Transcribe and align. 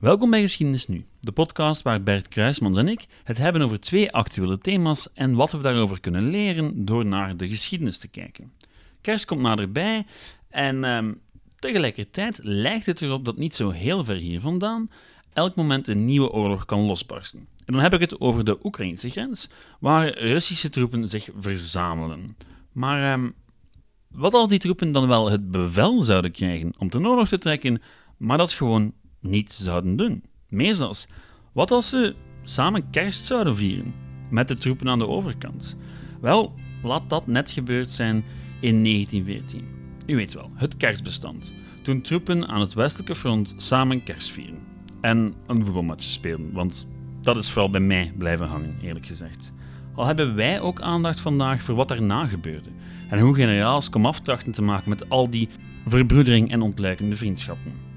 Welkom 0.00 0.30
bij 0.30 0.40
Geschiedenis 0.40 0.86
Nu, 0.86 1.04
de 1.20 1.32
podcast 1.32 1.82
waar 1.82 2.02
Bert 2.02 2.28
Kruismans 2.28 2.76
en 2.76 2.88
ik 2.88 3.06
het 3.24 3.36
hebben 3.36 3.62
over 3.62 3.80
twee 3.80 4.12
actuele 4.12 4.58
thema's 4.58 5.08
en 5.14 5.34
wat 5.34 5.52
we 5.52 5.58
daarover 5.58 6.00
kunnen 6.00 6.30
leren 6.30 6.84
door 6.84 7.06
naar 7.06 7.36
de 7.36 7.48
geschiedenis 7.48 7.98
te 7.98 8.08
kijken. 8.08 8.52
Kerst 9.00 9.24
komt 9.26 9.40
naderbij 9.40 10.06
en 10.48 10.84
ehm, 10.84 11.12
tegelijkertijd 11.58 12.38
lijkt 12.42 12.86
het 12.86 13.00
erop 13.00 13.24
dat 13.24 13.36
niet 13.36 13.54
zo 13.54 13.70
heel 13.70 14.04
ver 14.04 14.16
hier 14.16 14.40
vandaan 14.40 14.90
elk 15.32 15.54
moment 15.54 15.88
een 15.88 16.04
nieuwe 16.04 16.30
oorlog 16.30 16.64
kan 16.64 16.80
losbarsten. 16.80 17.46
En 17.64 17.72
dan 17.72 17.82
heb 17.82 17.94
ik 17.94 18.00
het 18.00 18.20
over 18.20 18.44
de 18.44 18.58
Oekraïnse 18.62 19.10
grens, 19.10 19.50
waar 19.80 20.18
Russische 20.18 20.70
troepen 20.70 21.08
zich 21.08 21.28
verzamelen. 21.36 22.36
Maar 22.72 23.12
ehm, 23.12 23.30
wat 24.08 24.34
als 24.34 24.48
die 24.48 24.58
troepen 24.58 24.92
dan 24.92 25.08
wel 25.08 25.30
het 25.30 25.50
bevel 25.50 26.02
zouden 26.02 26.32
krijgen 26.32 26.72
om 26.78 26.90
ten 26.90 27.06
oorlog 27.06 27.28
te 27.28 27.38
trekken, 27.38 27.82
maar 28.16 28.38
dat 28.38 28.52
gewoon 28.52 28.92
niet 29.20 29.52
zouden 29.52 29.96
doen? 29.96 30.24
Meer 30.48 30.74
wat 31.52 31.70
als 31.70 31.88
ze 31.88 32.14
samen 32.42 32.90
kerst 32.90 33.24
zouden 33.24 33.56
vieren 33.56 33.94
met 34.30 34.48
de 34.48 34.54
troepen 34.54 34.88
aan 34.88 34.98
de 34.98 35.08
overkant? 35.08 35.76
Wel, 36.20 36.54
laat 36.82 37.10
dat 37.10 37.26
net 37.26 37.50
gebeurd 37.50 37.90
zijn 37.90 38.24
in 38.60 38.84
1914. 38.84 39.64
U 40.06 40.16
weet 40.16 40.32
wel, 40.32 40.50
het 40.54 40.76
kerstbestand. 40.76 41.52
Toen 41.82 42.00
troepen 42.00 42.48
aan 42.48 42.60
het 42.60 42.74
westelijke 42.74 43.14
front 43.14 43.54
samen 43.56 44.02
kerst 44.02 44.30
vieren. 44.30 44.58
En 45.00 45.34
een 45.46 45.64
voetbalmatch 45.64 46.04
spelen, 46.04 46.52
want 46.52 46.86
dat 47.22 47.36
is 47.36 47.50
vooral 47.50 47.70
bij 47.70 47.80
mij 47.80 48.12
blijven 48.18 48.46
hangen, 48.46 48.78
eerlijk 48.82 49.06
gezegd. 49.06 49.52
Al 49.94 50.06
hebben 50.06 50.34
wij 50.34 50.60
ook 50.60 50.80
aandacht 50.80 51.20
vandaag 51.20 51.62
voor 51.62 51.74
wat 51.74 51.88
daarna 51.88 52.26
gebeurde 52.26 52.68
en 53.08 53.18
hoe 53.18 53.34
generaals 53.34 53.90
komaf 53.90 54.20
trachten 54.20 54.52
te 54.52 54.62
maken 54.62 54.88
met 54.88 55.08
al 55.08 55.30
die 55.30 55.48
verbroedering 55.84 56.50
en 56.50 56.62
ontluikende 56.62 57.16
vriendschappen. 57.16 57.89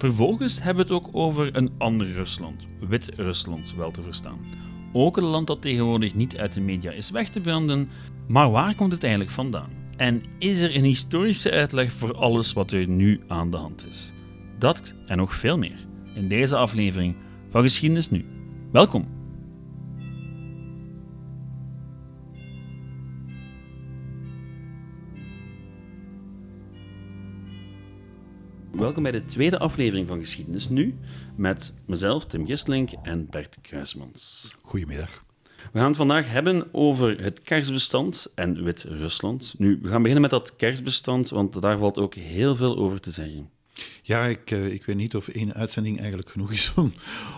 Vervolgens 0.00 0.62
hebben 0.62 0.86
we 0.86 0.94
het 0.94 1.02
ook 1.02 1.08
over 1.12 1.56
een 1.56 1.70
ander 1.78 2.12
Rusland, 2.12 2.66
Wit-Rusland 2.88 3.74
wel 3.74 3.90
te 3.90 4.02
verstaan. 4.02 4.38
Ook 4.92 5.16
een 5.16 5.24
land 5.24 5.46
dat 5.46 5.62
tegenwoordig 5.62 6.14
niet 6.14 6.36
uit 6.36 6.52
de 6.52 6.60
media 6.60 6.90
is 6.90 7.10
weg 7.10 7.28
te 7.28 7.40
branden, 7.40 7.88
maar 8.28 8.50
waar 8.50 8.74
komt 8.74 8.92
het 8.92 9.02
eigenlijk 9.02 9.32
vandaan? 9.32 9.70
En 9.96 10.22
is 10.38 10.60
er 10.60 10.76
een 10.76 10.84
historische 10.84 11.50
uitleg 11.50 11.92
voor 11.92 12.14
alles 12.14 12.52
wat 12.52 12.70
er 12.70 12.88
nu 12.88 13.20
aan 13.28 13.50
de 13.50 13.56
hand 13.56 13.86
is? 13.88 14.12
Dat 14.58 14.94
en 15.06 15.16
nog 15.16 15.34
veel 15.34 15.58
meer 15.58 15.86
in 16.14 16.28
deze 16.28 16.56
aflevering 16.56 17.14
van 17.50 17.62
Geschiedenis 17.62 18.10
Nu. 18.10 18.24
Welkom! 18.72 19.19
Welkom 28.72 29.02
bij 29.02 29.12
de 29.12 29.24
tweede 29.24 29.58
aflevering 29.58 30.08
van 30.08 30.20
Geschiedenis 30.20 30.68
Nu 30.68 30.98
met 31.36 31.74
mezelf, 31.86 32.24
Tim 32.24 32.46
Gistlink 32.46 32.90
en 33.02 33.26
Bert 33.30 33.56
Kruismans. 33.62 34.54
Goedemiddag. 34.62 35.24
We 35.72 35.78
gaan 35.78 35.88
het 35.88 35.96
vandaag 35.96 36.30
hebben 36.30 36.68
over 36.72 37.22
het 37.22 37.40
kerstbestand 37.40 38.32
en 38.34 38.64
Wit-Rusland. 38.64 39.54
Nu, 39.58 39.78
we 39.82 39.88
gaan 39.88 40.02
beginnen 40.02 40.22
met 40.22 40.30
dat 40.30 40.56
kerstbestand, 40.56 41.28
want 41.28 41.62
daar 41.62 41.78
valt 41.78 41.98
ook 41.98 42.14
heel 42.14 42.56
veel 42.56 42.76
over 42.76 43.00
te 43.00 43.10
zeggen. 43.10 43.50
Ja, 44.02 44.26
ik, 44.26 44.50
eh, 44.50 44.72
ik 44.72 44.84
weet 44.84 44.96
niet 44.96 45.16
of 45.16 45.28
één 45.28 45.54
uitzending 45.54 45.98
eigenlijk 45.98 46.30
genoeg 46.30 46.52
is 46.52 46.72
om, 46.76 46.92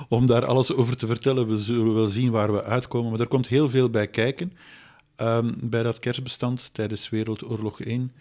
om 0.09 0.27
daar 0.27 0.45
alles 0.45 0.73
over 0.73 0.97
te 0.97 1.07
vertellen. 1.07 1.49
We 1.49 1.59
zullen 1.59 1.95
wel 1.95 2.07
zien 2.07 2.31
waar 2.31 2.53
we 2.53 2.63
uitkomen, 2.63 3.11
maar 3.11 3.21
er 3.21 3.27
komt 3.27 3.49
heel 3.49 3.69
veel 3.69 3.91
bij 3.91 4.09
kijken 4.09 4.53
ehm, 5.17 5.53
bij 5.61 5.83
dat 5.83 5.99
kerstbestand 5.99 6.69
tijdens 6.73 7.09
Wereldoorlog 7.09 7.81
1. 7.81 8.13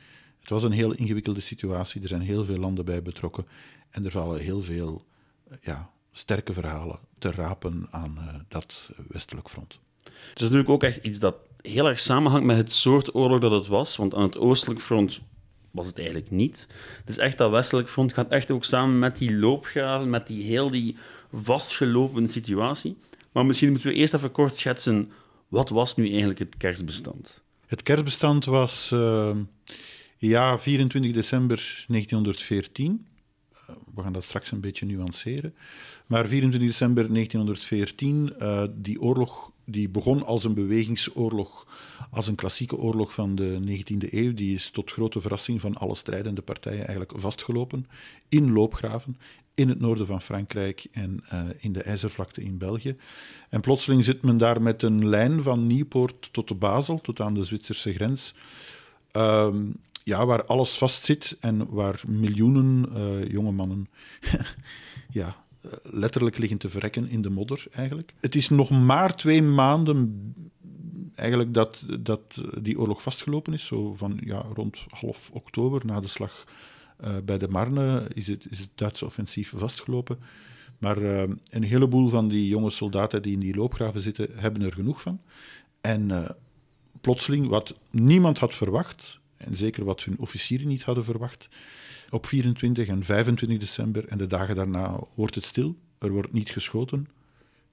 Het 0.42 0.50
was 0.50 0.64
een 0.64 0.72
heel 0.72 0.94
ingewikkelde 0.94 1.39
situatie, 1.39 2.02
er 2.02 2.08
zijn 2.08 2.22
heel 2.22 2.45
veel 2.45 2.58
landen 2.58 2.86
bij 2.86 3.02
betrokken 3.02 3.47
en 3.89 4.06
er 4.06 4.11
vallen 4.11 4.39
heel 4.39 4.61
veel 4.61 5.06
eh, 5.50 5.58
ja, 5.61 5.89
sterke 6.11 6.53
verhalen 6.53 7.00
te 7.20 7.31
rapen 7.31 7.88
aan 7.92 8.17
uh, 8.17 8.34
dat 8.47 8.89
westelijk 9.08 9.50
front. 9.50 9.80
Het 10.03 10.36
is 10.36 10.42
natuurlijk 10.42 10.69
ook 10.69 10.84
echt 10.84 11.06
iets 11.06 11.19
dat 11.19 11.36
heel 11.62 11.88
erg 11.88 12.00
samenhangt 12.00 12.45
met 12.45 12.58
het 12.58 12.72
soort 12.73 13.16
oorlog 13.16 13.39
dat 13.39 13.52
het 13.52 13.68
was, 13.68 13.96
want 13.96 14.16
aan 14.16 14.22
het 14.22 14.38
oostelijk 14.38 14.81
front 14.81 15.22
was 15.72 15.85
het 15.85 15.97
eigenlijk 15.97 16.31
niet. 16.31 16.68
Dus 17.06 17.18
echt 17.18 17.38
dat 17.38 17.52
westelijk 17.52 17.90
front 17.90 18.13
gaat 18.13 18.29
echt 18.29 18.52
ook 18.52 18.63
samen 18.63 19.00
met 19.00 19.18
die 19.18 19.38
loopgraven, 19.38 20.09
met 20.09 20.28
die 20.28 20.44
heel 20.44 20.69
die 20.69 20.97
vastgelopen 21.34 22.28
situatie. 22.28 22.97
Maar 23.31 23.46
misschien 23.46 23.69
moeten 23.69 23.90
we 23.90 23.96
eerst 23.96 24.13
even 24.13 24.31
kort 24.31 24.58
schetsen, 24.58 25.12
wat 25.47 25.69
was 25.69 25.96
nu 25.96 26.09
eigenlijk 26.09 26.40
het 26.40 26.58
kerstbestand? 26.58 27.41
Het 27.68 27.84
kerstbestand 27.84 28.46
was 28.46 28.91
uh, 28.94 29.35
ja, 30.30 30.59
24 30.59 31.12
december 31.12 31.86
1914. 31.88 33.06
Uh, 33.54 33.76
we 33.96 34.02
gaan 34.02 34.14
dat 34.14 34.24
straks 34.24 34.52
een 34.52 34.62
beetje 34.62 34.86
nuanceren. 34.86 35.56
Maar 36.08 36.28
24 36.28 36.70
december 36.70 37.14
1914, 37.14 38.34
uh, 38.40 38.64
die 38.76 39.02
oorlog 39.02 39.52
die 39.66 39.90
begon 39.90 40.26
als 40.26 40.44
een 40.44 40.54
bewegingsoorlog, 40.54 41.68
als 42.09 42.28
een 42.28 42.36
klassieke 42.36 42.78
oorlog 42.78 43.14
van 43.14 43.36
de 43.36 43.59
19e 43.68 44.14
eeuw. 44.14 44.34
Die 44.34 44.54
is 44.54 44.70
tot 44.70 44.92
grote 44.92 45.22
verrassing 45.22 45.62
van 45.62 45.78
alle 45.78 45.96
strijdende 45.96 46.42
partijen 46.42 46.88
eigenlijk 46.88 47.12
vastgelopen 47.16 47.88
in 48.30 48.52
loopgraven 48.52 49.18
in 49.53 49.70
het 49.70 49.80
noorden 49.80 50.06
van 50.06 50.22
Frankrijk 50.22 50.88
en 50.92 51.24
uh, 51.34 51.40
in 51.58 51.72
de 51.72 51.84
IJzervlakte 51.84 52.44
in 52.44 52.58
België. 52.58 52.96
En 53.50 53.62
plotseling 53.62 54.03
zit 54.03 54.22
men 54.22 54.38
daar 54.38 54.62
met 54.62 54.82
een 54.82 55.09
lijn 55.09 55.44
van 55.44 55.68
Nieuwpoort 55.68 56.30
tot 56.32 56.48
de 56.48 56.56
Basel, 56.56 57.02
tot 57.02 57.20
aan 57.20 57.34
de 57.34 57.44
Zwitserse 57.44 57.94
grens. 57.94 58.34
Uh, 59.18 59.56
ja, 60.03 60.25
waar 60.25 60.45
alles 60.45 60.78
vastzit 60.78 61.38
en 61.39 61.69
waar 61.69 62.01
miljoenen 62.07 62.85
uh, 62.94 63.28
jonge 63.31 63.51
mannen 63.51 63.89
ja, 65.12 65.35
letterlijk 65.84 66.38
liggen 66.38 66.57
te 66.57 66.69
verrekken 66.69 67.09
in 67.09 67.22
de 67.22 67.29
modder 67.29 67.66
eigenlijk. 67.72 68.13
Het 68.19 68.35
is 68.35 68.50
nog 68.50 68.69
maar 68.69 69.16
twee 69.16 69.41
maanden 69.41 70.34
eigenlijk 71.16 71.53
dat, 71.53 71.85
dat 72.00 72.41
die 72.61 72.79
oorlog 72.79 73.01
vastgelopen 73.01 73.53
is, 73.53 73.66
zo 73.66 73.94
van 73.94 74.19
ja, 74.23 74.45
rond 74.53 74.85
half 74.90 75.29
oktober 75.34 75.85
na 75.85 76.00
de 76.00 76.07
slag 76.07 76.44
uh, 77.03 77.16
bij 77.25 77.38
de 77.38 77.47
Marne 77.47 78.07
is 78.13 78.28
het, 78.28 78.47
is 78.50 78.59
het 78.59 78.69
Duitse 78.75 79.06
offensief 79.06 79.53
vastgelopen. 79.56 80.19
Maar 80.78 80.97
een 80.97 81.63
heleboel 81.63 82.09
van 82.09 82.28
die 82.28 82.47
jonge 82.47 82.69
soldaten 82.69 83.22
die 83.22 83.34
in 83.34 83.40
die 83.40 83.56
loopgraven 83.56 84.01
zitten, 84.01 84.28
hebben 84.35 84.61
er 84.61 84.73
genoeg 84.73 85.01
van. 85.01 85.22
En 85.81 86.35
plotseling, 87.01 87.47
wat 87.47 87.75
niemand 87.90 88.38
had 88.38 88.56
verwacht, 88.56 89.21
en 89.46 89.56
zeker 89.56 89.84
wat 89.84 90.03
hun 90.03 90.19
officieren 90.19 90.68
niet 90.68 90.84
hadden 90.84 91.03
verwacht, 91.03 91.50
op 92.09 92.25
24 92.25 92.88
en 92.88 93.03
25 93.03 93.57
december 93.57 94.07
en 94.07 94.18
de 94.18 94.28
dagen 94.28 94.56
daarna 94.56 95.00
wordt 95.16 95.35
het 95.35 95.46
stil. 95.46 95.75
Er 95.97 96.12
wordt 96.12 96.34
niet 96.34 96.50
geschoten. 96.50 97.07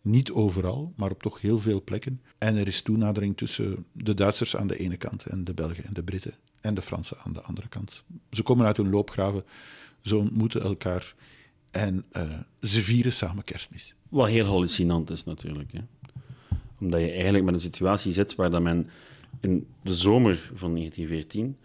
Niet 0.03 0.31
overal, 0.31 0.93
maar 0.97 1.11
op 1.11 1.23
toch 1.23 1.41
heel 1.41 1.59
veel 1.59 1.83
plekken. 1.83 2.21
En 2.39 2.57
er 2.57 2.67
is 2.67 2.83
toenadering 2.83 3.37
tussen 3.37 3.85
de 3.93 4.15
Duitsers 4.15 4.57
aan 4.57 4.67
de 4.67 4.79
ene 4.79 4.97
kant 4.97 5.27
en 5.27 5.45
de 5.45 5.55
Belgen 5.55 5.85
en 5.85 5.93
de 5.93 6.03
Britten 6.03 6.35
en 6.61 6.75
de 6.75 6.83
Fransen 6.83 7.17
aan 7.25 7.33
de 7.33 7.43
andere 7.43 7.69
kant. 7.69 8.05
Ze 8.31 8.43
komen 8.43 8.67
uit 8.67 8.77
hun 8.77 8.91
loopgraven, 8.91 9.45
ze 10.01 10.17
ontmoeten 10.17 10.63
elkaar 10.63 11.15
en 11.71 12.05
uh, 12.13 12.39
ze 12.63 12.83
vieren 12.83 13.13
samen 13.13 13.45
kerstmis. 13.45 13.95
Wat 14.09 14.29
heel 14.29 14.47
hallucinant 14.47 15.11
is 15.11 15.25
natuurlijk. 15.25 15.73
Hè? 15.73 15.81
Omdat 16.81 17.01
je 17.01 17.11
eigenlijk 17.11 17.45
met 17.45 17.55
een 17.55 17.61
situatie 17.61 18.13
zit 18.13 18.35
waar 18.35 18.51
dat 18.51 18.63
men 18.63 18.91
in 19.41 19.67
de 19.83 19.95
zomer 19.95 20.51
van 20.55 20.75
1914, 20.75 21.57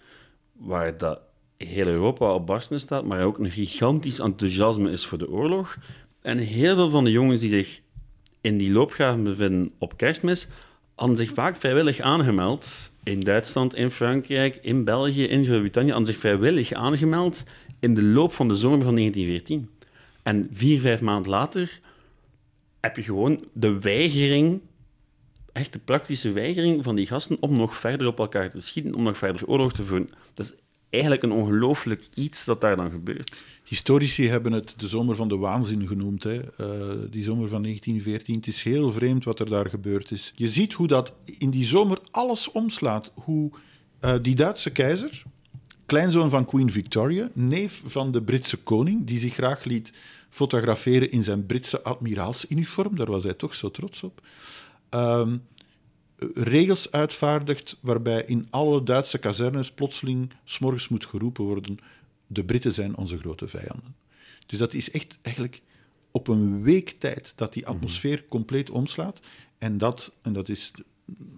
waar 0.52 0.98
dat 0.98 1.20
heel 1.58 1.88
Europa 1.88 2.34
op 2.34 2.46
barsten 2.46 2.80
staat, 2.80 3.06
maar 3.06 3.24
ook 3.24 3.40
een 3.40 3.52
gigantisch 3.52 4.20
enthousiasme 4.20 4.92
is 4.92 5.06
voor 5.06 5.18
de 5.18 5.30
oorlog. 5.30 5.78
En 6.22 6.38
heel 6.38 6.76
veel 6.76 6.90
van 6.90 7.04
de 7.04 7.12
jongens 7.12 7.40
die 7.40 7.50
zich 7.50 7.82
in 8.42 8.58
die 8.58 8.72
loopgraven 8.72 9.24
bevinden 9.24 9.72
op 9.78 9.98
kerstmis, 9.98 10.48
hadden 10.96 11.18
zich 11.18 11.34
vaak 11.34 11.56
vrijwillig 11.56 12.00
aangemeld. 12.00 12.92
In 13.04 13.20
Duitsland, 13.20 13.76
in 13.76 13.90
Frankrijk, 13.90 14.60
in 14.62 14.84
België, 14.84 15.24
in 15.24 15.46
Groot-Brittannië, 15.46 15.90
hadden 15.90 16.10
zich 16.10 16.20
vrijwillig 16.20 16.74
aangemeld 16.74 17.44
in 17.80 17.94
de 17.94 18.04
loop 18.04 18.34
van 18.34 18.48
de 18.48 18.56
zomer 18.56 18.84
van 18.84 18.96
1914. 18.96 19.70
En 20.24 20.48
vier, 20.52 20.80
vijf 20.80 21.02
maanden 21.02 21.32
later 21.32 21.80
heb 22.80 22.96
je 22.96 23.04
gewoon 23.04 23.46
de 23.54 23.80
weigering, 23.80 24.62
echt 25.54 25.74
de 25.74 25.80
praktische 25.80 26.32
weigering 26.32 26.84
van 26.84 26.96
die 26.96 27.06
gasten 27.06 27.38
om 27.40 27.56
nog 27.56 27.78
verder 27.78 28.08
op 28.08 28.20
elkaar 28.20 28.50
te 28.50 28.60
schieten, 28.60 28.96
om 28.96 29.04
nog 29.04 29.18
verder 29.18 29.48
oorlog 29.48 29.74
te 29.74 29.84
voeren. 29.84 30.10
Dat 30.34 30.46
is 30.46 30.54
eigenlijk 30.90 31.24
een 31.24 31.32
ongelooflijk 31.32 32.08
iets 32.14 32.46
dat 32.46 32.62
daar 32.62 32.76
dan 32.76 32.92
gebeurt. 32.92 33.44
Historici 33.64 34.28
hebben 34.28 34.52
het 34.52 34.74
de 34.78 34.88
zomer 34.88 35.16
van 35.16 35.28
de 35.28 35.38
waanzin 35.38 35.88
genoemd, 35.88 36.24
hè. 36.24 36.36
Uh, 36.36 36.92
die 37.10 37.24
zomer 37.24 37.50
van 37.50 37.62
1914. 37.62 38.36
Het 38.36 38.48
is 38.48 38.64
heel 38.64 38.92
vreemd 38.92 39.24
wat 39.24 39.40
er 39.40 39.50
daar 39.50 39.70
gebeurd 39.70 40.12
is. 40.12 40.34
Je 40.36 40.48
ziet 40.48 40.74
hoe 40.74 40.88
dat 40.88 41.14
in 41.38 41.50
die 41.50 41.66
zomer 41.66 42.00
alles 42.12 42.52
omslaat. 42.52 43.12
Hoe 43.14 43.52
uh, 44.02 44.14
die 44.22 44.36
Duitse 44.36 44.72
keizer, 44.72 45.24
kleinzoon 45.86 46.30
van 46.30 46.46
Queen 46.46 46.72
Victoria, 46.72 47.30
neef 47.34 47.82
van 47.86 48.12
de 48.12 48.22
Britse 48.22 48.58
koning, 48.58 49.06
die 49.06 49.20
zich 49.20 49.34
graag 49.34 49.64
liet 49.64 49.94
fotograferen 50.30 51.12
in 51.12 51.24
zijn 51.24 51.46
Britse 51.46 51.82
admiraalsuniform, 51.82 52.96
daar 52.96 53.12
was 53.12 53.24
hij 53.24 53.34
toch 53.34 53.56
zo 53.56 53.72
trots 53.72 54.04
op. 54.04 54.22
Uh, 54.94 55.34
regels 56.34 56.92
uitvaardigt 56.92 57.78
waarbij 57.82 58.24
in 58.24 58.48
alle 58.50 58.84
Duitse 58.84 59.18
kazernes 59.18 59.72
plotseling 59.72 60.32
s'morgens 60.44 60.88
moet 60.88 61.06
geroepen 61.06 61.44
worden 61.44 61.80
de 62.28 62.44
Britten 62.44 62.74
zijn 62.74 62.96
onze 62.96 63.18
grote 63.18 63.48
vijanden. 63.48 63.96
Dus 64.46 64.60
dat 64.60 64.74
is 64.74 64.92
echt 64.92 65.18
eigenlijk 65.22 65.62
op 66.12 66.28
een 66.28 66.62
week 66.62 66.96
tijd 66.98 67.34
dat 67.36 67.54
die 67.54 67.68
atmosfeer 67.68 68.26
compleet 68.28 68.70
omslaat. 68.70 69.20
En 69.58 69.78
dat, 69.78 70.12
en 70.22 70.34
dat 70.34 70.50
is, 70.50 70.72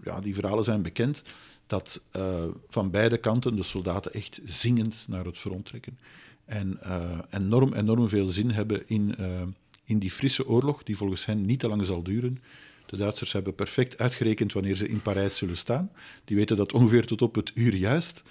ja, 0.03 0.21
die 0.21 0.33
verhalen 0.33 0.63
zijn 0.63 0.81
bekend, 0.81 1.21
dat 1.67 2.01
uh, 2.15 2.43
van 2.69 2.91
beide 2.91 3.17
kanten 3.17 3.55
de 3.55 3.63
soldaten 3.63 4.13
echt 4.13 4.39
zingend 4.43 5.05
naar 5.07 5.25
het 5.25 5.37
front 5.37 5.65
trekken. 5.65 5.99
En 6.45 6.79
uh, 6.83 7.19
enorm, 7.29 7.73
enorm 7.73 8.09
veel 8.09 8.27
zin 8.27 8.51
hebben 8.51 8.83
in, 8.87 9.15
uh, 9.19 9.41
in 9.83 9.99
die 9.99 10.11
frisse 10.11 10.47
oorlog, 10.47 10.83
die 10.83 10.97
volgens 10.97 11.25
hen 11.25 11.45
niet 11.45 11.59
te 11.59 11.67
lang 11.67 11.85
zal 11.85 12.03
duren. 12.03 12.41
De 12.85 12.97
Duitsers 12.97 13.31
hebben 13.31 13.55
perfect 13.55 13.97
uitgerekend 13.97 14.53
wanneer 14.53 14.75
ze 14.75 14.87
in 14.87 15.01
Parijs 15.01 15.37
zullen 15.37 15.57
staan. 15.57 15.91
Die 16.25 16.35
weten 16.37 16.57
dat 16.57 16.73
ongeveer 16.73 17.05
tot 17.05 17.21
op 17.21 17.35
het 17.35 17.51
uur 17.53 17.75
juist. 17.75 18.23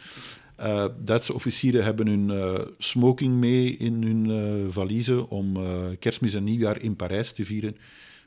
Uh, 0.60 0.86
Duitse 0.98 1.34
officieren 1.34 1.84
hebben 1.84 2.06
hun 2.06 2.28
uh, 2.28 2.60
smoking 2.78 3.34
mee 3.34 3.76
in 3.76 4.02
hun 4.02 4.28
uh, 4.28 4.72
valiezen 4.72 5.28
om 5.28 5.56
kerstmis 5.98 6.34
en 6.34 6.44
nieuwjaar 6.44 6.80
in 6.80 6.96
Parijs 6.96 7.32
te 7.32 7.44
vieren. 7.44 7.76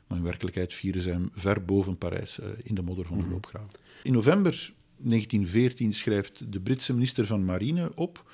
Maar 0.06 0.18
in 0.18 0.24
werkelijkheid 0.24 0.74
vieren 0.74 1.02
ze 1.02 1.08
hem 1.08 1.30
ver 1.34 1.64
boven 1.64 1.98
Parijs 1.98 2.38
in 2.62 2.74
de 2.74 2.82
modder 2.82 3.04
van 3.04 3.18
de 3.18 3.26
loopgraven. 3.26 3.78
In 4.02 4.12
november 4.12 4.72
1914 4.96 5.94
schrijft 5.94 6.52
de 6.52 6.60
Britse 6.60 6.92
minister 6.92 7.26
van 7.26 7.44
Marine 7.44 7.90
op. 7.94 8.24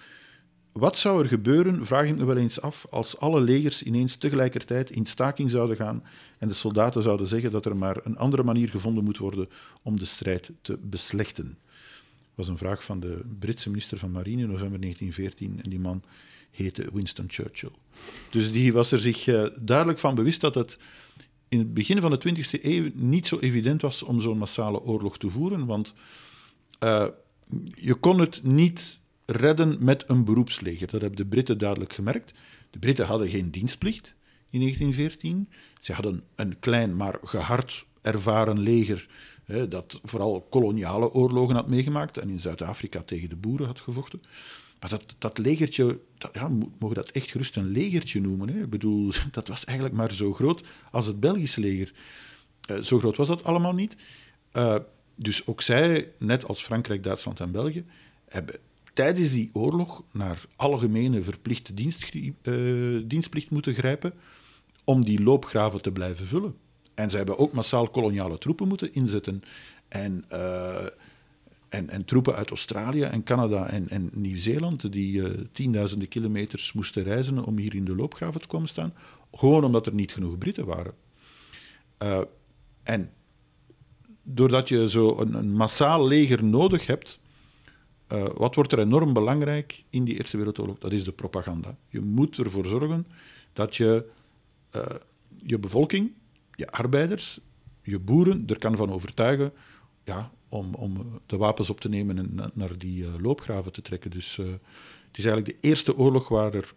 Wat 0.74 0.98
zou 0.98 1.22
er 1.22 1.28
gebeuren, 1.28 1.86
vraag 1.86 2.06
ik 2.06 2.16
me 2.16 2.24
wel 2.24 2.36
eens 2.36 2.60
af, 2.60 2.86
als 2.90 3.18
alle 3.18 3.40
legers 3.40 3.82
ineens 3.82 4.16
tegelijkertijd 4.16 4.90
in 4.90 5.06
staking 5.06 5.50
zouden 5.50 5.76
gaan 5.76 6.04
en 6.38 6.48
de 6.48 6.54
soldaten 6.54 7.02
zouden 7.02 7.26
zeggen 7.26 7.50
dat 7.50 7.64
er 7.64 7.76
maar 7.76 8.00
een 8.02 8.18
andere 8.18 8.42
manier 8.42 8.68
gevonden 8.68 9.04
moet 9.04 9.18
worden 9.18 9.48
om 9.82 9.98
de 9.98 10.04
strijd 10.04 10.50
te 10.60 10.78
beslechten 10.82 11.58
was 12.34 12.48
een 12.48 12.58
vraag 12.58 12.84
van 12.84 13.00
de 13.00 13.20
Britse 13.38 13.68
minister 13.68 13.98
van 13.98 14.10
Marine 14.10 14.42
in 14.42 14.48
november 14.48 14.80
1914 14.80 15.60
en 15.62 15.70
die 15.70 15.80
man 15.80 16.02
heette 16.50 16.88
Winston 16.92 17.26
Churchill. 17.28 17.70
Dus 18.30 18.52
die 18.52 18.72
was 18.72 18.92
er 18.92 19.00
zich 19.00 19.26
uh, 19.26 19.46
duidelijk 19.60 19.98
van 19.98 20.14
bewust 20.14 20.40
dat 20.40 20.54
het 20.54 20.78
in 21.48 21.58
het 21.58 21.74
begin 21.74 22.00
van 22.00 22.10
de 22.10 22.20
20e 22.28 22.62
eeuw 22.62 22.90
niet 22.94 23.26
zo 23.26 23.38
evident 23.38 23.82
was 23.82 24.02
om 24.02 24.20
zo'n 24.20 24.38
massale 24.38 24.82
oorlog 24.82 25.18
te 25.18 25.30
voeren, 25.30 25.66
want 25.66 25.94
uh, 26.84 27.06
je 27.74 27.94
kon 27.94 28.20
het 28.20 28.40
niet 28.42 29.00
redden 29.26 29.84
met 29.84 30.04
een 30.06 30.24
beroepsleger. 30.24 30.90
Dat 30.90 31.00
hebben 31.00 31.18
de 31.18 31.26
Britten 31.26 31.58
duidelijk 31.58 31.92
gemerkt. 31.92 32.32
De 32.70 32.78
Britten 32.78 33.06
hadden 33.06 33.28
geen 33.28 33.50
dienstplicht 33.50 34.14
in 34.50 34.60
1914. 34.60 35.48
Ze 35.80 35.92
hadden 35.92 36.22
een 36.34 36.58
klein 36.58 36.96
maar 36.96 37.18
gehard 37.22 37.86
ervaren 38.02 38.58
leger 38.58 39.08
hè, 39.44 39.68
dat 39.68 40.00
vooral 40.02 40.46
koloniale 40.50 41.12
oorlogen 41.12 41.54
had 41.54 41.68
meegemaakt 41.68 42.18
en 42.18 42.28
in 42.28 42.40
Zuid-Afrika 42.40 43.02
tegen 43.02 43.28
de 43.28 43.36
boeren 43.36 43.66
had 43.66 43.80
gevochten. 43.80 44.22
Maar 44.80 44.90
dat, 44.90 45.14
dat 45.18 45.38
legertje, 45.38 46.00
ja, 46.32 46.48
mogen 46.78 46.96
dat 46.96 47.10
echt 47.10 47.30
gerust 47.30 47.56
een 47.56 47.68
legertje 47.68 48.20
noemen. 48.20 48.48
Hè? 48.48 48.62
Ik 48.62 48.70
bedoel, 48.70 49.12
dat 49.30 49.48
was 49.48 49.64
eigenlijk 49.64 49.96
maar 49.96 50.12
zo 50.12 50.32
groot 50.32 50.62
als 50.90 51.06
het 51.06 51.20
Belgische 51.20 51.60
leger. 51.60 51.92
Uh, 52.70 52.80
zo 52.80 52.98
groot 52.98 53.16
was 53.16 53.28
dat 53.28 53.44
allemaal 53.44 53.74
niet. 53.74 53.96
Uh, 54.52 54.76
dus 55.14 55.46
ook 55.46 55.62
zij, 55.62 56.12
net 56.18 56.46
als 56.46 56.62
Frankrijk, 56.62 57.02
Duitsland 57.02 57.40
en 57.40 57.50
België, 57.50 57.84
hebben 58.28 58.54
tijdens 58.94 59.30
die 59.30 59.50
oorlog 59.52 60.02
naar 60.12 60.42
algemene 60.56 61.22
verplichte 61.22 61.74
dienst, 61.74 62.14
uh, 62.14 63.00
dienstplicht 63.04 63.50
moeten 63.50 63.74
grijpen 63.74 64.12
om 64.84 65.04
die 65.04 65.22
loopgraven 65.22 65.82
te 65.82 65.92
blijven 65.92 66.26
vullen. 66.26 66.54
En 66.94 67.10
ze 67.10 67.16
hebben 67.16 67.38
ook 67.38 67.52
massaal 67.52 67.88
koloniale 67.88 68.38
troepen 68.38 68.68
moeten 68.68 68.94
inzetten. 68.94 69.42
En, 69.88 70.24
uh, 70.32 70.86
en, 71.68 71.90
en, 71.90 72.04
troepen 72.04 72.34
uit 72.34 72.50
Australië 72.50 73.02
en 73.02 73.22
Canada 73.22 73.66
en, 73.66 73.88
en 73.88 74.10
Nieuw-Zeeland, 74.12 74.92
die 74.92 75.16
uh, 75.16 75.30
tienduizenden 75.52 76.08
kilometers 76.08 76.72
moesten 76.72 77.02
reizen 77.02 77.44
om 77.44 77.58
hier 77.58 77.74
in 77.74 77.84
de 77.84 77.94
loopgraven 77.94 78.40
te 78.40 78.46
komen 78.46 78.68
staan. 78.68 78.94
Gewoon 79.32 79.64
omdat 79.64 79.86
er 79.86 79.94
niet 79.94 80.12
genoeg 80.12 80.38
Britten 80.38 80.66
waren. 80.66 80.94
En 82.82 83.10
doordat 84.22 84.68
je 84.68 84.90
zo 84.90 85.18
een, 85.18 85.34
een 85.34 85.56
massaal 85.56 86.06
leger 86.06 86.44
nodig 86.44 86.86
hebt, 86.86 87.18
uh, 88.14 88.24
wat 88.34 88.54
wordt 88.54 88.72
er 88.72 88.78
enorm 88.78 89.12
belangrijk 89.12 89.84
in 89.90 90.04
die 90.04 90.16
Eerste 90.16 90.36
Wereldoorlog? 90.36 90.78
Dat 90.78 90.92
is 90.92 91.04
de 91.04 91.12
propaganda. 91.12 91.76
Je 91.88 92.00
moet 92.00 92.38
ervoor 92.38 92.66
zorgen 92.66 93.06
dat 93.52 93.76
je 93.76 94.10
uh, 94.76 94.82
je 95.46 95.58
bevolking 95.58 96.12
je 96.56 96.70
arbeiders, 96.70 97.40
je 97.82 97.98
boeren 97.98 98.44
er 98.46 98.58
kan 98.58 98.76
van 98.76 98.92
overtuigen 98.92 99.52
ja, 100.04 100.30
om, 100.48 100.74
om 100.74 101.20
de 101.26 101.36
wapens 101.36 101.70
op 101.70 101.80
te 101.80 101.88
nemen 101.88 102.18
en 102.18 102.50
naar 102.54 102.78
die 102.78 103.04
uh, 103.04 103.08
loopgraven 103.20 103.72
te 103.72 103.82
trekken. 103.82 104.10
Dus 104.10 104.36
het 104.36 105.18
is 105.18 105.24
eigenlijk 105.24 105.46
de 105.46 105.68
eerste 105.68 105.96
oorlog 105.96 106.28
waar 106.28 106.54
er 106.54 106.74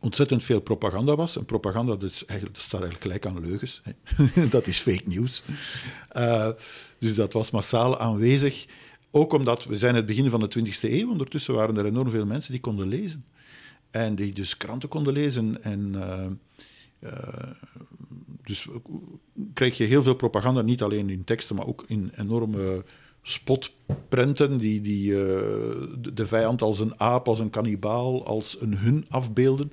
ontzettend 0.00 0.44
veel 0.44 0.60
propaganda 0.60 1.16
was. 1.16 1.36
En 1.36 1.44
propaganda 1.44 1.96
dat 1.96 2.10
is 2.10 2.24
eigenlijk, 2.24 2.58
staat 2.60 2.80
eigenlijk 2.82 3.02
gelijk 3.02 3.26
aan 3.26 3.48
leugens. 3.48 3.82
dat 4.50 4.66
is 4.66 4.78
fake 4.78 5.02
news. 5.04 5.42
Dus 6.98 7.14
dat 7.14 7.32
was 7.32 7.50
massaal 7.50 7.98
aanwezig. 7.98 8.66
Ook 9.16 9.32
omdat 9.32 9.64
we 9.64 9.76
zijn 9.76 9.94
het 9.94 10.06
begin 10.06 10.30
van 10.30 10.40
de 10.40 10.58
20e 10.58 10.80
eeuw. 10.80 11.10
Ondertussen 11.10 11.54
waren 11.54 11.76
er 11.76 11.84
enorm 11.84 12.10
veel 12.10 12.26
mensen 12.26 12.52
die 12.52 12.60
konden 12.60 12.88
lezen. 12.88 13.24
En 13.90 14.14
die 14.14 14.32
dus 14.32 14.56
kranten 14.56 14.88
konden 14.88 15.12
lezen. 15.12 15.62
En 15.62 15.92
uh, 15.94 17.10
dus 18.44 18.68
krijg 19.54 19.76
je 19.76 19.84
heel 19.84 20.02
veel 20.02 20.14
propaganda, 20.14 20.62
niet 20.62 20.82
alleen 20.82 21.10
in 21.10 21.24
teksten, 21.24 21.56
maar 21.56 21.66
ook 21.66 21.84
in 21.86 22.10
enorme 22.16 22.84
spotprenten 23.22 24.58
die, 24.58 24.80
die 24.80 25.10
uh, 25.10 25.16
de 26.12 26.26
vijand 26.26 26.62
als 26.62 26.78
een 26.78 27.00
aap, 27.00 27.28
als 27.28 27.40
een 27.40 27.50
kannibaal, 27.50 28.26
als 28.26 28.60
een 28.60 28.76
hun 28.76 29.04
afbeelden. 29.08 29.72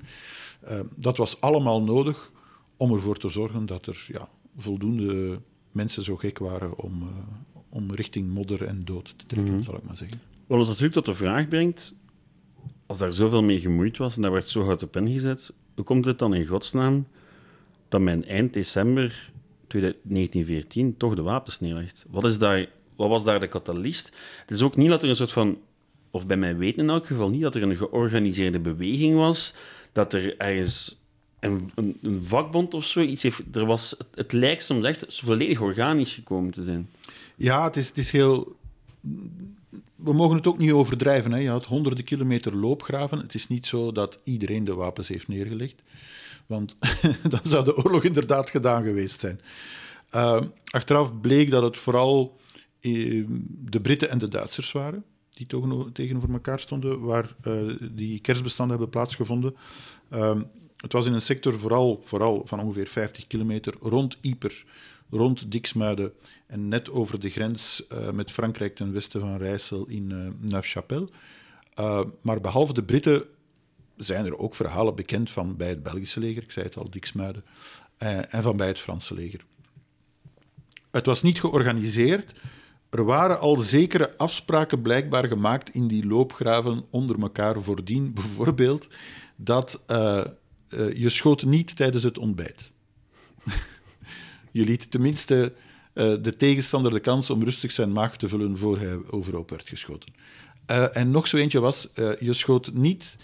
Dat 0.94 1.16
was 1.16 1.40
allemaal 1.40 1.82
nodig 1.82 2.32
om 2.76 2.92
ervoor 2.92 3.16
te 3.16 3.28
zorgen 3.28 3.66
dat 3.66 3.86
er 3.86 4.04
ja, 4.06 4.28
voldoende 4.56 5.40
mensen 5.70 6.02
zo 6.02 6.16
gek 6.16 6.38
waren 6.38 6.78
om, 6.78 7.08
om 7.74 7.94
richting 7.94 8.32
modder 8.32 8.64
en 8.64 8.84
dood 8.84 9.04
te 9.04 9.26
trekken, 9.26 9.50
mm 9.50 9.54
-hmm. 9.54 9.64
zal 9.64 9.76
ik 9.76 9.82
maar 9.82 9.96
zeggen. 9.96 10.20
Wat 10.46 10.58
ons 10.58 10.68
natuurlijk 10.68 10.94
tot 10.94 11.04
de 11.04 11.14
vraag 11.14 11.48
brengt, 11.48 11.96
als 12.86 12.98
daar 12.98 13.12
zoveel 13.12 13.42
mee 13.42 13.60
gemoeid 13.60 13.96
was 13.96 14.16
en 14.16 14.22
daar 14.22 14.32
werd 14.32 14.48
zo 14.48 14.62
hard 14.62 14.82
op 14.82 14.96
ingezet, 14.96 15.52
hoe 15.74 15.84
komt 15.84 16.04
het 16.04 16.18
dan 16.18 16.34
in 16.34 16.46
godsnaam 16.46 17.06
dat 17.88 18.00
men 18.00 18.24
eind 18.24 18.52
december 18.52 19.32
1914 19.68 20.96
toch 20.96 21.14
de 21.14 21.22
wapens 21.22 21.60
neerlegt. 21.60 22.04
Wat, 22.10 22.24
is 22.24 22.38
daar, 22.38 22.66
wat 22.96 23.08
was 23.08 23.24
daar 23.24 23.40
de 23.40 23.48
katalyst? 23.48 24.12
Het 24.40 24.50
is 24.50 24.62
ook 24.62 24.76
niet 24.76 24.88
dat 24.88 25.02
er 25.02 25.08
een 25.08 25.16
soort 25.16 25.32
van, 25.32 25.58
of 26.10 26.26
bij 26.26 26.36
mij 26.36 26.56
weten 26.56 26.82
in 26.82 26.90
elk 26.90 27.06
geval 27.06 27.28
niet, 27.28 27.42
dat 27.42 27.54
er 27.54 27.62
een 27.62 27.76
georganiseerde 27.76 28.58
beweging 28.58 29.16
was, 29.16 29.54
dat 29.92 30.12
er 30.12 30.36
ergens 30.36 31.03
een, 31.44 31.70
een, 32.02 32.20
vakbond 32.22 32.74
of 32.74 32.84
zo 32.84 33.00
iets 33.00 33.22
heeft. 33.22 33.42
Er 33.52 33.66
was, 33.66 33.96
het, 34.14 34.32
lijkt 34.32 34.64
soms 34.64 34.84
echt 34.84 35.04
volledig 35.08 35.60
organisch 35.60 36.14
gekomen 36.14 36.50
te 36.50 36.62
zijn. 36.62 36.88
Ja, 37.36 37.64
het 37.64 37.76
is, 37.76 37.88
het 37.88 37.98
is 37.98 38.10
heel 38.10 38.56
we 39.94 40.12
mogen 40.12 40.36
het 40.36 40.46
ook 40.46 40.58
niet 40.58 40.72
overdrijven. 40.72 41.32
Hè. 41.32 41.38
Je 41.38 41.48
had 41.48 41.64
honderden 41.64 42.04
kilometer 42.04 42.56
loopgraven. 42.56 43.18
Het 43.18 43.34
is 43.34 43.48
niet 43.48 43.66
zo 43.66 43.92
dat 43.92 44.18
iedereen 44.24 44.64
de 44.64 44.74
wapens 44.74 45.08
heeft 45.08 45.28
neergelegd. 45.28 45.82
Want 46.46 46.76
dan 47.28 47.40
zou 47.42 47.64
de 47.64 47.76
oorlog 47.76 48.04
inderdaad 48.04 48.50
gedaan 48.50 48.84
geweest 48.84 49.20
zijn. 49.20 49.40
Uh, 50.14 50.40
achteraf 50.64 51.20
bleek 51.20 51.50
dat 51.50 51.62
het 51.62 51.76
vooral 51.76 52.38
uh, 52.80 53.26
de 53.48 53.80
Britten 53.80 54.10
en 54.10 54.18
de 54.18 54.28
Duitsers 54.28 54.72
waren 54.72 55.04
die 55.34 55.46
tegenover 55.92 56.32
elkaar 56.32 56.60
stonden, 56.60 57.00
waar 57.00 57.34
uh, 57.46 57.74
die 57.80 58.20
kerstbestanden 58.20 58.76
hebben 58.76 58.94
plaatsgevonden. 58.94 59.56
Ehm, 60.10 60.42
het 60.84 60.92
was 60.92 61.06
in 61.06 61.12
een 61.12 61.22
sector 61.22 61.58
vooral, 61.58 62.02
vooral 62.04 62.42
van 62.46 62.60
ongeveer 62.60 62.86
50 62.86 63.26
kilometer 63.26 63.74
rond 63.80 64.16
Ypres, 64.20 64.64
rond 65.10 65.50
Dixmuiden 65.50 66.12
en 66.46 66.68
net 66.68 66.90
over 66.90 67.20
de 67.20 67.30
grens 67.30 67.84
uh, 67.92 68.10
met 68.10 68.30
Frankrijk 68.30 68.74
ten 68.74 68.92
westen 68.92 69.20
van 69.20 69.36
Rijssel 69.36 69.86
in 69.88 70.10
uh, 70.10 70.50
Neufchapelle. 70.50 71.08
maar 72.22 72.40
behalve 72.40 72.72
de 72.72 72.82
Britten 72.82 73.24
zijn 73.96 74.26
er 74.26 74.38
ook 74.38 74.54
verhalen 74.54 74.94
bekend 74.94 75.30
van 75.30 75.56
bij 75.56 75.68
het 75.68 75.82
Belgische 75.82 76.20
leger, 76.20 76.42
ik 76.42 76.50
zei 76.50 76.66
het 76.66 76.76
al, 76.76 76.90
Dixmuiden, 76.90 77.44
uh, 77.98 78.34
en 78.34 78.42
van 78.42 78.56
bij 78.56 78.66
het 78.66 78.78
Franse 78.78 79.14
leger. 79.14 79.44
Het 80.90 81.06
was 81.06 81.22
niet 81.22 81.40
georganiseerd. 81.40 82.34
Er 82.90 83.04
waren 83.04 83.40
al 83.40 83.56
zekere 83.56 84.16
afspraken 84.16 84.82
blijkbaar 84.82 85.26
gemaakt 85.26 85.74
in 85.74 85.86
die 85.86 86.06
loopgraven 86.06 86.84
onder 86.90 87.20
elkaar 87.20 87.62
voordien. 87.62 88.12
Bijvoorbeeld 88.14 88.88
dat 89.36 89.80
uh, 90.74 90.96
je 90.96 91.08
schoot 91.08 91.44
niet 91.44 91.76
tijdens 91.76 92.02
het 92.02 92.18
ontbijt. 92.18 92.70
je 94.50 94.64
liet 94.64 94.90
tenminste 94.90 95.52
de 95.94 96.34
tegenstander 96.36 96.92
de 96.92 97.00
kans 97.00 97.30
om 97.30 97.44
rustig 97.44 97.70
zijn 97.70 97.92
maag 97.92 98.16
te 98.16 98.28
vullen 98.28 98.58
voor 98.58 98.78
hij 98.78 98.98
overhoop 99.10 99.50
werd 99.50 99.68
geschoten. 99.68 100.12
en 100.92 101.10
nog 101.10 101.26
zo 101.26 101.36
eentje 101.36 101.60
was, 101.60 101.88
je 102.20 102.32
schoot 102.32 102.72
niet 102.72 103.16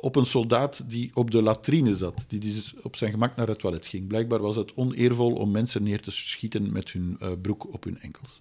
op 0.00 0.16
een 0.16 0.26
soldaat 0.26 0.90
die 0.90 1.10
op 1.14 1.30
de 1.30 1.42
latrine 1.42 1.96
zat, 1.96 2.24
die 2.28 2.40
dus 2.40 2.74
op 2.82 2.96
zijn 2.96 3.10
gemak 3.10 3.36
naar 3.36 3.48
het 3.48 3.58
toilet 3.58 3.86
ging. 3.86 4.06
Blijkbaar 4.06 4.40
was 4.40 4.56
het 4.56 4.74
oneervol 4.74 5.32
om 5.32 5.50
mensen 5.50 5.82
neer 5.82 6.00
te 6.00 6.10
schieten 6.10 6.72
met 6.72 6.92
hun 6.92 7.18
broek 7.42 7.72
op 7.72 7.84
hun 7.84 8.00
enkels. 8.00 8.40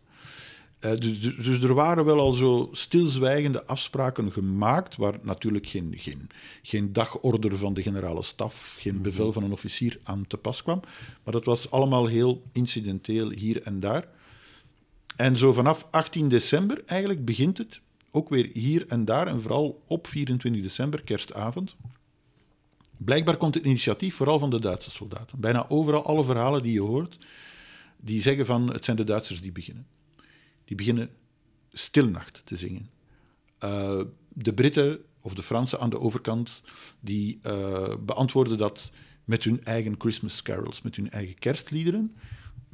Eh, 0.82 0.92
dus, 0.98 1.22
dus, 1.22 1.36
dus 1.36 1.62
er 1.62 1.74
waren 1.74 2.06
wel 2.06 2.20
al 2.20 2.34
zo 2.34 2.70
stilzwijgende 2.72 3.66
afspraken 3.66 4.32
gemaakt, 4.32 4.96
waar 4.96 5.20
natuurlijk 5.22 5.68
geen, 5.68 5.94
geen, 5.98 6.30
geen 6.62 6.94
dagorder 6.94 7.58
van 7.58 7.74
de 7.74 7.82
generale 7.82 8.24
staf, 8.24 8.76
geen 8.80 9.02
bevel 9.02 9.32
van 9.32 9.44
een 9.44 9.52
officier 9.52 10.00
aan 10.04 10.28
te 10.28 10.38
pas 10.38 10.64
kwam. 10.64 10.82
Maar 11.24 11.34
dat 11.34 11.46
was 11.46 11.72
allemaal 11.72 12.06
heel 12.06 12.42
incidenteel 12.52 13.30
hier 13.30 13.62
en 13.62 13.80
daar. 13.80 14.08
En 15.16 15.38
zo 15.38 15.54
vanaf 15.54 15.88
18 15.92 16.30
december 16.30 16.84
eigenlijk 16.86 17.26
begint 17.26 17.58
het, 17.58 17.82
ook 18.12 18.30
weer 18.30 18.50
hier 18.54 18.88
en 18.88 19.06
daar, 19.06 19.28
en 19.28 19.42
vooral 19.42 19.82
op 19.88 20.08
24 20.08 20.62
december, 20.62 21.02
kerstavond. 21.02 21.76
Blijkbaar 22.98 23.38
komt 23.38 23.54
het 23.54 23.66
initiatief 23.66 24.16
vooral 24.16 24.40
van 24.40 24.50
de 24.50 24.60
Duitse 24.60 24.92
soldaten. 24.92 25.40
Bijna 25.40 25.66
overal, 25.70 26.06
alle 26.06 26.24
verhalen 26.24 26.64
die 26.64 26.74
je 26.74 26.82
hoort, 26.82 27.18
die 27.98 28.22
zeggen 28.22 28.46
van 28.46 28.72
het 28.72 28.86
zijn 28.86 28.98
de 28.98 29.04
Duitsers 29.04 29.42
die 29.42 29.52
beginnen. 29.52 29.86
Die 30.72 30.80
beginnen 30.80 31.10
Stilnacht 31.72 32.42
te 32.46 32.56
zingen. 32.56 32.90
Uh, 33.64 34.02
de 34.28 34.54
Britten 34.54 35.00
of 35.22 35.34
de 35.34 35.44
Fransen 35.44 35.80
aan 35.80 35.90
de 35.90 36.00
overkant, 36.00 36.62
die 37.00 37.40
uh, 37.44 37.96
beantwoorden 38.00 38.58
dat 38.58 38.92
met 39.26 39.44
hun 39.44 39.64
eigen 39.64 39.96
Christmas 39.98 40.42
carols, 40.42 40.82
met 40.82 40.96
hun 40.96 41.10
eigen 41.10 41.40
kerstliederen. 41.40 42.16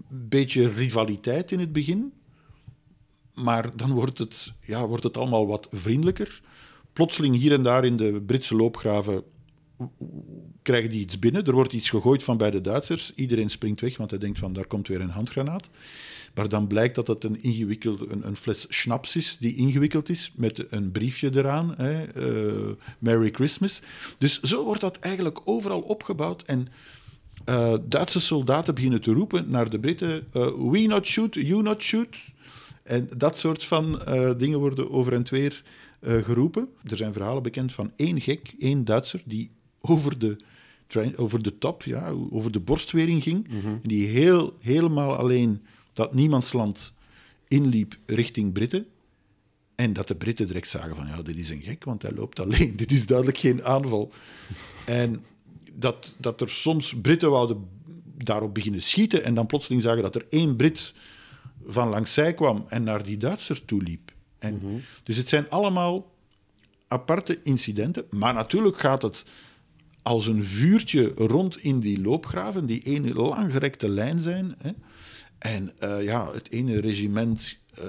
Beetje 0.10 0.68
rivaliteit 0.68 1.52
in 1.52 1.60
het 1.60 1.72
begin, 1.72 2.14
maar 3.34 3.78
dan 3.78 3.92
wordt 3.92 4.18
het, 4.18 4.54
ja, 4.62 4.88
wordt 4.88 5.04
het 5.04 5.18
allemaal 5.18 5.48
wat 5.48 5.68
vriendelijker. 5.72 6.42
Plotseling 6.94 7.36
hier 7.36 7.54
en 7.54 7.64
daar 7.64 7.86
in 7.86 7.98
de 7.98 8.22
Britse 8.26 8.56
loopgraven 8.56 9.24
krijgen 10.68 10.90
die 10.90 11.02
iets 11.02 11.20
binnen. 11.20 11.46
Er 11.46 11.54
wordt 11.54 11.74
iets 11.74 11.90
gegooid 11.90 12.24
van 12.24 12.38
bij 12.38 12.52
de 12.52 12.62
Duitsers. 12.62 13.12
Iedereen 13.16 13.50
springt 13.50 13.82
weg, 13.82 13.98
want 13.98 14.10
hij 14.10 14.20
denkt 14.20 14.40
van 14.40 14.54
daar 14.54 14.68
komt 14.68 14.88
weer 14.88 15.02
een 15.02 15.10
handgranaat. 15.10 15.70
Maar 16.34 16.50
dan 16.50 16.68
blijkt 16.68 16.96
dat 16.96 17.08
het 17.08 17.24
een 17.24 17.44
ingewikkelde 17.44 18.08
een, 18.10 18.28
een 18.28 18.36
fles 18.36 18.66
schnaps 18.70 19.16
is 19.16 19.38
die 19.40 19.56
ingewikkeld 19.56 20.10
is 20.10 20.32
met 20.36 20.66
een 20.70 20.92
briefje 20.92 21.30
eraan. 21.34 21.74
Hè, 21.78 22.18
uh, 22.18 22.72
Merry 23.00 23.30
Christmas. 23.32 23.82
Dus 24.18 24.42
zo 24.42 24.64
wordt 24.64 24.82
dat 24.82 25.00
eigenlijk 25.00 25.40
overal 25.46 25.82
opgebouwd. 25.82 26.42
En 26.42 26.68
uh, 27.50 27.74
Duitse 27.84 28.20
soldaten 28.20 28.76
beginnen 28.76 29.02
te 29.02 29.12
roepen 29.14 29.50
naar 29.50 29.70
de 29.70 29.80
Britten: 29.80 30.28
uh, 30.34 30.46
We 30.72 30.86
not 30.88 31.06
shoot, 31.06 31.34
you 31.34 31.62
not 31.62 31.82
shoot. 31.82 32.18
En 32.84 33.10
dat 33.18 33.38
soort 33.38 33.64
van 33.64 34.02
dingen 34.38 34.60
worden 34.60 34.92
over 34.92 35.14
en 35.14 35.26
weer 35.30 35.64
geroepen. 36.02 36.68
Er 36.84 36.98
zijn 36.98 37.14
verhalen 37.14 37.44
bekend 37.44 37.74
van 37.74 37.92
één 37.96 38.22
gek, 38.22 38.54
één 38.60 38.86
Duitser, 38.86 39.22
die 39.26 39.50
over 39.82 40.20
de, 40.20 40.38
over 41.16 41.44
de 41.44 41.58
top, 41.58 41.84
ja, 41.84 42.14
over 42.30 42.52
de 42.52 42.60
borstwering 42.60 43.24
ging. 43.24 43.48
Mm 43.48 43.60
-hmm. 43.60 43.80
Die 43.84 44.08
heel, 44.08 44.58
helemaal 44.60 45.16
alleen 45.16 45.62
dat 45.94 46.14
niemandsland 46.14 46.94
inliep 47.48 47.98
richting 48.06 48.54
Britten. 48.54 48.86
En 49.76 49.94
dat 49.94 50.08
de 50.08 50.16
Britten 50.16 50.48
direct 50.48 50.70
zagen 50.70 50.96
van, 50.96 51.08
ja, 51.08 51.22
dit 51.22 51.38
is 51.38 51.50
een 51.50 51.62
gek, 51.62 51.84
want 51.84 52.02
hij 52.02 52.12
loopt 52.12 52.40
alleen. 52.40 52.76
Dit 52.82 52.92
is 52.92 53.06
duidelijk 53.06 53.38
geen 53.38 53.64
aanval. 53.64 54.12
en 54.86 55.24
dat, 55.74 56.16
dat 56.20 56.42
er 56.42 56.50
soms 56.50 56.96
Britten 57.02 57.30
wouden 57.30 57.68
daarop 58.18 58.54
beginnen 58.54 58.82
schieten 58.82 59.24
en 59.24 59.34
dan 59.34 59.46
plotseling 59.46 59.82
zagen 59.82 60.02
dat 60.02 60.16
er 60.16 60.26
één 60.30 60.56
Brit 60.56 60.94
van 61.66 61.90
langs 61.90 62.14
zij 62.14 62.34
kwam 62.34 62.66
en 62.68 62.84
naar 62.84 63.04
die 63.04 63.18
Duitser 63.18 63.66
toe 63.66 63.84
liep. 63.84 64.12
En, 64.40 64.54
mm 64.54 64.60
-hmm. 64.60 64.82
Dus 65.04 65.18
het 65.18 65.28
zijn 65.28 65.50
allemaal 65.50 66.12
aparte 66.88 67.40
incidenten, 67.44 68.06
maar 68.10 68.34
natuurlijk 68.34 68.80
gaat 68.80 69.02
het 69.02 69.24
als 70.08 70.28
een 70.28 70.44
vuurtje 70.44 71.12
rond 71.16 71.58
in 71.58 71.80
die 71.80 72.02
loopgraven, 72.02 72.66
die 72.66 72.84
ene 72.84 73.14
langgerekte 73.14 73.90
lijn 73.90 74.20
zijn. 74.20 74.56
Hè. 74.58 74.72
En 75.38 75.72
uh, 75.84 76.04
ja, 76.04 76.34
het 76.34 76.52
ene 76.52 76.80
regiment 76.80 77.58
uh, 77.80 77.86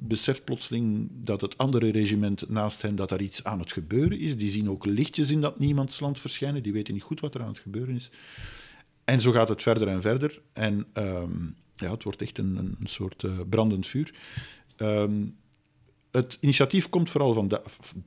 beseft 0.00 0.44
plotseling 0.44 1.08
dat 1.12 1.40
het 1.40 1.58
andere 1.58 1.90
regiment 1.90 2.48
naast 2.48 2.82
hen 2.82 2.94
dat 2.96 3.10
er 3.10 3.20
iets 3.20 3.44
aan 3.44 3.58
het 3.58 3.72
gebeuren 3.72 4.18
is. 4.18 4.36
Die 4.36 4.50
zien 4.50 4.70
ook 4.70 4.86
lichtjes 4.86 5.30
in 5.30 5.40
dat 5.40 5.58
niemandsland 5.58 6.18
verschijnen. 6.18 6.62
Die 6.62 6.72
weten 6.72 6.94
niet 6.94 7.02
goed 7.02 7.20
wat 7.20 7.34
er 7.34 7.42
aan 7.42 7.48
het 7.48 7.58
gebeuren 7.58 7.94
is. 7.94 8.10
En 9.04 9.20
zo 9.20 9.32
gaat 9.32 9.48
het 9.48 9.62
verder 9.62 9.88
en 9.88 10.00
verder. 10.00 10.40
En 10.52 10.86
um, 10.94 11.54
ja, 11.76 11.90
het 11.90 12.02
wordt 12.02 12.22
echt 12.22 12.38
een, 12.38 12.56
een 12.56 12.76
soort 12.84 13.22
uh, 13.22 13.40
brandend 13.48 13.86
vuur. 13.86 14.14
Um, 14.76 15.36
het 16.10 16.38
initiatief 16.40 16.88
komt 16.88 17.10
vooral 17.10 17.34
van 17.34 17.60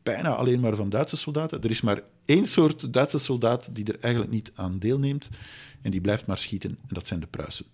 bijna 0.03 0.29
alleen 0.35 0.59
maar 0.59 0.75
van 0.75 0.89
Duitse 0.89 1.17
soldaten. 1.17 1.61
Er 1.61 1.69
is 1.69 1.81
maar 1.81 2.01
één 2.25 2.45
soort 2.45 2.93
Duitse 2.93 3.17
soldaat 3.17 3.75
die 3.75 3.85
er 3.85 3.99
eigenlijk 3.99 4.33
niet 4.33 4.51
aan 4.55 4.79
deelneemt. 4.79 5.29
En 5.81 5.91
die 5.91 6.01
blijft 6.01 6.25
maar 6.25 6.37
schieten. 6.37 6.69
En 6.69 6.93
dat 6.93 7.07
zijn 7.07 7.19
de 7.19 7.27
Pruisen. 7.27 7.65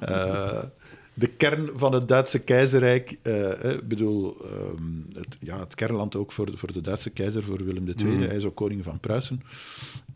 uh, 0.00 0.62
de 1.14 1.26
kern 1.26 1.70
van 1.74 1.92
het 1.92 2.08
Duitse 2.08 2.38
keizerrijk. 2.38 3.18
Uh, 3.22 3.72
ik 3.72 3.88
bedoel, 3.88 4.36
um, 4.44 5.06
het, 5.12 5.36
ja, 5.40 5.58
het 5.58 5.74
kernland 5.74 6.16
ook 6.16 6.32
voor 6.32 6.46
de, 6.46 6.56
voor 6.56 6.72
de 6.72 6.80
Duitse 6.80 7.10
keizer, 7.10 7.42
voor 7.42 7.64
Willem 7.64 7.88
II. 7.88 8.04
Mm. 8.04 8.22
Hij 8.22 8.36
is 8.36 8.44
ook 8.44 8.56
koning 8.56 8.84
van 8.84 9.00
Pruisen. 9.00 9.42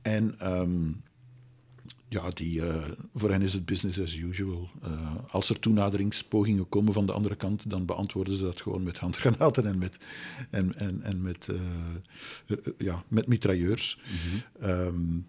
En 0.02 0.34
um, 0.42 1.02
ja, 2.10 2.30
die, 2.30 2.60
uh, 2.60 2.88
voor 3.14 3.30
hen 3.30 3.42
is 3.42 3.52
het 3.52 3.64
business 3.64 4.00
as 4.00 4.16
usual. 4.16 4.70
Uh, 4.84 5.14
als 5.30 5.50
er 5.50 5.58
toenaderingspogingen 5.58 6.68
komen 6.68 6.92
van 6.92 7.06
de 7.06 7.12
andere 7.12 7.36
kant, 7.36 7.70
dan 7.70 7.84
beantwoorden 7.84 8.36
ze 8.36 8.42
dat 8.42 8.60
gewoon 8.60 8.82
met 8.82 8.98
handgranaten 8.98 9.66
en 9.66 9.78
met, 9.78 9.96
en, 10.50 10.74
en, 10.74 11.02
en 11.02 11.22
met, 11.22 11.48
uh, 11.50 12.56
ja, 12.78 13.04
met 13.08 13.26
mitrailleurs. 13.26 13.98
Mm 13.98 14.42
-hmm. 14.58 14.70
um, 14.70 15.26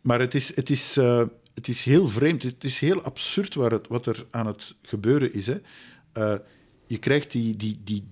maar 0.00 0.20
het 0.20 0.34
is, 0.34 0.56
het, 0.56 0.70
is, 0.70 0.94
het 1.54 1.68
is 1.68 1.82
heel 1.82 2.08
vreemd, 2.08 2.42
het 2.42 2.64
is 2.64 2.78
heel 2.78 3.02
absurd 3.02 3.54
waar 3.54 3.70
het, 3.70 3.88
wat 3.88 4.06
er 4.06 4.26
aan 4.30 4.46
het 4.46 4.74
gebeuren 4.82 5.32
is. 5.34 5.46
Hè. 5.46 5.58
je 6.86 6.98
krijgt 6.98 7.30
die, 7.30 7.56
die, 7.56 7.80
die, 7.84 8.04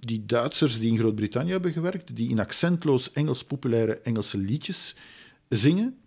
die 0.00 0.26
Duitsers 0.26 0.78
die 0.78 0.90
in 0.90 0.98
Groot-Brittannië 0.98 1.50
hebben 1.50 1.72
gewerkt, 1.72 2.16
die 2.16 2.30
in 2.30 2.38
accentloos 2.38 3.12
Engels 3.12 3.44
populaire 3.44 4.00
Engelse 4.00 4.38
liedjes 4.38 4.94
zingen. 5.48 6.01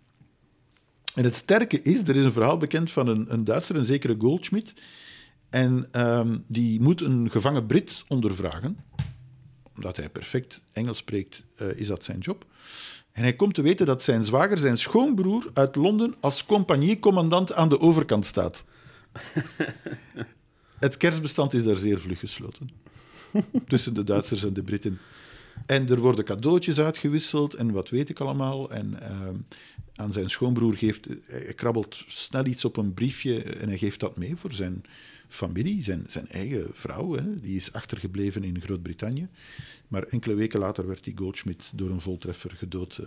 En 1.16 1.24
het 1.24 1.34
sterke 1.34 1.82
is, 1.82 2.08
er 2.08 2.16
is 2.16 2.24
een 2.24 2.32
verhaal 2.32 2.56
bekend 2.56 2.92
van 2.92 3.08
een, 3.08 3.32
een 3.32 3.44
Duitser, 3.44 3.76
een 3.76 3.84
zekere 3.84 4.16
Goldschmidt. 4.18 4.74
En 5.50 5.88
um, 5.92 6.44
die 6.48 6.80
moet 6.80 7.00
een 7.00 7.30
gevangen 7.30 7.66
Brit 7.66 8.04
ondervragen. 8.08 8.78
Omdat 9.76 9.96
hij 9.96 10.08
perfect 10.08 10.60
Engels 10.72 10.98
spreekt, 10.98 11.44
uh, 11.62 11.68
is 11.76 11.86
dat 11.86 12.04
zijn 12.04 12.18
job. 12.18 12.46
En 13.12 13.22
hij 13.22 13.36
komt 13.36 13.54
te 13.54 13.62
weten 13.62 13.86
dat 13.86 14.02
zijn 14.02 14.24
zwager, 14.24 14.58
zijn 14.58 14.78
schoonbroer 14.78 15.50
uit 15.52 15.76
Londen, 15.76 16.14
als 16.20 16.44
compagniecommandant 16.44 17.52
aan 17.52 17.68
de 17.68 17.80
overkant 17.80 18.26
staat. 18.26 18.64
Het 20.78 20.96
kerstbestand 20.96 21.54
is 21.54 21.64
daar 21.64 21.76
zeer 21.76 22.00
vlug 22.00 22.18
gesloten. 22.18 22.70
Tussen 23.68 23.94
de 23.94 24.04
Duitsers 24.04 24.44
en 24.44 24.52
de 24.52 24.62
Britten. 24.62 24.98
En 25.66 25.88
er 25.88 26.00
worden 26.00 26.24
cadeautjes 26.24 26.80
uitgewisseld 26.80 27.54
en 27.54 27.70
wat 27.70 27.88
weet 27.88 28.08
ik 28.08 28.20
allemaal. 28.20 28.70
En 28.70 28.98
uh, 29.02 29.28
aan 29.96 30.12
zijn 30.12 30.30
schoonbroer 30.30 30.76
geeft, 30.76 31.06
hij 31.26 31.54
krabbelt 31.54 32.04
snel 32.06 32.46
iets 32.46 32.64
op 32.64 32.76
een 32.76 32.94
briefje 32.94 33.42
en 33.42 33.68
hij 33.68 33.78
geeft 33.78 34.00
dat 34.00 34.16
mee 34.16 34.36
voor 34.36 34.52
zijn 34.52 34.84
familie, 35.28 35.82
zijn, 35.82 36.06
zijn 36.08 36.28
eigen 36.28 36.66
vrouw. 36.72 37.14
Hè. 37.14 37.40
Die 37.40 37.56
is 37.56 37.72
achtergebleven 37.72 38.44
in 38.44 38.60
Groot-Brittannië. 38.60 39.28
Maar 39.88 40.02
enkele 40.02 40.34
weken 40.34 40.60
later 40.60 40.86
werd 40.86 41.04
die 41.04 41.16
Goldschmidt 41.16 41.72
door 41.74 41.90
een 41.90 42.00
voltreffer 42.00 42.50
gedood 42.50 42.98
uh, 43.00 43.06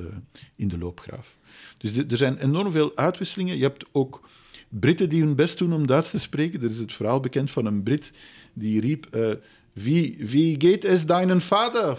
in 0.56 0.68
de 0.68 0.78
loopgraaf. 0.78 1.38
Dus 1.78 1.98
er 1.98 2.18
zijn 2.18 2.38
enorm 2.38 2.72
veel 2.72 2.98
uitwisselingen. 2.98 3.58
Je 3.58 3.64
hebt 3.64 3.86
ook 3.92 4.30
Britten 4.70 5.10
die 5.10 5.22
hun 5.22 5.36
best 5.36 5.58
doen 5.58 5.74
om 5.74 5.88
Duits 5.88 6.10
te 6.10 6.20
spreken. 6.20 6.62
Er 6.62 6.70
is 6.70 6.78
het 6.78 6.94
verhaal 6.94 7.20
bekend 7.20 7.52
van 7.52 7.66
een 7.66 7.84
Brit 7.84 8.12
die 8.54 8.82
riep... 8.82 9.08
Uh, 9.16 9.32
wie, 9.74 10.18
wie 10.20 10.56
geht 10.60 10.84
es 10.84 11.06
deinen 11.06 11.42
Vater, 11.42 11.98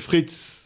Frits? 0.00 0.59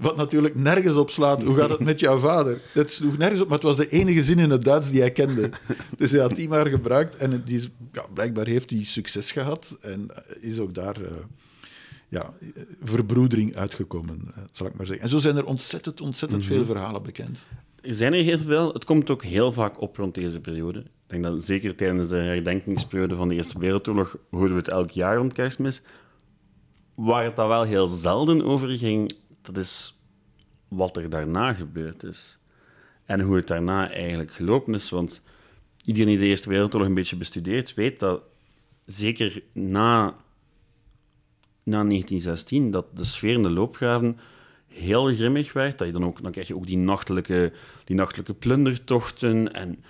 Wat 0.00 0.16
natuurlijk 0.16 0.54
nergens 0.54 0.96
op 0.96 1.10
slaat. 1.10 1.42
Hoe 1.42 1.54
gaat 1.54 1.70
het 1.70 1.80
met 1.80 2.00
jouw 2.00 2.18
vader? 2.18 2.60
Dat 2.74 2.90
sloeg 2.90 3.18
nergens 3.18 3.40
op, 3.40 3.48
maar 3.48 3.58
het 3.58 3.66
was 3.66 3.76
de 3.76 3.88
enige 3.88 4.24
zin 4.24 4.38
in 4.38 4.50
het 4.50 4.64
Duits 4.64 4.90
die 4.90 5.00
hij 5.00 5.10
kende. 5.10 5.50
Dus 5.96 6.10
hij 6.10 6.20
had 6.20 6.36
die 6.36 6.48
maar 6.48 6.66
gebruikt. 6.66 7.16
En 7.16 7.42
die, 7.44 7.68
ja, 7.92 8.04
blijkbaar 8.14 8.46
heeft 8.46 8.70
hij 8.70 8.82
succes 8.82 9.32
gehad. 9.32 9.78
En 9.80 10.10
is 10.40 10.58
ook 10.58 10.74
daar 10.74 11.00
uh, 11.00 11.08
ja, 12.08 12.32
verbroedering 12.82 13.56
uitgekomen, 13.56 14.20
uh, 14.28 14.42
zal 14.52 14.66
ik 14.66 14.76
maar 14.76 14.86
zeggen. 14.86 15.04
En 15.04 15.10
zo 15.10 15.18
zijn 15.18 15.36
er 15.36 15.44
ontzettend, 15.44 16.00
ontzettend 16.00 16.42
mm 16.42 16.48
-hmm. 16.48 16.56
veel 16.56 16.66
verhalen 16.74 17.02
bekend. 17.02 17.46
Er 17.80 17.94
zijn 17.94 18.12
er 18.12 18.22
heel 18.22 18.38
veel. 18.38 18.72
Het 18.72 18.84
komt 18.84 19.10
ook 19.10 19.24
heel 19.24 19.52
vaak 19.52 19.80
op 19.80 19.96
rond 19.96 20.14
deze 20.14 20.40
periode. 20.40 20.78
Ik 20.78 20.86
denk 21.06 21.22
dat 21.22 21.44
zeker 21.44 21.76
tijdens 21.76 22.08
de 22.08 22.16
herdenkingsperiode 22.16 23.16
van 23.16 23.28
de 23.28 23.34
Eerste 23.34 23.58
Wereldoorlog 23.58 24.16
hoorden 24.30 24.56
we 24.56 24.62
het 24.62 24.68
elk 24.68 24.90
jaar 24.90 25.16
rond 25.16 25.32
kerstmis. 25.32 25.82
Waar 26.94 27.24
het 27.24 27.36
dan 27.36 27.48
wel 27.48 27.62
heel 27.62 27.86
zelden 27.86 28.44
over 28.44 28.68
ging, 28.68 29.12
dat 29.42 29.56
is 29.56 30.00
wat 30.68 30.96
er 30.96 31.10
daarna 31.10 31.52
gebeurd 31.52 32.02
is. 32.02 32.38
En 33.04 33.20
hoe 33.20 33.36
het 33.36 33.46
daarna 33.46 33.90
eigenlijk 33.90 34.32
gelopen 34.32 34.74
is. 34.74 34.90
Want 34.90 35.22
iedereen 35.84 36.08
die 36.08 36.18
de 36.18 36.24
Eerste 36.24 36.48
Wereldoorlog 36.48 36.88
een 36.88 36.94
beetje 36.94 37.16
bestudeert, 37.16 37.74
weet 37.74 38.00
dat 38.00 38.22
zeker 38.84 39.42
na, 39.52 40.04
na 41.62 41.84
1916, 41.84 42.70
dat 42.70 42.96
de 42.96 43.04
sfeer 43.04 43.34
in 43.34 43.42
de 43.42 43.50
loopgraven 43.50 44.18
heel 44.66 45.14
grimmig 45.14 45.52
werd. 45.52 45.78
Dat 45.78 45.86
je 45.86 45.92
dan, 45.92 46.04
ook, 46.04 46.22
dan 46.22 46.32
krijg 46.32 46.48
je 46.48 46.56
ook 46.56 46.66
die 46.66 46.78
nachtelijke, 46.78 47.52
die 47.84 47.96
nachtelijke 47.96 48.34
plundertochten. 48.34 49.52
En 49.52 49.84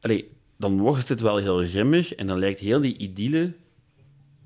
allee, 0.00 0.30
dan 0.56 0.78
wordt 0.78 1.08
het 1.08 1.20
wel 1.20 1.36
heel 1.36 1.66
grimmig 1.66 2.14
en 2.14 2.26
dan 2.26 2.38
lijkt 2.38 2.60
heel 2.60 2.80
die 2.80 2.96
idylle 2.96 3.54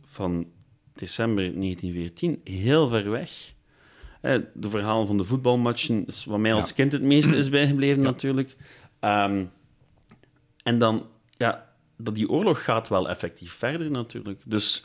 van 0.03 0.47
december 0.95 1.43
1914 1.43 2.41
heel 2.45 2.89
ver 2.89 3.11
weg. 3.11 3.55
De 4.23 4.69
verhaal 4.69 5.07
van 5.07 5.17
de 5.17 5.25
voetbalmatchen 5.25 6.07
is 6.07 6.25
wat 6.25 6.39
mij 6.39 6.55
als 6.55 6.75
kind 6.75 6.93
het 6.93 7.03
meeste 7.03 7.37
is 7.37 7.49
bijgebleven, 7.51 8.03
natuurlijk. 8.03 8.57
Ehm, 9.01 9.45
en 10.63 10.79
dan, 10.79 11.07
ja, 11.37 11.73
dat 11.97 12.15
die 12.15 12.29
oorlog 12.29 12.65
gaat 12.65 12.89
wel 12.89 13.09
effectief 13.09 13.53
verder, 13.53 13.91
natuurlijk. 13.91 14.41
Dus 14.45 14.85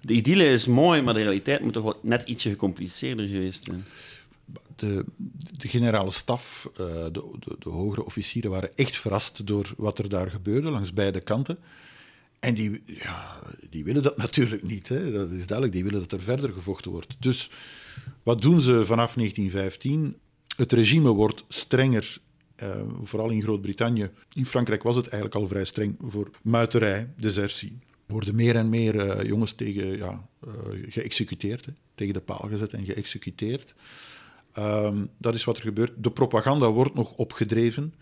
de 0.00 0.12
idylle 0.12 0.50
is 0.50 0.66
mooi, 0.66 1.02
maar 1.02 1.14
de 1.14 1.22
realiteit 1.22 1.60
moet 1.60 1.72
toch 1.72 1.82
wel 1.82 1.98
net 2.02 2.22
ietsje 2.22 2.50
gecompliceerder 2.50 3.26
geweest 3.26 3.64
zijn. 3.64 3.84
de, 4.76 5.04
de 5.56 5.68
generale 5.68 6.10
staf, 6.10 6.68
eh, 6.72 6.86
de, 7.12 7.30
de, 7.38 7.56
de 7.58 7.68
hogere 7.68 8.04
officieren, 8.04 8.50
waren 8.50 8.76
echt 8.76 8.96
verrast 8.96 9.46
door 9.46 9.74
wat 9.76 9.98
er 9.98 10.08
daar 10.08 10.30
gebeurde 10.30 10.70
langs 10.70 10.92
beide 10.92 11.20
kanten. 11.20 11.58
En 12.38 12.54
die, 12.54 12.82
ja, 12.86 13.38
die 13.70 13.84
willen 13.84 14.02
dat 14.02 14.16
natuurlijk 14.16 14.62
niet. 14.62 14.88
Hè. 14.88 15.12
Dat 15.12 15.30
is 15.30 15.46
duidelijk. 15.46 15.76
Die 15.76 15.84
willen 15.84 16.00
dat 16.00 16.12
er 16.12 16.22
verder 16.22 16.52
gevochten 16.52 16.90
wordt. 16.90 17.16
Dus 17.18 17.50
wat 18.22 18.42
doen 18.42 18.60
ze 18.60 18.86
vanaf 18.86 19.14
1915? 19.14 20.16
Het 20.56 20.72
regime 20.72 21.10
wordt 21.10 21.44
strenger, 21.48 22.18
eh, 22.56 22.80
vooral 23.02 23.30
in 23.30 23.42
Groot-Brittannië. 23.42 24.10
In 24.32 24.46
Frankrijk 24.46 24.82
was 24.82 24.96
het 24.96 25.08
eigenlijk 25.08 25.34
al 25.42 25.48
vrij 25.48 25.64
streng 25.64 25.96
voor 26.00 26.30
muiterij, 26.42 27.08
desertie. 27.16 27.78
Er 28.06 28.12
worden 28.12 28.34
meer 28.34 28.56
en 28.56 28.68
meer 28.68 28.98
eh, 28.98 29.28
jongens 29.28 29.52
tegen, 29.52 29.96
ja, 29.96 30.28
eh, 30.40 30.52
geëxecuteerd, 30.88 31.66
tegen 31.94 32.14
de 32.14 32.20
paal 32.20 32.48
gezet 32.48 32.72
en 32.72 32.84
geëxecuteerd. 32.84 33.74
Ehm, 34.52 35.04
dat 35.18 35.34
is 35.34 35.44
wat 35.44 35.56
er 35.56 35.62
gebeurt. 35.62 35.92
De 35.96 36.10
propaganda 36.10 36.70
wordt 36.70 36.94
nog 36.94 37.12
opgedreven. 37.12 37.94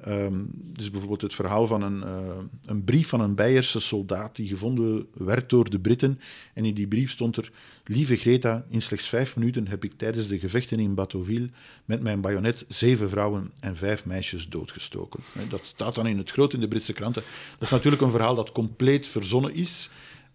Ehm, 0.00 0.44
dus 0.50 0.90
bijvoorbeeld 0.90 1.22
het 1.22 1.34
verhaal 1.34 1.66
van 1.66 1.82
een, 1.82 2.02
eh, 2.02 2.36
een 2.64 2.84
brief 2.84 3.08
van 3.08 3.20
een 3.20 3.34
Beierse 3.34 3.80
soldaat 3.80 4.36
die 4.36 4.48
gevonden 4.48 5.06
werd 5.14 5.50
door 5.50 5.70
de 5.70 5.78
Britten. 5.78 6.20
En 6.54 6.64
in 6.64 6.74
die 6.74 6.86
brief 6.86 7.10
stond 7.10 7.36
er: 7.36 7.50
Lieve 7.84 8.16
Greta, 8.16 8.64
in 8.70 8.82
slechts 8.82 9.08
vijf 9.08 9.36
minuten 9.36 9.68
heb 9.68 9.84
ik 9.84 9.92
tijdens 9.96 10.26
de 10.26 10.38
gevechten 10.38 10.80
in 10.80 10.94
Bateauville 10.94 11.50
met 11.84 12.02
mijn 12.02 12.20
bajonet 12.20 12.64
zeven 12.68 13.08
vrouwen 13.08 13.52
en 13.60 13.76
vijf 13.76 14.04
meisjes 14.04 14.48
doodgestoken. 14.48 15.20
Dat 15.48 15.64
staat 15.64 15.94
dan 15.94 16.06
in 16.06 16.18
het 16.18 16.30
groot 16.30 16.52
in 16.52 16.60
de 16.60 16.68
Britse 16.68 16.92
kranten. 16.92 17.22
Dat 17.52 17.62
is 17.62 17.70
natuurlijk 17.70 18.02
een 18.02 18.10
verhaal 18.10 18.34
dat 18.34 18.52
compleet 18.52 19.06
verzonnen 19.06 19.54
is 19.54 19.90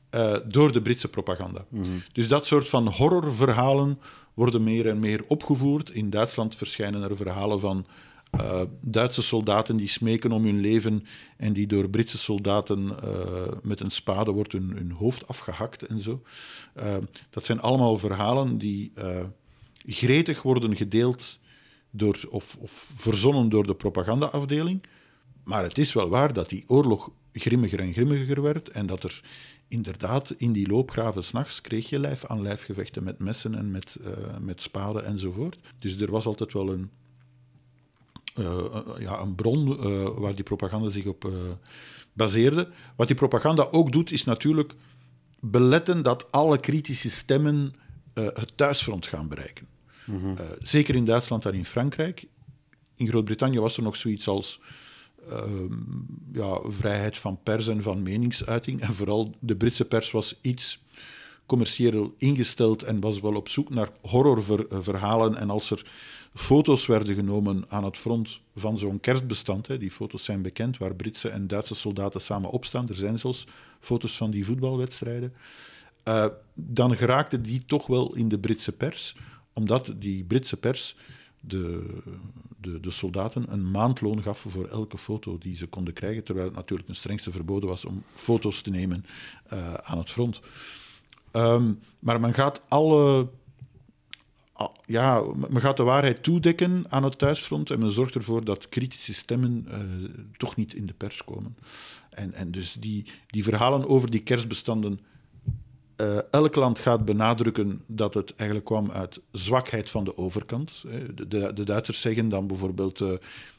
eh, 0.10 0.36
door 0.46 0.72
de 0.72 0.82
Britse 0.82 1.08
propaganda. 1.08 1.66
Dus 2.12 2.28
dat 2.28 2.46
soort 2.46 2.70
van 2.70 2.88
horrorverhalen 2.88 4.00
worden 4.34 4.64
meer 4.64 4.88
en 4.90 5.00
meer 5.00 5.24
opgevoerd. 5.28 5.90
In 5.90 6.10
Duitsland 6.10 6.56
verschijnen 6.56 7.10
er 7.10 7.16
verhalen 7.16 7.60
van 7.60 7.86
eh, 8.34 8.62
Duitse 8.82 9.22
soldaten 9.22 9.78
die 9.78 9.88
smeken 9.88 10.32
om 10.32 10.44
hun 10.44 10.60
leven 10.60 11.04
en 11.38 11.54
die 11.54 11.68
door 11.68 11.90
Britse 11.90 12.18
soldaten 12.18 13.04
eh, 13.04 13.48
met 13.62 13.80
een 13.80 13.92
spade 13.92 14.32
wordt 14.32 14.52
hun, 14.52 14.92
hoofd 14.92 15.28
afgehakt 15.28 15.86
en 15.86 16.00
zo. 16.00 16.22
Eh, 16.74 16.98
dat 17.30 17.46
zijn 17.46 17.62
allemaal 17.62 17.98
verhalen 17.98 18.58
die 18.58 18.94
gretig 19.86 20.42
worden 20.42 20.76
gedeeld 20.76 21.40
door, 21.92 22.20
of, 22.30 22.58
of 22.60 22.92
verzonnen 22.96 23.50
door 23.50 23.68
de 23.68 23.76
propagandaafdeling. 23.76 24.84
Maar 25.44 25.64
het 25.64 25.78
is 25.78 25.94
wel 25.94 26.10
waar 26.10 26.34
dat 26.34 26.50
die 26.50 26.64
oorlog 26.68 27.12
grimmiger 27.34 27.80
en 27.80 27.94
grimmiger 27.94 28.42
werd 28.42 28.70
en 28.70 28.86
dat 28.86 29.04
er 29.04 29.22
inderdaad 29.68 30.34
in 30.38 30.52
die 30.52 30.68
loopgraven 30.68 31.24
s'nachts 31.24 31.62
kreeg 31.62 31.90
je 31.90 32.00
lijf 32.00 32.26
aan 32.26 32.42
lijf 32.42 32.64
gevechten 32.64 33.04
met 33.04 33.20
messen 33.20 33.56
en 33.56 33.72
met, 33.72 33.98
met 34.40 34.62
spaden 34.62 35.06
enzovoort. 35.06 35.60
Dus 35.80 36.00
er 36.00 36.12
was 36.12 36.26
altijd 36.26 36.54
wel 36.54 36.70
een, 36.70 36.90
ja, 39.00 39.20
een 39.20 39.36
bron 39.36 39.80
eh, 39.80 40.08
waar 40.16 40.36
die 40.36 40.44
propaganda 40.44 40.90
zich 40.90 41.06
op 41.06 41.26
eh, 41.26 41.32
baseerde. 42.14 42.70
Wat 42.96 43.08
die 43.08 43.16
propaganda 43.16 43.68
ook 43.72 43.92
doet, 43.92 44.12
is 44.12 44.24
natuurlijk 44.24 44.74
beletten 45.40 46.04
dat 46.04 46.32
alle 46.32 46.60
kritische 46.60 47.10
stemmen 47.10 47.72
eh, 48.14 48.26
het 48.34 48.58
thuisfront 48.58 49.08
gaan 49.08 49.28
bereiken. 49.28 49.68
Eh, 50.06 50.46
zeker 50.60 50.96
in 50.96 51.06
Duitsland 51.06 51.46
en 51.46 51.54
in 51.54 51.66
Frankrijk. 51.66 52.26
In 52.96 53.08
Groot-Brittannië 53.08 53.60
was 53.60 53.78
er 53.78 53.84
nog 53.84 53.96
zoiets 53.96 54.28
als 54.28 54.60
ehm, 55.30 55.74
ja, 56.34 56.60
vrijheid 56.64 57.18
van 57.18 57.40
pers 57.44 57.68
en 57.68 57.84
van 57.84 58.04
meningsuiting. 58.04 58.82
En 58.82 58.94
vooral 58.94 59.36
de 59.40 59.56
Britse 59.56 59.86
pers 59.86 60.12
was 60.12 60.40
iets 60.42 60.83
commercieel 61.46 62.14
ingesteld 62.18 62.84
en 62.84 63.00
was 63.00 63.20
wel 63.20 63.36
op 63.36 63.50
zoek 63.50 63.70
naar 63.70 63.90
horrorverhalen. 64.02 65.38
En 65.38 65.50
als 65.50 65.72
er 65.72 65.86
foto's 66.34 66.86
werden 66.86 67.16
genomen 67.16 67.66
aan 67.68 67.84
het 67.84 67.98
front 67.98 68.40
van 68.56 68.78
zo'n 68.78 69.00
kerstbestand, 69.00 69.68
hè, 69.68 69.78
die 69.78 69.92
foto's 69.92 70.24
zijn 70.24 70.42
bekend, 70.42 70.78
waar 70.78 70.96
Britse 70.96 71.30
en 71.30 71.48
Duitse 71.48 71.76
soldaten 71.76 72.22
samen 72.22 72.50
opstaan, 72.50 72.90
er 72.90 72.96
zijn 72.96 73.20
zelfs 73.20 73.48
foto's 73.80 74.18
van 74.18 74.32
die 74.32 74.46
voetbalwedstrijden, 74.46 75.34
eh, 76.04 76.26
dan 76.54 76.96
geraakte 76.96 77.42
die 77.42 77.66
toch 77.66 77.88
wel 77.88 78.16
in 78.16 78.28
de 78.28 78.40
Britse 78.40 78.72
pers, 78.72 79.16
omdat 79.54 79.94
die 79.98 80.24
Britse 80.24 80.58
pers 80.58 80.96
de, 81.40 81.86
de, 82.58 82.80
de 82.80 82.92
soldaten 82.92 83.46
een 83.50 83.72
maandloon 83.72 84.24
gaf 84.24 84.46
voor 84.48 84.68
elke 84.68 84.98
foto 84.98 85.38
die 85.38 85.56
ze 85.56 85.68
konden 85.68 85.94
krijgen, 85.94 86.24
terwijl 86.24 86.48
het 86.48 86.56
natuurlijk 86.56 86.88
ten 86.88 86.96
strengste 86.96 87.32
verboden 87.32 87.70
was 87.70 87.86
om 87.86 88.04
foto's 88.16 88.62
te 88.62 88.70
nemen 88.70 89.06
eh, 89.48 89.74
aan 89.74 89.98
het 89.98 90.12
front. 90.12 90.42
Ehm, 91.34 91.74
maar 92.00 92.20
men 92.20 92.34
gaat 92.34 92.62
alle. 92.68 93.28
al- 94.54 94.78
Ja, 94.86 95.24
men 95.50 95.62
gaat 95.62 95.78
de 95.78 95.84
waarheid 95.84 96.24
toedekken 96.24 96.86
aan 96.90 97.04
het 97.04 97.18
thuisfront 97.18 97.70
en 97.70 97.80
men 97.80 97.92
zorgt 97.92 98.16
ervoor 98.16 98.44
dat 98.44 98.70
kritische 98.70 99.14
stemmen 99.14 99.66
eh, 99.70 99.80
toch 100.38 100.56
niet 100.56 100.74
in 100.74 100.86
de 100.86 100.94
pers 100.94 101.24
komen. 101.24 101.58
En, 102.10 102.34
en 102.34 102.52
dus 102.52 102.74
die, 102.80 103.06
die 103.28 103.44
verhalen 103.44 103.88
over 103.88 104.10
die 104.12 104.24
kerstbestanden. 104.24 105.00
Eh, 105.96 106.18
elk 106.32 106.56
land 106.56 106.80
gaat 106.80 107.06
benadrukken 107.06 107.82
dat 107.86 108.14
het 108.14 108.36
eigenlijk 108.36 108.70
kwam 108.70 108.92
uit 108.92 109.20
zwakheid 109.32 109.90
van 109.90 110.04
de 110.04 110.18
overkant. 110.18 110.84
De, 111.16 111.28
de, 111.28 111.54
de 111.54 111.64
Duitsers 111.64 112.02
zeggen 112.02 112.30
dan 112.30 112.48
bijvoorbeeld. 112.48 113.02
eh, 113.02 113.12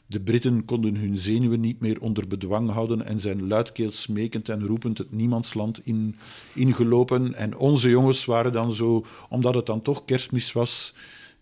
de 0.07 0.21
Britten 0.21 0.65
konden 0.65 0.95
hun 0.95 1.19
zenuwen 1.19 1.59
niet 1.59 1.79
meer 1.79 2.01
onder 2.01 2.27
bedwang 2.27 2.71
houden 2.71 3.05
en 3.05 3.19
zijn 3.19 3.47
luidkeels 3.47 4.01
smekend 4.01 4.49
en 4.49 4.65
roepend 4.65 4.97
het 4.97 5.11
niemandsland 5.11 5.79
in, 5.83 6.15
ingelopen. 6.53 7.33
En 7.33 7.57
onze 7.57 7.89
jongens 7.89 8.25
waren 8.25 8.51
dan 8.51 8.73
zo, 8.73 9.05
omdat 9.29 9.55
het 9.55 9.65
dan 9.65 9.81
toch 9.81 10.05
kerstmis 10.05 10.51
was, 10.51 10.93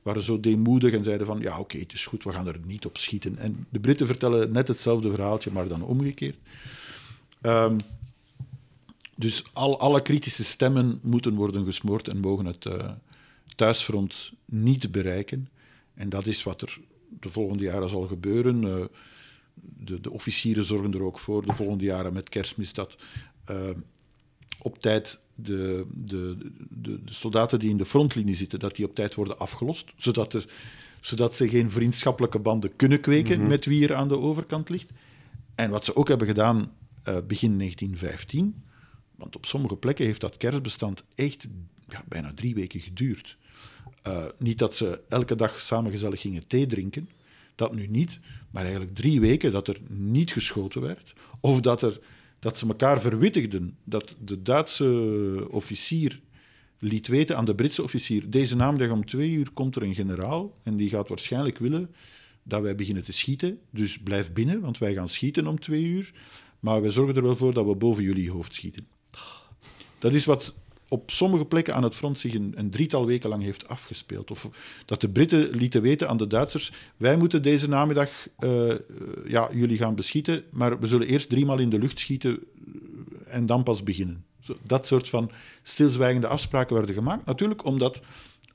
waren 0.01 0.21
zo 0.21 0.39
deemoedig 0.39 0.93
en 0.93 1.03
zeiden 1.03 1.27
van 1.27 1.39
ja 1.39 1.59
oké, 1.59 1.77
het 1.77 1.93
is 1.93 2.05
goed, 2.05 2.23
we 2.23 2.31
gaan 2.31 2.47
er 2.47 2.59
niet 2.65 2.85
op 2.85 2.97
schieten. 2.97 3.37
En 3.37 3.65
de 3.69 3.79
Britten 3.79 4.07
vertellen 4.07 4.51
net 4.51 4.67
hetzelfde 4.67 5.09
verhaaltje, 5.09 5.51
maar 5.51 5.67
dan 5.67 5.83
omgekeerd. 5.83 6.37
Ehm, 7.41 7.75
dus 9.15 9.43
al, 9.53 9.79
alle 9.79 10.01
kritische 10.01 10.43
stemmen 10.43 10.99
moeten 11.01 11.33
worden 11.33 11.65
gesmoord 11.65 12.07
en 12.07 12.17
mogen 12.17 12.45
het 12.45 12.65
eh, 12.65 12.91
thuisfront 13.55 14.31
niet 14.45 14.91
bereiken. 14.91 15.49
En 15.93 16.09
dat 16.09 16.25
is 16.25 16.43
wat 16.43 16.61
er 16.61 16.77
de 17.19 17.29
volgende 17.29 17.63
jaren 17.63 17.89
zal 17.89 18.07
gebeuren. 18.07 18.63
Eh, 18.63 18.85
de, 19.53 20.01
de 20.01 20.11
officieren 20.11 20.65
zorgen 20.65 20.93
er 20.93 21.03
ook 21.03 21.19
voor 21.19 21.45
de 21.45 21.53
volgende 21.53 21.85
jaren 21.85 22.13
met 22.13 22.29
kerstmis 22.29 22.73
dat 22.73 22.95
eh, 23.45 23.69
op 24.61 24.79
tijd 24.79 25.19
de, 25.35 25.85
de, 25.93 26.37
de, 26.69 27.03
de 27.03 27.13
soldaten 27.13 27.59
die 27.59 27.69
in 27.69 27.77
de 27.77 27.85
frontlinie 27.85 28.35
zitten, 28.35 28.59
dat 28.59 28.75
die 28.75 28.85
op 28.85 28.95
tijd 28.95 29.13
worden 29.13 29.39
afgelost, 29.39 29.93
zodat, 29.95 30.33
er, 30.33 30.45
zodat 31.01 31.35
ze 31.35 31.49
geen 31.49 31.71
vriendschappelijke 31.71 32.39
banden 32.39 32.75
kunnen 32.75 32.99
kweken 32.99 33.47
met 33.47 33.65
wie 33.65 33.87
er 33.87 33.95
aan 33.95 34.07
de 34.07 34.19
overkant 34.19 34.69
ligt. 34.69 34.91
En 35.55 35.69
wat 35.69 35.85
ze 35.85 35.95
ook 35.95 36.07
hebben 36.07 36.27
gedaan 36.27 36.71
begin 37.03 37.57
1915, 37.57 38.63
want 39.23 39.35
op 39.35 39.45
sommige 39.45 39.75
plekken 39.75 40.05
heeft 40.05 40.21
dat 40.21 40.37
kerstbestand 40.37 41.03
echt 41.15 41.47
ja, 41.87 42.03
bijna 42.07 42.33
drie 42.33 42.55
weken 42.55 42.79
geduurd. 42.79 43.37
Eh, 44.01 44.25
niet 44.37 44.57
dat 44.57 44.75
ze 44.75 45.01
elke 45.09 45.35
dag 45.35 45.59
samen 45.59 45.91
gezellig 45.91 46.21
gingen 46.21 46.47
thee 46.47 46.65
drinken, 46.65 47.09
dat 47.55 47.75
nu 47.75 47.87
niet, 47.87 48.19
maar 48.51 48.63
eigenlijk 48.63 48.95
drie 48.95 49.19
weken 49.19 49.51
dat 49.51 49.67
er 49.67 49.77
niet 49.89 50.31
geschoten 50.31 50.81
werd, 50.81 51.13
of 51.39 51.59
dat, 51.59 51.81
er, 51.81 51.99
dat 52.39 52.57
ze 52.57 52.67
elkaar 52.67 53.01
verwittigden, 53.01 53.77
dat 53.83 54.15
de 54.19 54.41
Duitse 54.41 55.47
officier 55.49 56.19
liet 56.79 57.07
weten 57.07 57.37
aan 57.37 57.45
de 57.45 57.55
Britse 57.55 57.83
officier, 57.83 58.29
deze 58.29 58.55
namiddag 58.55 58.89
om 58.89 59.05
twee 59.05 59.31
uur 59.31 59.51
komt 59.53 59.75
er 59.75 59.83
een 59.83 59.95
generaal 59.95 60.57
en 60.63 60.75
die 60.75 60.89
gaat 60.89 61.07
waarschijnlijk 61.07 61.57
willen 61.57 61.95
dat 62.43 62.61
wij 62.61 62.75
beginnen 62.75 63.03
te 63.03 63.13
schieten, 63.13 63.59
dus 63.69 63.99
blijf 63.99 64.33
binnen, 64.33 64.59
want 64.59 64.77
wij 64.77 64.93
gaan 64.93 65.09
schieten 65.09 65.47
om 65.47 65.59
twee 65.59 65.83
uur, 65.83 66.11
maar 66.59 66.81
wij 66.81 66.91
zorgen 66.91 67.15
er 67.15 67.23
wel 67.23 67.35
voor 67.35 67.53
dat 67.53 67.65
we 67.65 67.75
boven 67.75 68.03
jullie 68.03 68.31
hoofd 68.31 68.53
schieten. 68.53 68.92
Dat 70.03 70.13
is 70.13 70.25
wat 70.25 70.53
op 70.87 71.11
sommige 71.11 71.45
plekken 71.45 71.75
aan 71.75 71.83
het 71.83 71.95
front 71.95 72.19
zich 72.19 72.33
een, 72.33 72.53
een 72.55 72.69
drietal 72.69 73.05
weken 73.05 73.29
lang 73.29 73.43
heeft 73.43 73.67
afgespeeld. 73.67 74.31
Of 74.31 74.49
dat 74.85 75.01
de 75.01 75.09
Britten 75.09 75.49
lieten 75.49 75.81
weten 75.81 76.09
aan 76.09 76.17
de 76.17 76.27
Duitsers: 76.27 76.71
wij 76.97 77.17
moeten 77.17 77.41
deze 77.41 77.69
namiddag 77.69 78.09
eh, 78.37 78.71
eh, 78.71 78.79
ja, 79.25 79.49
jullie 79.53 79.77
gaan 79.77 79.95
beschieten, 79.95 80.43
maar 80.51 80.79
we 80.79 80.87
zullen 80.87 81.07
eerst 81.07 81.29
driemaal 81.29 81.59
in 81.59 81.69
de 81.69 81.79
lucht 81.79 81.99
schieten 81.99 82.39
eh, 82.39 83.35
en 83.35 83.45
dan 83.45 83.63
pas 83.63 83.83
beginnen. 83.83 84.25
Dat 84.63 84.87
soort 84.87 85.09
van 85.09 85.31
stilzwijgende 85.61 86.27
afspraken 86.27 86.75
werden 86.75 86.95
gemaakt. 86.95 87.25
Natuurlijk 87.25 87.65
omdat 87.65 88.01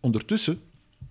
ondertussen 0.00 0.60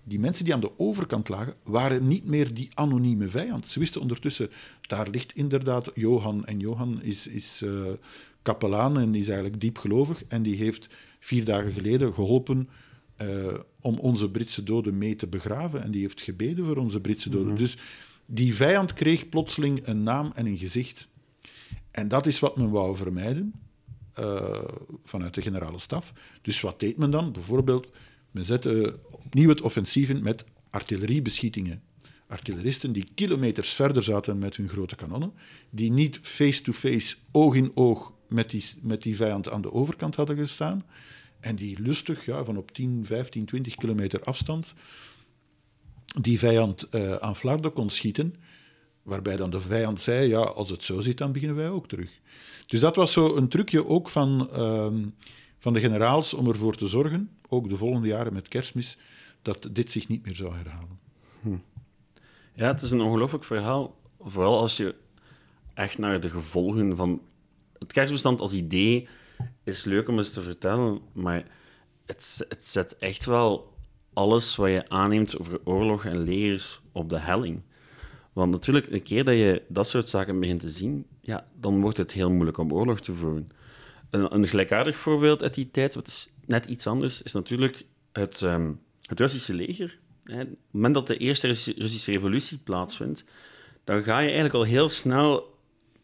die 0.04 0.19
mensen 0.19 0.45
die 0.45 0.54
aan 0.54 0.60
de 0.60 0.80
overkant 0.80 1.30
lagen, 1.30 1.54
waren 1.63 2.08
niet 2.08 2.26
meer 2.26 2.54
die 2.54 2.69
anonieme 2.73 3.28
vijand. 3.28 3.67
Ze 3.67 3.80
wisten 3.80 4.02
ondertussen, 4.02 4.50
daar 4.82 5.10
ligt 5.10 5.36
inderdaad 5.36 5.91
Johan. 5.95 6.45
En 6.45 6.60
Johan 6.60 7.02
is, 7.02 7.28
is 7.28 7.62
uh, 7.63 7.89
kapelaan 8.47 8.99
en 8.99 9.15
is 9.15 9.27
eigenlijk 9.27 9.62
diepgelovig. 9.62 10.23
En 10.27 10.43
die 10.43 10.55
heeft 10.55 10.88
vier 11.19 11.45
dagen 11.45 11.71
geleden 11.71 12.13
geholpen 12.13 12.69
uh, 13.21 13.53
om 13.81 13.97
onze 13.99 14.29
Britse 14.29 14.63
doden 14.63 14.97
mee 14.97 15.15
te 15.15 15.27
begraven. 15.27 15.83
En 15.83 15.91
die 15.91 16.01
heeft 16.01 16.21
gebeden 16.21 16.65
voor 16.65 16.77
onze 16.77 16.99
Britse 17.01 17.29
doden. 17.29 17.53
Mhm. 17.53 17.57
Dus 17.57 17.77
die 18.25 18.55
vijand 18.55 18.93
kreeg 18.93 19.29
plotseling 19.29 19.88
een 19.88 20.03
naam 20.03 20.31
en 20.36 20.45
een 20.45 20.57
gezicht. 20.57 21.07
En 21.91 22.07
dat 22.07 22.25
is 22.25 22.39
wat 22.39 22.57
men 22.57 22.69
wou 22.69 22.95
vermijden 22.95 23.53
uh, 24.19 24.63
vanuit 25.03 25.33
de 25.33 25.41
generale 25.41 25.79
staf. 25.79 26.13
Dus 26.41 26.62
wat 26.62 26.79
deed 26.79 26.97
men 26.97 27.12
dan? 27.12 27.31
Bijvoorbeeld, 27.31 27.88
men 28.31 28.45
zette 28.45 28.99
opnieuw 29.12 29.49
het 29.49 29.62
offensief 29.62 30.10
in 30.10 30.23
met 30.23 30.45
artilleriebeschietingen. 30.69 31.81
Artilleristen 32.27 32.91
die 32.91 33.07
kilometers 33.15 33.73
verder 33.73 34.03
zaten 34.03 34.38
met 34.38 34.55
hun 34.55 34.69
grote 34.69 34.95
kanonnen, 34.95 35.33
die 35.69 35.91
niet 35.91 36.19
face-to-face, 36.21 37.15
oog 37.31 37.55
in 37.55 37.71
oog 37.73 38.13
met 38.28 38.50
die, 38.50 38.66
met 38.82 39.02
die 39.02 39.16
vijand 39.16 39.50
aan 39.50 39.62
de 39.62 39.74
overkant 39.74 40.16
hadden 40.16 40.38
gestaan, 40.38 40.86
en 41.40 41.56
die 41.56 41.82
lustig, 41.82 42.26
ja, 42.26 42.44
van 42.44 42.58
op 42.58 42.72
10, 42.72 43.06
15, 43.06 43.46
20 43.46 43.76
kilometer 43.76 44.24
afstand, 44.24 44.74
die 46.22 46.40
vijand 46.40 46.88
uh, 46.92 47.16
aan 47.16 47.36
flarden 47.36 47.74
kon 47.74 47.90
schieten, 47.90 48.36
waarbij 49.04 49.38
dan 49.38 49.50
de 49.50 49.60
vijand 49.60 50.02
zei, 50.02 50.28
ja, 50.28 50.40
als 50.40 50.70
het 50.70 50.84
zo 50.84 51.00
zit, 51.00 51.18
dan 51.18 51.32
beginnen 51.32 51.58
wij 51.58 51.70
ook 51.70 51.88
terug. 51.88 52.20
Dus 52.68 52.80
dat 52.80 52.96
was 52.96 53.12
zo 53.12 53.36
een 53.36 53.48
trucje 53.48 53.88
ook 53.88 54.10
van, 54.10 54.50
uh, 54.54 54.88
van 55.60 55.74
de 55.74 55.80
generaals 55.80 56.34
om 56.34 56.48
ervoor 56.48 56.76
te 56.76 56.88
zorgen, 56.88 57.30
ook 57.50 57.70
de 57.70 57.78
volgende 57.78 58.08
jaren 58.08 58.34
met 58.34 58.48
kerstmis, 58.48 58.98
dat 59.42 59.70
dit 59.72 59.92
zich 59.92 60.08
niet 60.08 60.26
meer 60.26 60.36
zou 60.36 60.56
herhalen. 60.56 61.00
Hm. 61.42 61.58
Ja, 62.54 62.68
het 62.68 62.82
is 62.82 62.92
een 62.92 63.02
ongelooflijk 63.02 63.44
verhaal, 63.44 63.96
vooral 64.20 64.60
als 64.60 64.78
je 64.78 64.96
echt 65.74 65.98
naar 65.98 66.20
de 66.20 66.30
gevolgen 66.30 66.96
van... 66.96 67.22
Het 67.80 67.94
kerstbestand 67.94 68.40
als 68.40 68.54
idee 68.54 69.08
is 69.63 69.84
leuk 69.84 70.08
om 70.08 70.18
eens 70.18 70.32
te 70.32 70.42
vertellen, 70.42 71.00
maar 71.13 71.46
het, 72.06 72.46
het 72.50 72.66
zet 72.66 72.98
echt 72.98 73.26
wel 73.26 73.74
alles 74.13 74.56
wat 74.56 74.70
je 74.70 74.90
aanneemt 74.90 75.40
over 75.40 75.60
oorlog 75.63 76.06
en 76.06 76.20
legers 76.20 76.82
op 76.92 77.10
de 77.10 77.20
helling. 77.20 77.62
Want 78.34 78.52
natuurlijk, 78.52 78.92
een 78.92 79.02
keer 79.02 79.24
dat 79.24 79.36
je 79.36 79.62
dat 79.68 79.90
soort 79.90 80.08
zaken 80.08 80.40
begint 80.40 80.60
te 80.60 80.70
zien, 80.70 81.06
ja, 81.22 81.48
dan 81.60 81.82
wordt 81.82 81.98
het 81.98 82.12
heel 82.12 82.30
moeilijk 82.30 82.58
om 82.58 82.74
oorlog 82.74 83.00
te 83.00 83.13
voeren. 83.13 83.50
Een, 84.10 84.34
een 84.36 84.48
gelijkaardig 84.48 84.96
voorbeeld 84.96 85.44
uit 85.44 85.54
die 85.54 85.72
tijd, 85.72 85.96
wat 85.96 86.08
is 86.08 86.34
net 86.46 86.66
iets 86.66 86.88
anders, 86.88 87.22
is 87.22 87.34
natuurlijk 87.34 87.86
het, 88.12 88.42
um, 88.42 88.80
het 89.02 89.20
Russische 89.20 89.54
leger. 89.54 90.00
Op 90.28 90.38
het 90.38 90.50
moment 90.72 90.94
dat 90.94 91.08
de 91.08 91.18
eerste 91.18 91.48
Russische 91.48 92.12
revolutie 92.12 92.58
plaatsvindt, 92.58 93.24
dan 93.84 94.04
ga 94.04 94.20
je 94.20 94.26
eigenlijk 94.26 94.56
al 94.56 94.63
heel 94.63 94.90
snel 94.90 95.57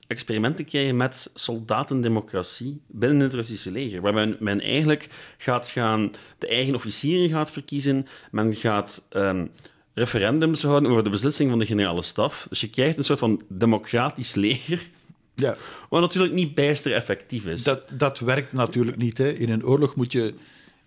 experimenten 0.08 0.66
krijgen 0.66 0.98
met 0.98 1.32
soldatendemocratie 1.34 2.82
binnen 2.88 3.20
het 3.20 3.34
Russische 3.34 3.72
leger. 3.72 4.02
Waarbij 4.02 4.36
men, 4.40 4.62
eigenlijk 4.62 5.08
gaat 5.38 5.68
gaan, 5.68 6.12
de 6.38 6.48
eigen 6.48 6.76
officieren 6.76 7.30
gaat 7.30 7.52
verkiezen, 7.52 8.08
men 8.32 8.56
gaat 8.56 9.08
um, 9.12 9.52
referendums 9.94 10.64
houden 10.64 10.92
over 10.92 11.04
de 11.04 11.10
beslissing 11.10 11.50
van 11.50 11.60
de 11.60 11.66
generale 11.66 12.02
staf. 12.02 12.46
Dus 12.50 12.62
je 12.62 12.70
krijgt 12.70 12.98
een 12.98 13.04
soort 13.04 13.20
van 13.20 13.42
democratisch 13.50 14.36
leger. 14.36 14.90
Ja. 15.36 15.56
Wat 15.90 16.02
natuurlijk 16.02 16.34
niet 16.34 16.54
bijster 16.54 16.94
effectief 16.94 17.46
is. 17.46 17.64
Dat, 17.64 17.82
dat 17.94 18.20
werkt 18.20 18.54
natuurlijk 18.54 18.98
niet. 18.98 19.18
Hè. 19.18 19.32
In 19.32 19.50
een 19.50 19.66
oorlog 19.66 19.96
moet 19.96 20.12
je 20.12 20.34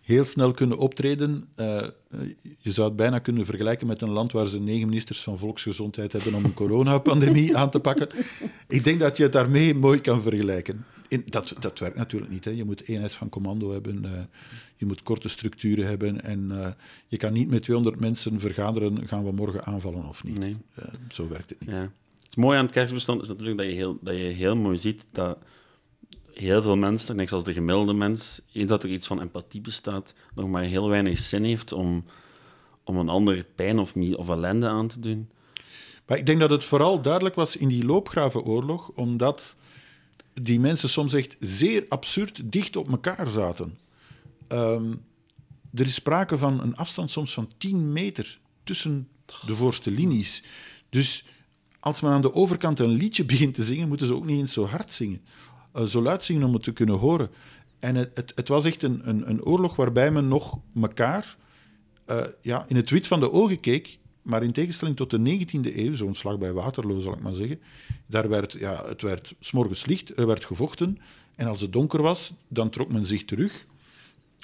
heel 0.06 0.24
snel 0.24 0.50
kunnen 0.50 0.78
optreden. 0.78 1.48
Uh, 1.56 1.82
je 2.58 2.72
zou 2.72 2.88
het 2.88 2.96
bijna 2.96 3.18
kunnen 3.18 3.44
vergelijken 3.44 3.86
met 3.86 4.02
een 4.02 4.10
land 4.10 4.32
waar 4.32 4.46
ze 4.46 4.60
negen 4.60 4.88
ministers 4.88 5.22
van 5.22 5.38
volksgezondheid 5.38 6.12
hebben 6.12 6.34
om 6.34 6.44
een 6.44 6.54
coronapandemie 6.64 7.56
aan 7.56 7.70
te 7.70 7.80
pakken. 7.80 8.08
Ik 8.68 8.84
denk 8.84 9.00
dat 9.00 9.16
je 9.16 9.22
het 9.22 9.32
daarmee 9.32 9.74
mooi 9.74 10.00
kan 10.00 10.22
vergelijken. 10.22 10.84
In, 11.08 11.24
dat, 11.26 11.54
dat 11.58 11.78
werkt 11.78 11.96
natuurlijk 11.96 12.32
niet. 12.32 12.44
Hè. 12.44 12.50
Je 12.50 12.64
moet 12.64 12.88
eenheid 12.88 13.12
van 13.12 13.28
commando 13.28 13.72
hebben, 13.72 14.02
uh, 14.04 14.10
je 14.76 14.86
moet 14.86 15.02
korte 15.02 15.28
structuren 15.28 15.86
hebben 15.86 16.22
en 16.22 16.48
uh, 16.50 16.68
je 17.06 17.16
kan 17.16 17.32
niet 17.32 17.48
met 17.48 17.62
200 17.62 18.00
mensen 18.00 18.40
vergaderen, 18.40 19.08
gaan 19.08 19.24
we 19.24 19.32
morgen 19.32 19.64
aanvallen 19.64 20.08
of 20.08 20.24
niet. 20.24 20.38
Nee. 20.38 20.56
zo 21.08 21.28
werkt 21.28 21.50
het 21.50 21.60
niet. 21.60 21.70
Ja. 21.70 21.90
Het 22.24 22.36
mooie 22.36 22.58
aan 22.58 22.64
het 22.64 22.74
kerstbestand 22.74 23.22
is 23.22 23.28
natuurlijk 23.28 23.58
dat 23.58 23.66
je 23.66 23.72
heel, 23.72 23.98
dat 24.00 24.16
je 24.16 24.22
heel 24.22 24.56
mooi 24.56 24.78
ziet 24.78 25.06
dat 25.12 25.38
heel 26.38 26.62
veel 26.62 26.76
mensen, 26.76 27.16
net 27.16 27.28
zoals 27.28 27.44
de 27.44 27.52
gemiddelde 27.52 27.92
mens, 27.92 28.40
eens 28.52 28.68
dat 28.68 28.82
er 28.82 28.90
iets 28.90 29.06
van 29.06 29.20
empathie 29.20 29.60
bestaat, 29.60 30.14
nog 30.34 30.48
maar 30.48 30.62
heel 30.62 30.88
weinig 30.88 31.18
zin 31.18 31.44
heeft 31.44 31.72
om, 31.72 32.04
om 32.84 32.96
een 32.96 33.08
ander 33.08 33.44
pijn 33.54 33.78
of, 33.78 33.94
of 34.16 34.28
ellende 34.28 34.68
aan 34.68 34.88
te 34.88 35.00
doen. 35.00 35.30
Maar 36.06 36.18
ik 36.18 36.26
denk 36.26 36.40
dat 36.40 36.50
het 36.50 36.64
vooral 36.64 37.02
duidelijk 37.02 37.34
was 37.34 37.56
in 37.56 37.68
die 37.68 37.84
loopgravenoorlog, 37.84 38.88
omdat 38.88 39.56
die 40.34 40.60
mensen 40.60 40.88
soms 40.88 41.14
echt 41.14 41.36
zeer 41.40 41.84
absurd 41.88 42.52
dicht 42.52 42.76
op 42.76 42.90
elkaar 42.90 43.30
zaten. 43.30 43.78
Um, 44.48 45.04
er 45.74 45.86
is 45.86 45.94
sprake 45.94 46.38
van 46.38 46.60
een 46.60 46.76
afstand 46.76 47.10
soms 47.10 47.32
van 47.32 47.50
10 47.56 47.92
meter 47.92 48.38
tussen 48.64 49.08
de 49.46 49.54
voorste 49.54 49.90
linies. 49.90 50.42
Dus 50.88 51.24
als 51.80 52.00
men 52.00 52.12
aan 52.12 52.20
de 52.20 52.34
overkant 52.34 52.78
een 52.78 52.90
liedje 52.90 53.24
begint 53.34 53.54
te 53.54 53.64
zingen, 53.64 53.88
moeten 53.88 54.06
ze 54.06 54.14
ook 54.14 54.26
niet 54.26 54.38
eens 54.38 54.52
zo 54.52 54.66
hard 54.66 54.92
zingen. 54.92 55.20
Uh, 55.76 55.84
zo 55.84 56.02
luid 56.02 56.24
zingen 56.24 56.46
om 56.46 56.52
het 56.52 56.62
te 56.62 56.72
kunnen 56.72 56.96
horen. 56.96 57.30
En 57.78 57.94
het, 57.94 58.10
het, 58.14 58.32
het 58.34 58.48
was 58.48 58.64
echt 58.64 58.82
een, 58.82 59.08
een, 59.08 59.28
een, 59.28 59.44
oorlog 59.44 59.76
waarbij 59.76 60.10
men 60.10 60.28
nog 60.28 60.58
elkaar 60.80 61.36
uh, 62.10 62.24
ja, 62.40 62.64
in 62.68 62.76
het 62.76 62.90
wit 62.90 63.06
van 63.06 63.20
de 63.20 63.32
ogen 63.32 63.60
keek. 63.60 63.98
Maar 64.22 64.42
in 64.42 64.52
tegenstelling 64.52 64.96
tot 64.96 65.10
de 65.10 65.18
19e 65.18 65.76
eeuw, 65.76 65.94
zo'n 65.94 66.14
slag 66.14 66.38
bij 66.38 66.52
Waterloo 66.52 67.00
zal 67.00 67.12
ik 67.12 67.20
maar 67.20 67.32
zeggen, 67.32 67.60
daar 68.06 68.28
werd, 68.28 68.52
ja, 68.52 68.84
het 68.86 69.02
werd 69.02 69.34
s'morgens 69.40 69.86
licht, 69.86 70.18
er 70.18 70.26
werd 70.26 70.44
gevochten. 70.44 70.98
En 71.34 71.46
als 71.46 71.60
het 71.60 71.72
donker 71.72 72.02
was, 72.02 72.34
dan 72.48 72.70
trok 72.70 72.92
men 72.92 73.04
zich 73.04 73.24
terug. 73.24 73.66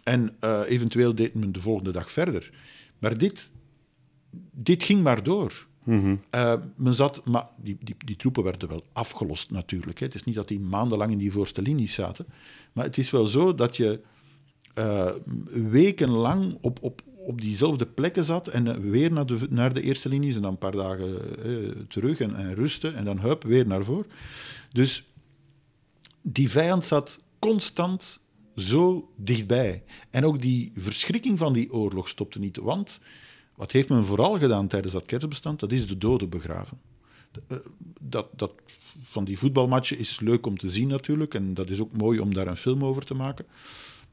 En 0.04 0.36
uh, 0.40 0.60
eventueel 0.66 1.14
deed 1.14 1.34
men 1.34 1.52
de 1.52 1.60
volgende 1.60 1.90
dag 1.90 2.10
verder. 2.10 2.50
Maar 2.98 3.18
dit, 3.18 3.50
dit 4.50 4.82
ging 4.82 5.02
maar 5.02 5.22
door. 5.22 5.66
Uh, 5.84 6.54
men 6.76 6.94
zat, 6.94 7.24
maar 7.24 7.46
die, 7.56 7.76
die, 7.80 7.94
die, 8.04 8.16
troepen 8.16 8.42
werden 8.42 8.68
wel 8.68 8.84
afgelost 8.92 9.50
natuurlijk. 9.50 9.98
Hè. 9.98 10.06
Het 10.06 10.14
is 10.14 10.24
niet 10.24 10.34
dat 10.34 10.48
die 10.48 10.60
maandenlang 10.60 11.12
in 11.12 11.18
die 11.18 11.32
voorste 11.32 11.62
linies 11.62 11.92
zaten. 11.94 12.26
Maar 12.72 12.84
het 12.84 12.98
is 12.98 13.10
wel 13.10 13.26
zo 13.26 13.54
dat 13.54 13.76
je 13.76 14.00
uh, 14.78 15.10
wekenlang 15.70 16.58
op, 16.60 16.78
op, 16.82 17.02
op 17.26 17.40
diezelfde 17.40 17.86
plekken 17.86 18.24
zat 18.24 18.48
en 18.48 18.90
weer 18.90 19.12
naar 19.12 19.26
de, 19.26 19.46
naar 19.50 19.72
de 19.72 19.82
eerste 19.82 20.08
linies 20.08 20.36
en 20.36 20.42
dan 20.42 20.50
een 20.50 20.58
paar 20.58 20.72
dagen 20.72 21.86
terug 21.88 22.20
en, 22.20 22.36
en, 22.36 22.54
rusten 22.54 22.94
en 22.96 23.04
dan 23.04 23.20
hup, 23.20 23.42
weer 23.42 23.66
naar 23.66 23.84
voren. 23.84 24.10
Dus 24.72 25.04
die 26.22 26.50
vijand 26.50 26.84
zat 26.84 27.18
constant 27.38 28.20
zo 28.56 29.10
dichtbij. 29.16 29.82
En 30.10 30.24
ook 30.24 30.40
die 30.40 30.72
verschrikking 30.76 31.38
van 31.38 31.52
die 31.52 31.72
oorlog 31.72 32.08
stopte 32.08 32.38
niet, 32.38 32.56
want 32.56 33.00
wat 33.54 33.72
heeft 33.72 33.88
men 33.88 34.04
vooral 34.04 34.38
gedaan 34.38 34.68
tijdens 34.68 34.92
dat 34.92 35.06
kerstbestand? 35.06 35.60
Dat 35.60 35.72
is 35.72 35.86
de 35.86 35.98
doden 35.98 36.28
begraven. 36.28 36.80
Dat, 38.00 38.26
dat, 38.36 38.52
van 39.02 39.24
die 39.24 39.38
voetbalmatchen 39.38 39.98
is 39.98 40.20
leuk 40.20 40.46
om 40.46 40.58
te 40.58 40.68
zien 40.68 40.88
natuurlijk. 40.88 41.34
En 41.34 41.54
dat 41.54 41.70
is 41.70 41.80
ook 41.80 41.96
mooi 41.96 42.20
om 42.20 42.34
daar 42.34 42.46
een 42.46 42.56
film 42.56 42.84
over 42.84 43.04
te 43.04 43.14
maken. 43.14 43.46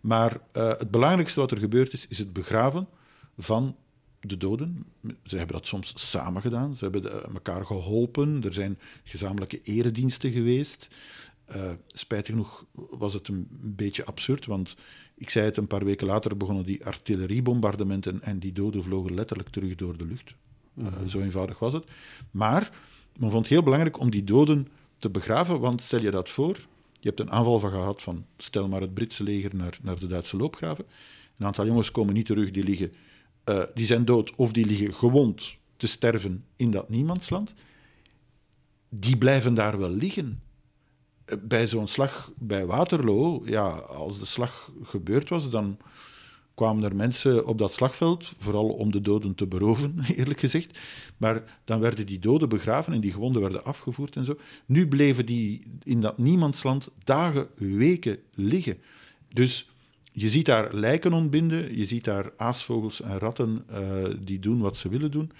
Maar 0.01 0.39
uh, 0.57 0.67
het 0.67 0.91
belangrijkste 0.91 1.39
wat 1.39 1.51
er 1.51 1.57
gebeurd 1.57 1.93
is, 1.93 2.07
is 2.07 2.17
het 2.17 2.33
begraven 2.33 2.87
van 3.37 3.75
de 4.19 4.37
doden. 4.37 4.85
Ze 5.23 5.37
hebben 5.37 5.55
dat 5.55 5.67
soms 5.67 6.09
samen 6.09 6.41
gedaan. 6.41 6.75
Ze 6.75 6.83
hebben 6.83 7.01
de, 7.01 7.21
elkaar 7.33 7.65
geholpen. 7.65 8.43
Er 8.43 8.53
zijn 8.53 8.79
gezamenlijke 9.03 9.61
erediensten 9.63 10.31
geweest. 10.31 10.87
Uh, 11.55 11.71
spijtig 11.87 12.33
genoeg 12.35 12.65
was 12.73 13.13
het 13.13 13.27
een 13.27 13.47
beetje 13.51 14.05
absurd, 14.05 14.45
want 14.45 14.75
ik 15.15 15.29
zei 15.29 15.45
het 15.45 15.57
een 15.57 15.67
paar 15.67 15.85
weken 15.85 16.07
later 16.07 16.37
begonnen 16.37 16.63
die 16.63 16.85
artilleriebombardementen 16.85 18.21
en 18.21 18.39
die 18.39 18.51
doden 18.51 18.83
vlogen 18.83 19.13
letterlijk 19.13 19.49
terug 19.49 19.75
door 19.75 19.97
de 19.97 20.05
lucht. 20.05 20.33
Uh, 20.77 20.85
mm 20.85 20.93
-hmm. 20.93 21.07
Zo 21.07 21.19
eenvoudig 21.19 21.59
was 21.59 21.73
het. 21.73 21.85
Maar 22.31 22.71
men 23.17 23.31
vond 23.31 23.43
het 23.43 23.53
heel 23.53 23.63
belangrijk 23.63 23.99
om 23.99 24.09
die 24.09 24.23
doden 24.23 24.67
te 24.97 25.09
begraven, 25.09 25.59
want 25.59 25.81
stel 25.81 26.01
je 26.01 26.11
dat 26.11 26.29
voor, 26.29 26.55
je 26.99 27.07
hebt 27.07 27.19
een 27.19 27.31
aanval 27.31 27.59
van 27.59 27.69
gehad 27.69 28.01
van, 28.01 28.25
stel 28.37 28.67
maar 28.67 28.81
het 28.81 28.93
Britse 28.93 29.23
leger 29.23 29.55
naar, 29.55 29.77
naar 29.81 29.99
de 29.99 30.07
Duitse 30.07 30.37
loopgraven. 30.37 30.85
Een 31.37 31.45
aantal 31.45 31.65
jongens 31.65 31.91
komen 31.91 32.13
niet 32.13 32.25
terug, 32.25 32.51
die, 32.51 32.63
liggen, 32.63 32.93
uh, 33.45 33.63
die 33.73 33.85
zijn 33.85 34.05
dood 34.05 34.35
of 34.35 34.51
die 34.51 34.65
liggen 34.65 34.93
gewond 34.93 35.57
te 35.77 35.87
sterven 35.87 36.43
in 36.55 36.71
dat 36.71 36.89
niemandsland. 36.89 37.53
Die 38.89 39.17
blijven 39.17 39.53
daar 39.53 39.77
wel 39.79 39.89
liggen 39.89 40.41
bij 41.41 41.67
zo'n 41.67 41.87
slag 41.87 42.31
bij 42.37 42.65
Waterloo, 42.65 43.41
ja, 43.45 43.69
als 43.69 44.19
de 44.19 44.25
slag 44.25 44.71
gebeurd 44.83 45.29
was, 45.29 45.49
dan 45.49 45.77
kwamen 46.59 46.83
er 46.83 46.95
mensen 46.95 47.45
op 47.45 47.57
dat 47.57 47.73
slagveld, 47.73 48.33
vooral 48.39 48.69
om 48.69 48.91
de 48.91 49.01
doden 49.01 49.35
te 49.35 49.47
beroven, 49.47 49.99
eerlijk 50.15 50.39
gezegd. 50.39 50.79
Maar 51.17 51.59
dan 51.65 51.79
werden 51.79 52.05
die 52.05 52.19
doden 52.19 52.49
begraven 52.49 52.93
en 52.93 53.01
die 53.01 53.11
gewonden 53.11 53.41
werden 53.41 53.63
afgevoerd 53.63 54.15
en 54.15 54.25
zo. 54.25 54.37
Nu 54.65 54.87
bleven 54.87 55.25
die 55.25 55.63
in 55.83 56.01
dat 56.01 56.17
niemandsland 56.17 56.87
dagen, 57.03 57.47
weken 57.55 58.17
liggen. 58.33 58.77
Dus 59.33 59.69
je 60.11 60.29
ziet 60.29 60.45
daar 60.45 60.73
lijken 60.73 61.13
ontbinden, 61.13 61.77
je 61.77 61.85
ziet 61.85 62.03
daar 62.03 62.31
aasvogels 62.37 63.01
en 63.01 63.17
ratten 63.17 63.65
uh, 63.71 64.05
die 64.19 64.39
doen 64.39 64.59
wat 64.59 64.77
ze 64.77 64.89
willen 64.89 65.11
doen. 65.11 65.31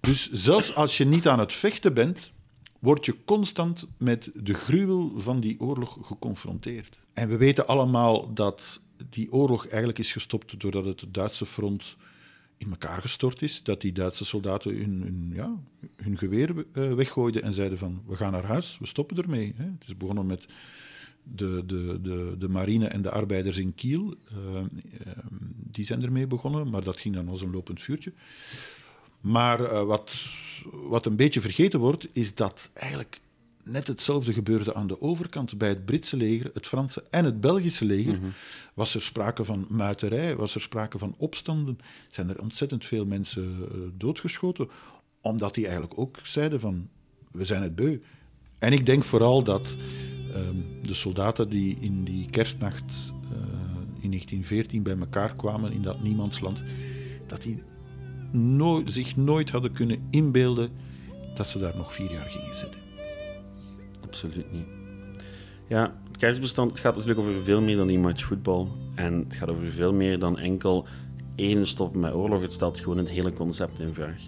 Dus 0.00 0.30
zelfs 0.32 0.74
als 0.74 0.96
je 0.96 1.04
niet 1.04 1.28
aan 1.28 1.38
het 1.38 1.52
vechten 1.52 1.94
bent, 1.94 2.32
word 2.78 3.04
je 3.04 3.24
constant 3.24 3.86
met 3.98 4.30
de 4.34 4.54
gruwel 4.54 5.12
van 5.16 5.40
die 5.40 5.60
oorlog 5.60 5.98
geconfronteerd. 6.02 7.00
En 7.12 7.28
we 7.28 7.36
weten 7.36 7.66
allemaal 7.66 8.34
dat 8.34 8.80
die 9.10 9.32
oorlog 9.32 9.66
eigenlijk 9.66 9.98
is 9.98 10.12
gestopt 10.12 10.60
doordat 10.60 10.84
het 10.84 11.04
Duitse 11.08 11.46
front 11.46 11.96
in 12.56 12.70
elkaar 12.70 13.00
gestort 13.00 13.42
is. 13.42 13.62
Dat 13.62 13.80
die 13.80 13.92
Duitse 13.92 14.24
soldaten 14.24 14.76
hun, 14.76 15.30
ja, 15.34 15.60
hun 15.96 16.18
geweer 16.18 16.66
uh, 16.72 16.92
weggooiden 16.92 17.42
en 17.42 17.54
zeiden 17.54 17.78
van 17.78 18.02
we 18.06 18.16
gaan 18.16 18.32
naar 18.32 18.44
huis, 18.44 18.78
we 18.78 18.86
stoppen 18.86 19.16
ermee. 19.16 19.54
Het 19.56 19.84
is 19.86 19.96
begonnen 19.96 20.26
met 20.26 20.46
de, 21.22 21.62
de, 21.66 21.98
de, 22.02 22.34
de 22.38 22.48
marine 22.48 22.86
en 22.86 23.02
de 23.02 23.10
arbeiders 23.10 23.58
in 23.58 23.74
Kiel. 23.74 24.14
Uh, 24.32 24.62
die 25.70 25.84
zijn 25.84 26.02
ermee 26.02 26.26
begonnen, 26.26 26.70
maar 26.70 26.82
dat 26.82 27.00
ging 27.00 27.14
dan 27.14 27.28
als 27.28 27.42
een 27.42 27.50
lopend 27.50 27.82
vuurtje. 27.82 28.12
Maar 29.26 29.60
uh, 29.60 29.82
wat, 29.82 30.24
wat 30.72 31.06
een 31.06 31.16
beetje 31.16 31.40
vergeten 31.40 31.80
wordt, 31.80 32.08
is 32.12 32.34
dat 32.34 32.70
eigenlijk 32.74 33.20
net 33.64 33.86
hetzelfde 33.86 34.32
gebeurde 34.32 34.74
aan 34.74 34.86
de 34.86 35.00
overkant. 35.00 35.58
Bij 35.58 35.68
het 35.68 35.84
Britse 35.84 36.16
leger, 36.16 36.50
het 36.54 36.66
Franse 36.66 37.04
en 37.10 37.24
het 37.24 37.40
Belgische 37.40 37.84
leger 37.84 38.14
mm 38.14 38.20
-hmm. 38.20 38.32
was 38.74 38.94
er 38.94 39.02
sprake 39.02 39.44
van 39.44 39.66
muiterij, 39.68 40.36
was 40.36 40.54
er 40.54 40.60
sprake 40.60 40.98
van 40.98 41.14
opstanden. 41.16 41.78
Zijn 42.10 42.28
er 42.28 42.40
ontzettend 42.40 42.84
veel 42.84 43.06
mensen 43.06 43.56
uh, 43.58 43.78
doodgeschoten, 43.96 44.68
omdat 45.20 45.54
die 45.54 45.64
eigenlijk 45.64 45.98
ook 45.98 46.18
zeiden 46.22 46.60
van, 46.60 46.88
we 47.30 47.44
zijn 47.44 47.62
het 47.62 47.74
beu. 47.74 47.98
En 48.58 48.72
ik 48.72 48.86
denk 48.86 49.04
vooral 49.04 49.42
dat 49.42 49.76
um, 50.34 50.64
de 50.82 50.94
soldaten 50.94 51.48
die 51.48 51.76
in 51.80 52.04
die 52.04 52.30
kerstnacht 52.30 52.92
uh, 53.32 53.38
in 54.00 54.10
1914 54.10 54.82
bij 54.82 54.96
elkaar 54.98 55.34
kwamen 55.34 55.72
in 55.72 55.82
dat 55.82 56.02
niemandsland, 56.02 56.62
dat 57.26 57.42
die 57.42 57.62
zich 58.84 59.16
nooit 59.16 59.50
hadden 59.50 59.72
kunnen 59.72 60.06
inbeelden 60.10 60.70
dat 61.34 61.46
ze 61.46 61.58
daar 61.58 61.76
nog 61.76 61.94
vier 61.94 62.12
jaar 62.12 62.30
gingen 62.30 62.56
zitten. 62.56 62.80
Absoluut 64.04 64.52
niet. 64.52 64.66
Ja, 65.68 65.94
het 66.08 66.16
kerstbestand 66.16 66.70
het 66.70 66.80
gaat 66.80 66.94
natuurlijk 66.94 67.20
over 67.20 67.40
veel 67.40 67.60
meer 67.60 67.76
dan 67.76 67.86
die 67.86 67.98
match 67.98 68.24
voetbal. 68.24 68.68
En 68.94 69.14
het 69.14 69.34
gaat 69.34 69.48
over 69.48 69.70
veel 69.70 69.92
meer 69.92 70.18
dan 70.18 70.38
enkel 70.38 70.86
één 71.34 71.66
stop 71.66 71.96
met 71.96 72.12
oorlog. 72.12 72.40
Het 72.40 72.52
stelt 72.52 72.78
gewoon 72.78 72.98
het 72.98 73.10
hele 73.10 73.32
concept 73.32 73.80
in 73.80 73.94
vraag. 73.94 74.20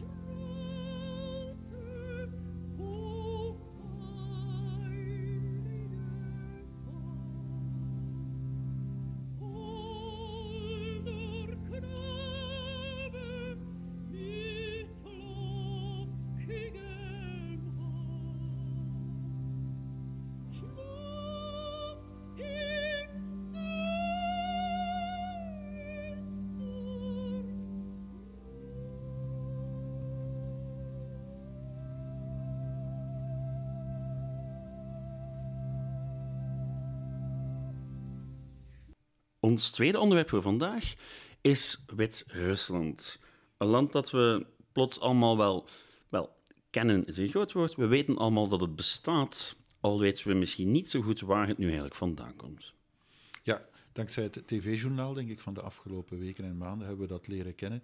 Ons 39.59 39.71
tweede 39.71 39.99
onderwerp 39.99 40.29
voor 40.29 40.43
vandaag 40.43 40.95
is 41.41 41.79
Wit-Rusland. 41.87 43.21
Een 43.57 43.67
land 43.67 43.93
dat 43.93 44.11
we 44.11 44.47
plots 44.73 45.01
allemaal 45.01 45.37
wel, 45.37 45.69
wel 46.09 46.37
kennen, 46.71 47.07
is 47.07 47.17
een 47.17 47.29
groot 47.29 47.53
woord. 47.53 47.75
We 47.75 47.87
weten 47.87 48.17
allemaal 48.17 48.49
dat 48.49 48.61
het 48.61 48.77
bestaat, 48.77 49.57
al 49.81 50.01
weten 50.01 50.29
we 50.29 50.35
misschien 50.35 50.71
niet 50.71 50.91
zo 50.91 51.01
goed 51.01 51.21
waar 51.21 51.47
het 51.47 51.59
nu 51.59 51.65
eigenlijk 51.65 51.95
vandaan 51.95 52.37
komt. 52.37 52.73
Ja, 53.43 53.69
dankzij 53.93 54.23
het 54.23 54.47
tv-journaal, 54.47 55.15
denk 55.15 55.31
ik, 55.31 55.41
van 55.41 55.55
de 55.55 55.63
afgelopen 55.63 56.19
weken 56.19 56.45
en 56.45 56.57
maanden 56.57 56.87
hebben 56.87 57.07
we 57.07 57.13
dat 57.13 57.27
leren 57.27 57.55
kennen. 57.55 57.83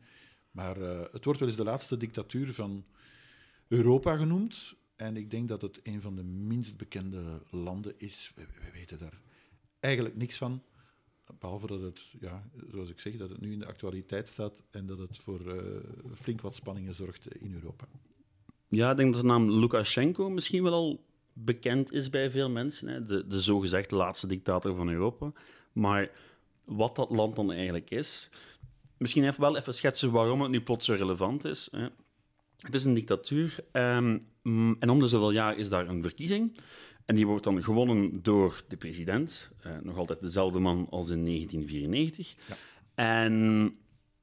Maar 0.50 0.78
uh, 0.78 1.00
het 1.12 1.24
wordt 1.24 1.40
wel 1.40 1.48
eens 1.48 1.58
de 1.58 1.64
laatste 1.64 1.96
dictatuur 1.96 2.52
van 2.52 2.84
Europa 3.68 4.16
genoemd. 4.16 4.74
En 4.96 5.16
ik 5.16 5.30
denk 5.30 5.48
dat 5.48 5.62
het 5.62 5.80
een 5.82 6.00
van 6.00 6.14
de 6.14 6.24
minst 6.24 6.76
bekende 6.76 7.42
landen 7.50 7.94
is. 7.96 8.32
We 8.34 8.46
weten 8.72 8.98
daar 8.98 9.20
eigenlijk 9.80 10.16
niks 10.16 10.36
van. 10.36 10.62
Behalve 11.38 11.66
dat 11.66 11.80
het, 11.80 12.00
ja, 12.20 12.42
zoals 12.70 12.90
ik 12.90 13.00
zeg, 13.00 13.16
dat 13.16 13.30
het 13.30 13.40
nu 13.40 13.52
in 13.52 13.58
de 13.58 13.66
actualiteit 13.66 14.28
staat 14.28 14.62
en 14.70 14.86
dat 14.86 14.98
het 14.98 15.18
voor 15.18 15.40
uh, 15.40 15.62
flink 16.14 16.40
wat 16.40 16.54
spanningen 16.54 16.94
zorgt 16.94 17.36
in 17.36 17.54
Europa. 17.54 17.84
Ja, 18.68 18.90
ik 18.90 18.96
denk 18.96 19.12
dat 19.12 19.20
de 19.20 19.26
naam 19.26 19.50
Lukashenko 19.50 20.30
misschien 20.30 20.62
wel 20.62 20.72
al 20.72 21.04
bekend 21.32 21.92
is 21.92 22.10
bij 22.10 22.30
veel 22.30 22.50
mensen. 22.50 22.88
Hè? 22.88 23.00
De, 23.00 23.26
de 23.26 23.84
laatste 23.88 24.26
dictator 24.26 24.76
van 24.76 24.88
Europa. 24.88 25.32
Maar 25.72 26.10
wat 26.64 26.96
dat 26.96 27.10
land 27.10 27.36
dan 27.36 27.52
eigenlijk 27.52 27.90
is... 27.90 28.30
Misschien 28.96 29.24
even 29.24 29.40
wel 29.40 29.56
even 29.56 29.74
schetsen 29.74 30.10
waarom 30.10 30.40
het 30.40 30.50
nu 30.50 30.60
plots 30.60 30.86
zo 30.86 30.94
relevant 30.94 31.44
is. 31.44 31.68
Hè? 31.70 31.88
Het 32.58 32.74
is 32.74 32.84
een 32.84 32.94
dictatuur 32.94 33.64
um, 33.72 34.22
en 34.78 34.90
om 34.90 34.98
de 34.98 35.08
zoveel 35.08 35.30
jaar 35.30 35.56
is 35.56 35.68
daar 35.68 35.88
een 35.88 36.02
verkiezing. 36.02 36.58
En 37.04 37.14
die 37.14 37.26
wordt 37.26 37.44
dan 37.44 37.62
gewonnen 37.62 38.22
door 38.22 38.62
de 38.68 38.76
president, 38.76 39.50
uh, 39.66 39.72
nog 39.82 39.96
altijd 39.96 40.20
dezelfde 40.20 40.58
man 40.58 40.86
als 40.90 41.10
in 41.10 41.24
1994. 41.24 42.34
Ja. 42.48 42.56
En, 42.94 43.76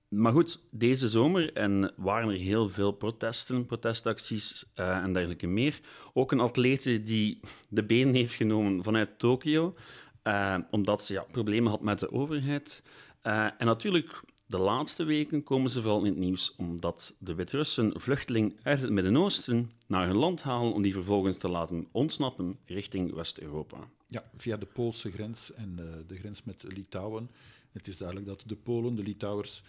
maar 0.07 0.31
goed, 0.31 0.59
deze 0.71 1.09
zomer 1.09 1.53
en 1.53 1.93
waren 1.95 2.29
er 2.29 2.37
heel 2.37 2.69
veel 2.69 2.91
protesten, 2.91 3.65
protestacties 3.65 4.65
uh, 4.75 4.97
en 4.97 5.13
dergelijke 5.13 5.47
meer. 5.47 5.79
Ook 6.13 6.31
een 6.31 6.39
atlete 6.39 7.03
die 7.03 7.39
de 7.69 7.83
benen 7.83 8.13
heeft 8.13 8.33
genomen 8.33 8.83
vanuit 8.83 9.19
Tokio, 9.19 9.75
uh, 10.23 10.57
omdat 10.71 11.05
ze 11.05 11.13
ja, 11.13 11.25
problemen 11.31 11.69
had 11.69 11.81
met 11.81 11.99
de 11.99 12.11
overheid. 12.11 12.83
en 13.21 13.65
natuurlijk 13.65 14.23
de 14.51 14.57
laatste 14.57 15.03
weken 15.03 15.43
komen 15.43 15.71
ze 15.71 15.81
vooral 15.81 15.99
in 15.99 16.05
het 16.05 16.17
nieuws 16.17 16.53
omdat 16.55 17.13
de 17.17 17.35
Wit-Russen 17.35 18.01
vluchtelingen 18.01 18.57
uit 18.63 18.81
het 18.81 18.89
Midden-Oosten 18.89 19.71
naar 19.87 20.07
hun 20.07 20.15
land 20.15 20.41
halen 20.41 20.73
om 20.73 20.81
die 20.81 20.93
vervolgens 20.93 21.37
te 21.37 21.49
laten 21.49 21.87
ontsnappen 21.91 22.57
richting 22.65 23.13
West-Europa. 23.13 23.77
Ja, 24.07 24.29
via 24.37 24.57
de 24.57 24.65
Poolse 24.65 25.11
grens 25.11 25.53
en 25.53 25.75
uh, 25.79 25.85
de 26.07 26.15
grens 26.15 26.43
met 26.43 26.63
Litouwen. 26.63 27.29
Het 27.71 27.87
is 27.87 27.97
duidelijk 27.97 28.27
dat 28.27 28.43
de 28.45 28.55
Polen, 28.55 28.95
de 28.95 29.03
Litouwers 29.03 29.63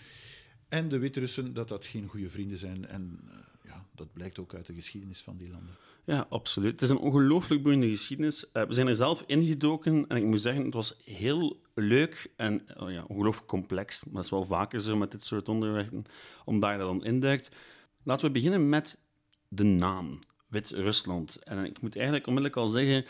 en 0.68 0.88
de 0.88 0.98
Wit-Russen 0.98 1.54
dat 1.54 1.68
dat 1.68 1.86
geen 1.86 2.08
goede 2.08 2.30
vrienden 2.30 2.58
zijn. 2.58 2.86
En 2.86 3.20
uh, 3.24 3.34
ja, 3.64 3.86
dat 3.94 4.12
blijkt 4.12 4.38
ook 4.38 4.54
uit 4.54 4.66
de 4.66 4.74
geschiedenis 4.74 5.20
van 5.20 5.36
die 5.36 5.50
landen. 5.50 5.74
Ja, 6.04 6.26
absoluut. 6.28 6.72
Het 6.72 6.82
is 6.82 6.88
een 6.88 6.98
ongelooflijk 6.98 7.62
boeiende 7.62 7.88
geschiedenis. 7.88 8.44
Uh, 8.52 8.62
we 8.62 8.74
zijn 8.74 8.86
er 8.86 8.94
zelf 8.94 9.24
ingedoken 9.26 10.04
en 10.08 10.16
ik 10.16 10.24
moet 10.24 10.42
zeggen, 10.42 10.64
het 10.64 10.74
was 10.74 10.94
heel 11.04 11.60
leuk 11.74 12.32
en 12.36 12.62
oh 12.76 12.90
ja, 12.90 13.04
ongelooflijk 13.08 13.48
complex. 13.48 14.04
Maar 14.04 14.14
dat 14.14 14.24
is 14.24 14.30
wel 14.30 14.44
vaker 14.44 14.80
zo 14.80 14.96
met 14.96 15.10
dit 15.10 15.24
soort 15.24 15.48
onderwerpen, 15.48 16.04
om 16.44 16.60
daar 16.60 16.78
dan 16.78 17.04
induikt. 17.04 17.50
Laten 18.02 18.26
we 18.26 18.32
beginnen 18.32 18.68
met 18.68 18.98
de 19.48 19.64
naam, 19.64 20.18
Wit-Rusland. 20.48 21.44
En 21.44 21.64
ik 21.64 21.82
moet 21.82 21.96
eigenlijk 21.96 22.26
onmiddellijk 22.26 22.60
al 22.60 22.68
zeggen, 22.68 23.04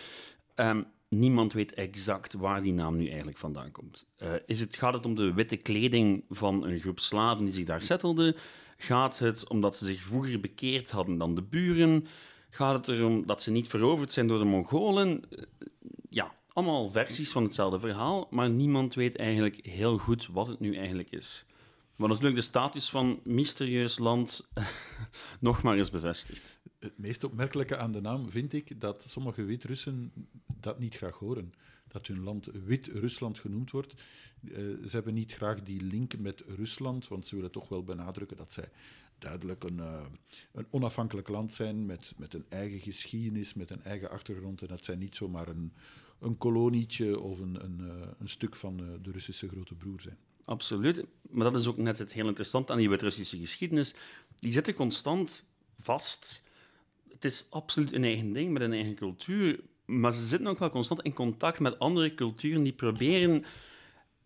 um, 0.57 0.87
niemand 1.09 1.53
weet 1.53 1.75
exact 1.75 2.33
waar 2.33 2.63
die 2.63 2.73
naam 2.73 2.97
nu 2.97 3.07
eigenlijk 3.07 3.39
vandaan 3.39 3.71
komt. 3.71 4.07
Uh, 4.23 4.29
is 4.47 4.61
het, 4.61 4.77
gaat 4.77 4.95
het 4.95 5.07
om 5.07 5.15
de 5.15 5.33
witte 5.33 5.57
kleding 5.57 6.25
van 6.29 6.65
een 6.65 6.81
groep 6.81 7.01
slaven 7.01 7.45
die 7.45 7.55
zich 7.55 7.65
daar 7.65 7.83
settelden? 7.83 8.37
Gaat 8.77 9.19
het 9.19 9.49
omdat 9.49 9.77
ze 9.77 9.85
zich 9.85 10.03
vroeger 10.03 10.41
bekeerd 10.41 10.91
hadden 10.91 11.19
dan 11.19 11.35
de 11.35 11.43
buren? 11.43 12.07
Gaat 12.55 12.87
het 12.87 12.97
erom 12.97 13.27
dat 13.27 13.43
ze 13.43 13.51
niet 13.51 13.69
veroverd 13.69 14.13
zijn 14.13 14.27
door 14.27 14.39
de 14.39 14.45
Mongolen? 14.45 15.23
Ja, 16.09 16.35
allemaal 16.49 16.91
versies 16.91 17.33
van 17.33 17.43
hetzelfde 17.43 17.79
verhaal, 17.79 18.27
maar 18.31 18.51
niemand 18.51 18.95
weet 18.95 19.17
eigenlijk 19.17 19.67
heel 19.67 19.99
goed 19.99 20.27
wat 20.27 20.47
het 20.47 20.61
nu 20.61 20.77
eigenlijk 20.77 21.11
is. 21.11 21.47
Wat 21.97 22.09
natuurlijk 22.09 22.37
de 22.37 22.43
status 22.43 22.91
van 22.91 23.21
mysterieus 23.25 23.99
land 23.99 24.49
nog 25.41 25.63
maar 25.63 25.77
eens 25.77 25.91
bevestigt. 25.91 26.61
Het 26.79 26.99
meest 26.99 27.25
opmerkelijke 27.25 27.77
aan 27.77 27.93
de 27.93 28.01
naam 28.01 28.31
vind 28.31 28.53
ik 28.53 28.81
dat 28.81 29.05
sommige 29.09 29.43
Wit-Russen 29.43 30.13
dat 30.61 30.79
niet 30.79 30.95
graag 30.95 31.19
horen. 31.19 31.53
Dat 31.89 32.07
hun 32.07 32.23
land 32.23 32.49
Wit-Rusland 32.65 33.39
genoemd 33.39 33.71
wordt. 33.71 33.95
Uh, 34.43 34.57
ze 34.57 34.91
hebben 34.91 35.15
niet 35.15 35.33
graag 35.33 35.63
die 35.63 35.83
link 35.83 36.19
met 36.19 36.43
Rusland, 36.47 37.09
want 37.09 37.27
ze 37.27 37.35
willen 37.35 37.51
toch 37.51 37.69
wel 37.69 37.85
benadrukken 37.85 38.37
dat 38.37 38.53
zij 38.53 38.69
duidelijk 39.23 39.65
een, 39.65 39.77
uh, 39.77 40.01
een 40.53 40.67
onafhankelijk 40.71 41.29
land 41.29 41.53
zijn 41.53 41.87
met, 41.87 42.15
met 42.17 42.35
een 42.35 42.45
eigen 42.49 42.79
geschiedenis, 42.79 43.55
met 43.55 43.71
een 43.71 43.85
eigen 43.85 44.11
achtergrond. 44.11 44.63
En 44.63 44.69
dat 44.69 44.85
zij 44.85 44.97
niet 44.97 45.15
zomaar 45.15 45.49
een, 45.49 45.73
een 46.21 46.39
kolonietje 46.39 47.21
of 47.21 47.41
een, 47.41 47.65
een, 47.65 47.81
uh, 47.81 48.07
een 48.19 48.29
stuk 48.29 48.57
van 48.57 48.77
de 48.77 49.11
Russische 49.11 49.49
grote 49.49 49.75
broer 49.75 50.01
zijn. 50.01 50.17
Absoluut. 50.45 51.05
Maar 51.31 51.51
dat 51.51 51.61
is 51.61 51.67
ook 51.67 51.77
net 51.77 51.99
het 51.99 52.13
heel 52.13 52.27
interessante 52.27 52.73
aan 52.73 52.79
die 52.79 52.89
Wit-Russische 52.89 53.39
geschiedenis. 53.39 53.95
Die 54.39 54.53
zitten 54.53 54.75
constant 54.75 55.45
vast. 55.81 56.43
Het 57.09 57.25
is 57.25 57.47
absoluut 57.51 57.93
een 57.93 58.05
eigen 58.05 58.33
ding 58.33 58.53
met 58.53 58.63
een 58.63 58.73
eigen 58.73 58.95
cultuur. 58.95 59.61
Maar 59.85 60.15
ze 60.15 60.27
zitten 60.27 60.49
ook 60.49 60.59
wel 60.59 60.71
constant 60.71 61.03
in 61.03 61.13
contact 61.13 61.61
met 61.61 61.79
andere 61.79 62.15
culturen 62.15 62.63
die 62.63 62.73
proberen 62.73 63.45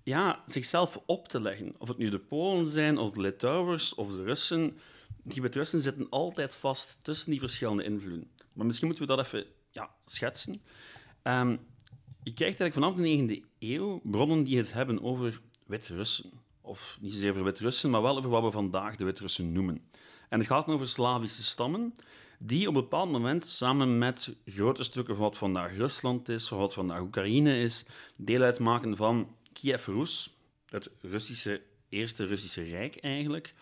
ja, 0.06 0.42
zichzelf 0.46 1.02
op 1.06 1.28
te 1.28 1.40
leggen. 1.40 1.74
Of 1.78 1.88
het 1.88 1.98
nu 1.98 2.08
de 2.08 2.18
Polen 2.18 2.68
zijn, 2.68 2.98
of 2.98 3.10
de 3.10 3.20
Litouwers, 3.20 3.94
of 3.94 4.10
de 4.10 4.22
Russen. 4.22 4.78
Die 5.22 5.42
Wit-Russen 5.42 5.80
zitten 5.80 6.06
altijd 6.10 6.54
vast 6.54 6.98
tussen 7.02 7.30
die 7.30 7.40
verschillende 7.40 7.84
invloeden. 7.84 8.30
Maar 8.52 8.66
misschien 8.66 8.86
moeten 8.86 9.06
we 9.06 9.16
dat 9.16 9.26
even 9.26 9.44
ja, 9.70 9.90
schetsen. 10.04 10.62
Ehm, 11.22 11.56
je 12.22 12.32
kijkt 12.32 12.60
eigenlijk 12.60 12.74
vanaf 12.74 12.94
de 12.94 13.02
9e 13.02 13.44
eeuw 13.58 14.00
bronnen 14.02 14.44
die 14.44 14.56
het 14.56 14.72
hebben 14.72 15.02
over 15.02 15.40
Wit-Russen. 15.64 16.30
Of 16.60 16.98
niet 17.00 17.12
zozeer 17.12 17.30
over 17.30 17.44
Wit-Russen, 17.44 17.90
maar 17.90 18.02
wel 18.02 18.16
over 18.16 18.30
wat 18.30 18.42
we 18.42 18.50
vandaag 18.50 18.96
de 18.96 19.04
Wit-Russen 19.04 19.52
noemen. 19.52 19.80
En 20.28 20.38
het 20.38 20.48
gaat 20.48 20.68
over 20.68 20.88
Slavische 20.88 21.42
stammen, 21.42 21.94
die 22.38 22.68
op 22.68 22.74
een 22.74 22.80
bepaald 22.80 23.10
moment 23.10 23.46
samen 23.46 23.98
met 23.98 24.36
grote 24.44 24.82
stukken 24.82 25.14
van 25.14 25.24
wat 25.24 25.38
vandaag 25.38 25.76
Rusland 25.76 26.28
is, 26.28 26.48
van 26.48 26.58
wat 26.58 26.74
vandaag 26.74 27.00
Oekraïne 27.00 27.58
is, 27.58 27.84
deel 28.16 28.42
uitmaken 28.42 28.96
van 28.96 29.35
Kiev-Rus, 29.60 30.36
het 30.68 30.90
Russische, 31.00 31.62
eerste 31.88 32.24
Russische 32.24 32.62
Rijk 32.62 32.96
eigenlijk. 32.96 33.54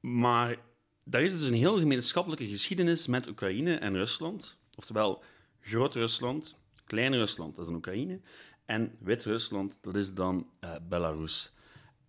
Maar 0.00 0.56
daar 1.04 1.22
is 1.22 1.38
dus 1.38 1.48
een 1.48 1.54
heel 1.54 1.78
gemeenschappelijke 1.78 2.46
geschiedenis 2.46 3.06
met 3.06 3.28
Oekraïne 3.28 3.74
en 3.74 3.96
Rusland. 3.96 4.58
Oftewel, 4.74 5.22
Groot-Rusland, 5.60 6.56
Klein-Rusland, 6.84 7.56
dat 7.56 7.66
is 7.66 7.72
Oekraïne, 7.72 8.20
en 8.64 8.96
Wit-Rusland, 8.98 9.78
dat 9.80 9.96
is 9.96 10.14
dan 10.14 10.46
uh, 10.60 10.74
Belarus. 10.88 11.52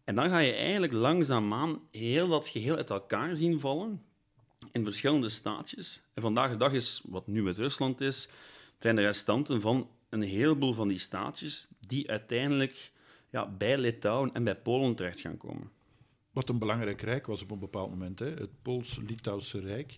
En 0.03 0.15
dan 0.15 0.29
ga 0.29 0.37
je 0.37 0.53
eigenlijk 0.53 0.93
langzaamaan 0.93 1.81
heel 1.91 2.27
dat 2.27 2.47
geheel 2.47 2.75
uit 2.75 2.89
elkaar 2.89 3.35
zien 3.35 3.59
vallen 3.59 4.03
in 4.71 4.83
verschillende 4.83 5.29
staatjes. 5.29 6.03
En 6.13 6.21
vandaag 6.21 6.51
de 6.51 6.57
dag 6.57 6.71
is, 6.71 7.01
wat 7.05 7.27
nu 7.27 7.43
met 7.43 7.57
Rusland 7.57 8.01
is, 8.01 8.29
zijn 8.79 8.95
de 8.95 9.01
restanten 9.01 9.61
van 9.61 9.89
een 10.09 10.21
heleboel 10.21 10.73
van 10.73 10.87
die 10.87 10.97
staatjes 10.97 11.67
die 11.87 12.09
uiteindelijk 12.09 12.91
ja, 13.33 13.47
bij 13.47 13.77
Litouwen 13.77 14.33
en 14.33 14.43
bij 14.43 14.55
Polen 14.55 14.95
terecht 14.95 15.19
gaan 15.19 15.37
komen. 15.37 15.71
Wat 16.31 16.49
een 16.49 16.59
belangrijk 16.59 17.01
rijk 17.01 17.25
was 17.25 17.41
op 17.41 17.51
een 17.51 17.59
bepaald 17.59 17.89
moment. 17.89 18.19
Hè. 18.19 18.25
Het 18.25 18.61
Pools-Litouwse 18.61 19.59
Rijk 19.59 19.97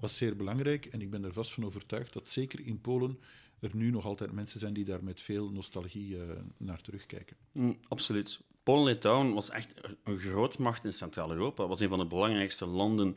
was 0.00 0.16
zeer 0.16 0.36
belangrijk. 0.36 0.86
En 0.86 1.00
ik 1.00 1.10
ben 1.10 1.24
er 1.24 1.32
vast 1.32 1.52
van 1.52 1.64
overtuigd 1.64 2.12
dat 2.12 2.28
zeker 2.28 2.66
in 2.66 2.80
Polen 2.80 3.18
er 3.60 3.70
nu 3.72 3.90
nog 3.90 4.04
altijd 4.04 4.32
mensen 4.32 4.60
zijn 4.60 4.72
die 4.72 4.84
daar 4.84 5.04
met 5.04 5.20
veel 5.20 5.50
nostalgie 5.50 6.16
uh, 6.16 6.22
naar 6.56 6.80
terugkijken. 6.80 7.36
Mm, 7.52 7.78
absoluut. 7.88 8.40
Polen-Litouwen 8.62 9.34
was 9.34 9.50
echt 9.50 9.74
een 10.04 10.18
grootmacht 10.18 10.84
in 10.84 10.92
Centraal-Europa. 10.92 11.60
Het 11.62 11.70
was 11.70 11.80
een 11.80 11.88
van 11.88 11.98
de 11.98 12.06
belangrijkste 12.06 12.66
landen 12.66 13.16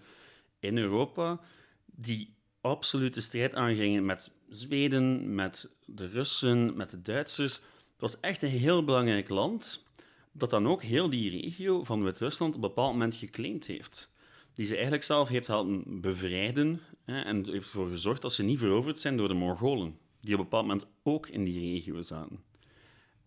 in 0.59 0.77
Europa 0.77 1.39
die 1.85 2.33
absoluut 2.61 3.13
de 3.13 3.21
strijd 3.21 3.53
aangingen 3.55 4.05
met 4.05 4.31
Zweden, 4.49 5.35
met 5.35 5.69
de 5.85 6.07
Russen, 6.07 6.77
met 6.77 6.89
de 6.89 7.01
Duitsers. 7.01 7.61
Het 8.01 8.11
was 8.11 8.19
echt 8.21 8.43
een 8.43 8.49
heel 8.49 8.83
belangrijk 8.83 9.29
land 9.29 9.83
dat 10.31 10.49
dan 10.49 10.67
ook 10.67 10.83
heel 10.83 11.09
die 11.09 11.41
regio 11.41 11.83
van 11.83 12.03
Wit-Rusland 12.03 12.55
op 12.55 12.61
een 12.61 12.67
bepaald 12.67 12.91
moment 12.91 13.15
geclaimd 13.15 13.65
heeft. 13.65 14.09
Die 14.53 14.65
ze 14.65 14.73
eigenlijk 14.73 15.03
zelf 15.03 15.29
heeft 15.29 15.47
helpen 15.47 16.01
bevrijden 16.01 16.81
hè, 17.05 17.21
en 17.21 17.45
heeft 17.45 17.65
ervoor 17.65 17.89
gezorgd 17.89 18.21
dat 18.21 18.33
ze 18.33 18.43
niet 18.43 18.59
veroverd 18.59 18.99
zijn 18.99 19.17
door 19.17 19.27
de 19.27 19.33
Mongolen, 19.33 19.97
die 20.21 20.33
op 20.33 20.39
een 20.39 20.45
bepaald 20.45 20.67
moment 20.67 20.87
ook 21.03 21.27
in 21.27 21.43
die 21.43 21.73
regio 21.73 22.01
zaten. 22.01 22.43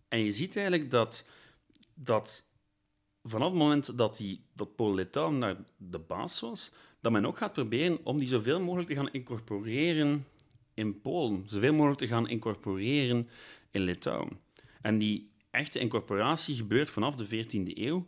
En 0.07 0.19
je 0.19 0.31
ziet 0.31 0.55
eigenlijk 0.55 0.91
dat, 0.91 1.25
dat 1.93 2.43
vanaf 3.23 3.49
het 3.49 3.57
moment 3.57 3.97
dat, 3.97 4.17
die, 4.17 4.45
dat 4.53 4.75
Polen-Litouwen 4.75 5.39
daar 5.39 5.57
de 5.77 5.99
baas 5.99 6.39
was, 6.39 6.71
dat 6.99 7.11
men 7.11 7.25
ook 7.25 7.37
gaat 7.37 7.53
proberen 7.53 7.99
om 8.03 8.17
die 8.17 8.27
zoveel 8.27 8.59
mogelijk 8.59 8.89
te 8.89 8.95
gaan 8.95 9.11
incorporeren 9.11 10.25
in 10.73 11.01
Polen, 11.01 11.43
zoveel 11.47 11.73
mogelijk 11.73 11.99
te 11.99 12.07
gaan 12.07 12.27
incorporeren 12.27 13.29
in 13.71 13.81
Litouwen. 13.81 14.43
En 14.85 14.97
die 14.97 15.29
echte 15.51 15.79
incorporatie 15.79 16.55
gebeurt 16.55 16.89
vanaf 16.89 17.15
de 17.15 17.45
14e 17.45 17.77
eeuw, 17.77 18.05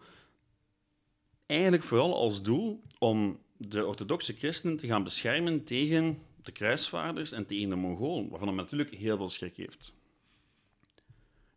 eigenlijk 1.46 1.84
vooral 1.84 2.16
als 2.16 2.44
doel 2.44 2.84
om 3.00 3.40
de 3.58 3.86
orthodoxe 3.86 4.34
christenen 4.34 4.78
te 4.78 4.88
gaan 4.88 5.04
beschermen 5.04 5.64
tegen 5.64 6.20
de 6.44 6.52
kruisvaarders 6.52 7.32
en 7.32 7.46
tegen 7.46 7.70
de 7.70 7.76
Mongolen, 7.76 8.30
waarvan 8.30 8.48
hij 8.48 8.58
natuurlijk 8.58 8.90
heel 8.90 9.18
veel 9.18 9.30
schrik 9.30 9.56
heeft. 9.56 9.94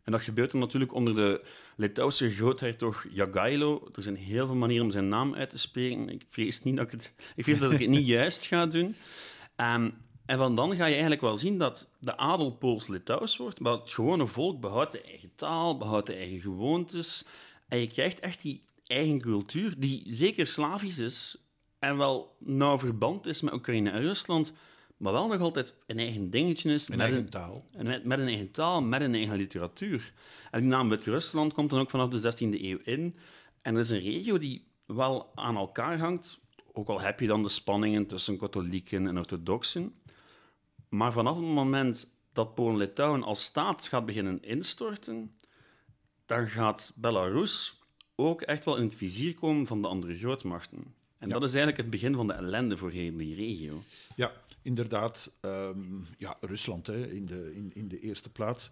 En 0.03 0.11
dat 0.11 0.21
gebeurt 0.21 0.51
dan 0.51 0.59
natuurlijk 0.59 0.93
onder 0.93 1.15
de 1.15 1.45
Litouwse 1.75 2.29
groothertog 2.29 3.05
Jagailo. 3.11 3.89
Er 3.95 4.03
zijn 4.03 4.15
heel 4.15 4.45
veel 4.45 4.55
manieren 4.55 4.85
om 4.85 4.91
zijn 4.91 5.09
naam 5.09 5.35
uit 5.35 5.49
te 5.49 5.57
spreken. 5.57 6.09
Ik 6.09 6.25
vrees, 6.29 6.63
niet 6.63 6.75
dat 6.75 6.85
ik, 6.85 6.91
het, 6.91 7.13
ik 7.35 7.43
vrees 7.43 7.59
dat 7.59 7.71
ik 7.71 7.79
het 7.79 7.89
niet 7.89 8.07
juist 8.17 8.45
ga 8.45 8.65
doen. 8.65 8.95
Um, 9.57 9.93
en 10.31 10.37
van 10.37 10.55
dan 10.55 10.75
ga 10.75 10.85
je 10.85 10.91
eigenlijk 10.91 11.21
wel 11.21 11.37
zien 11.37 11.57
dat 11.57 11.89
de 11.99 12.17
adel 12.17 12.51
Pools-Litouws 12.51 13.37
wordt, 13.37 13.59
maar 13.59 13.71
het 13.71 13.91
gewone 13.91 14.27
volk 14.27 14.59
behoudt 14.59 14.91
de 14.91 15.01
eigen 15.01 15.31
taal, 15.35 15.77
behoudt 15.77 16.07
de 16.07 16.13
eigen 16.13 16.39
gewoontes. 16.39 17.25
En 17.67 17.79
je 17.79 17.87
krijgt 17.87 18.19
echt 18.19 18.41
die 18.41 18.63
eigen 18.85 19.21
cultuur, 19.21 19.73
die 19.77 20.03
zeker 20.05 20.47
Slavisch 20.47 20.99
is 20.99 21.37
en 21.79 21.97
wel 21.97 22.35
nauw 22.39 22.77
verband 22.77 23.25
is 23.25 23.41
met 23.41 23.53
Oekraïne 23.53 23.89
en 23.89 24.01
Rusland, 24.01 24.53
maar 24.97 25.13
wel 25.13 25.27
nog 25.27 25.39
altijd 25.39 25.73
een 25.87 25.99
eigen 25.99 26.29
dingetje 26.29 26.73
is. 26.73 26.89
Een 26.89 26.97
met 26.97 27.07
eigen 27.07 27.29
taal. 27.29 27.65
Met, 27.77 28.03
met, 28.03 28.19
een 28.19 28.27
eigen 28.27 28.51
taal, 28.51 28.81
met 28.81 29.01
een 29.01 29.15
eigen 29.15 29.37
literatuur. 29.37 30.13
En 30.51 30.59
die 30.59 30.69
naam 30.69 30.89
Wit-Rusland 30.89 31.53
komt 31.53 31.69
dan 31.69 31.79
ook 31.79 31.89
vanaf 31.89 32.09
de 32.09 32.33
16e 32.33 32.61
eeuw 32.61 32.79
in. 32.83 33.15
En 33.61 33.73
dat 33.73 33.83
is 33.83 33.89
een 33.89 33.99
regio 33.99 34.37
die 34.37 34.67
wel 34.85 35.31
aan 35.35 35.55
elkaar 35.55 35.99
hangt, 35.99 36.39
ook 36.73 36.87
al 36.87 37.01
heb 37.01 37.19
je 37.19 37.27
dan 37.27 37.43
de 37.43 37.49
spanningen 37.49 38.07
tussen 38.07 38.37
katholieken 38.37 39.07
en 39.07 39.17
orthodoxen. 39.17 39.93
Maar 40.91 41.11
vanaf 41.11 41.35
het 41.35 41.45
moment 41.45 42.09
dat 42.33 42.55
Polen-Litouwen 42.55 43.23
als 43.23 43.43
staat 43.43 43.87
gaat 43.87 44.05
beginnen 44.05 44.43
instorten, 44.43 45.35
dan 46.25 46.47
gaat 46.47 46.91
Belarus 46.95 47.81
ook 48.15 48.41
echt 48.41 48.65
wel 48.65 48.77
in 48.77 48.83
het 48.83 48.95
vizier 48.95 49.33
komen 49.33 49.67
van 49.67 49.81
de 49.81 49.87
andere 49.87 50.17
grootmachten. 50.17 50.95
En 51.17 51.29
dat 51.29 51.43
is 51.43 51.49
eigenlijk 51.49 51.77
het 51.77 51.89
begin 51.89 52.15
van 52.15 52.27
de 52.27 52.33
ellende 52.33 52.77
voor 52.77 52.91
heel 52.91 53.17
die 53.17 53.35
regio. 53.35 53.83
Ja, 54.15 54.31
inderdaad. 54.61 55.31
Ehm, 55.41 56.01
ja, 56.17 56.37
Rusland 56.39 56.87
hè, 56.87 57.07
in, 57.07 57.25
de, 57.25 57.55
in, 57.55 57.71
in 57.73 57.87
de 57.87 57.99
eerste 57.99 58.29
plaats. 58.29 58.71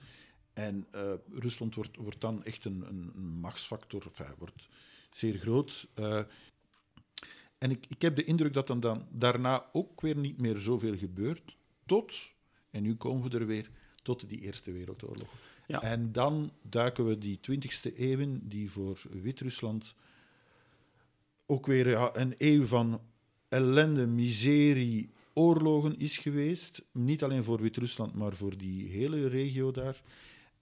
En 0.53 0.87
uh, 0.95 1.13
Rusland 1.29 1.75
wordt, 1.75 1.95
wordt 1.95 2.21
dan 2.21 2.43
echt 2.43 2.65
een, 2.65 2.85
een 2.87 3.11
machtsfactor, 3.39 4.05
enfin, 4.05 4.35
wordt 4.37 4.67
zeer 5.09 5.37
groot. 5.37 5.87
Uh, 5.99 6.21
en 7.57 7.71
ik, 7.71 7.85
ik 7.87 8.01
heb 8.01 8.15
de 8.15 8.23
indruk 8.23 8.53
dat 8.53 8.67
dan, 8.67 8.79
dan 8.79 9.07
daarna 9.11 9.65
ook 9.73 10.01
weer 10.01 10.17
niet 10.17 10.41
meer 10.41 10.57
zoveel 10.57 10.97
gebeurt, 10.97 11.57
tot, 11.89 12.13
en 12.69 12.83
nu 12.83 12.95
komen 12.95 13.29
we 13.29 13.37
er 13.37 13.45
weer, 13.45 13.69
tot 14.03 14.29
die 14.29 14.39
Eerste 14.39 14.71
Wereldoorlog. 14.71 15.29
Ja. 15.67 15.81
En 15.81 16.11
dan 16.11 16.51
duiken 16.61 17.05
we 17.05 17.17
die 17.17 17.39
20e 17.51 17.97
eeuw, 17.97 18.39
die 18.41 18.71
voor 18.71 18.99
Wit-Rusland 19.09 19.95
ook 21.45 21.65
weer 21.65 21.89
ja, 21.89 22.15
een 22.15 22.35
eeuw 22.37 22.65
van 22.65 23.01
ellende, 23.47 24.07
miserie, 24.07 25.09
oorlogen 25.33 25.99
is 25.99 26.17
geweest. 26.17 26.81
Niet 26.91 27.23
alleen 27.23 27.43
voor 27.43 27.61
Wit-Rusland, 27.61 28.13
maar 28.13 28.35
voor 28.35 28.57
die 28.57 28.89
hele 28.89 29.27
regio 29.27 29.71
daar. 29.71 30.01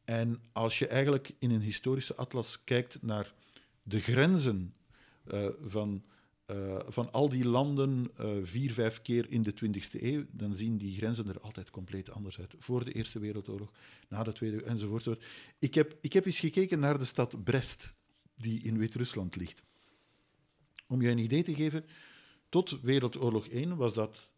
En 0.06 0.42
als 0.52 0.80
je 0.80 0.88
eigenlijk 0.88 1.32
in 1.40 1.52
een 1.52 1.62
historische 1.62 2.16
atlas 2.16 2.64
kijkt 2.64 3.02
naar 3.02 3.34
de 3.84 4.00
grenzen 4.00 4.74
uh, 5.34 5.48
van 5.66 6.04
uh, 6.52 6.78
van 6.88 7.12
al 7.12 7.30
die 7.30 7.46
landen 7.46 8.12
uh, 8.20 8.32
vier, 8.44 8.74
vijf 8.74 9.02
keer 9.02 9.32
in 9.32 9.42
de 9.42 9.54
20e 9.54 10.02
eeuw, 10.02 10.26
dan 10.32 10.56
zien 10.56 10.78
die 10.78 10.98
grenzen 10.98 11.28
er 11.28 11.42
altijd 11.42 11.70
compleet 11.70 12.12
anders 12.12 12.40
uit. 12.40 12.56
Voor 12.60 12.86
de 12.86 12.92
Eerste 12.92 13.20
Wereldoorlog, 13.20 13.72
na 14.08 14.24
de 14.24 14.32
Tweede 14.32 14.64
enzovoort. 14.64 15.20
Ik 15.60 15.74
heb, 15.74 15.98
ik 16.02 16.14
heb 16.14 16.26
eens 16.26 16.40
gekeken 16.40 16.80
naar 16.80 16.98
de 16.98 17.06
stad 17.06 17.44
Brest, 17.44 17.96
die 18.36 18.62
in 18.62 18.78
Wit-Rusland 18.78 19.36
ligt. 19.36 19.64
Om 20.88 21.02
je 21.02 21.10
een 21.10 21.18
idee 21.18 21.44
te 21.44 21.56
geven, 21.56 21.86
tot 22.50 22.82
Wereldoorlog 22.82 23.48
I 23.48 23.68
was 23.68 23.94
dat 23.94 24.32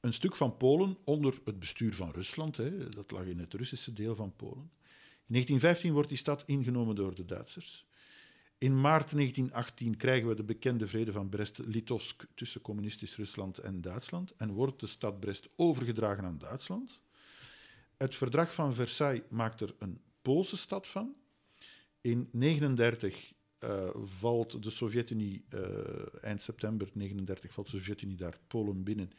een 0.00 0.12
stuk 0.12 0.36
van 0.36 0.56
Polen 0.56 0.96
onder 1.04 1.40
het 1.44 1.58
bestuur 1.58 1.94
van 1.94 2.10
Rusland. 2.10 2.56
Hè, 2.56 2.88
dat 2.88 3.10
lag 3.10 3.24
in 3.24 3.38
het 3.38 3.54
Russische 3.54 3.92
deel 3.92 4.16
van 4.16 4.36
Polen. 4.36 4.70
In 5.26 5.38
1915 5.38 5.92
wordt 5.92 6.08
die 6.08 6.18
stad 6.18 6.42
ingenomen 6.46 6.94
door 6.94 7.14
de 7.14 7.24
Duitsers. 7.24 7.86
In 8.62 8.80
maart 8.80 9.10
1918 9.12 9.96
krijgen 9.96 10.28
we 10.28 10.34
de 10.34 10.44
bekende 10.44 10.86
vrede 10.86 11.12
van 11.12 11.28
Brest-Litovsk 11.28 12.24
tussen 12.34 12.60
communistisch 12.60 13.16
Rusland 13.16 13.58
en 13.58 13.80
Duitsland 13.80 14.34
en 14.36 14.52
wordt 14.52 14.80
de 14.80 14.86
stad 14.86 15.20
Brest 15.20 15.48
overgedragen 15.56 16.24
aan 16.24 16.38
Duitsland. 16.38 17.00
Het 17.96 18.14
verdrag 18.14 18.54
van 18.54 18.74
Versailles 18.74 19.22
maakt 19.28 19.60
er 19.60 19.74
een 19.78 20.00
Poolse 20.22 20.56
stad 20.56 20.88
van. 20.88 21.14
In 22.00 22.28
1939 22.32 23.32
uh, 23.58 23.70
eh, 23.70 23.90
valt 24.04 24.62
de 24.62 24.70
Sovjet-Unie, 24.70 25.44
uh, 25.54 25.60
eind 26.20 26.42
september 26.42 26.86
1939, 26.94 27.52
valt 27.52 27.70
de 27.70 27.76
Sovjet-Unie 27.76 28.16
daar 28.16 28.38
Polen 28.46 28.82
binnen 28.82 29.10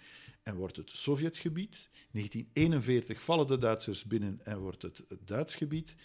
en 0.43 0.55
wordt 0.55 0.75
het 0.75 0.89
Sovjetgebied. 0.89 1.89
In 2.11 2.19
1941 2.19 3.21
vallen 3.21 3.47
de 3.47 3.57
Duitsers 3.57 4.03
binnen 4.03 4.39
en 4.43 4.59
wordt 4.59 4.81
het 4.81 5.03
Duits 5.25 5.55
gebied. 5.55 5.95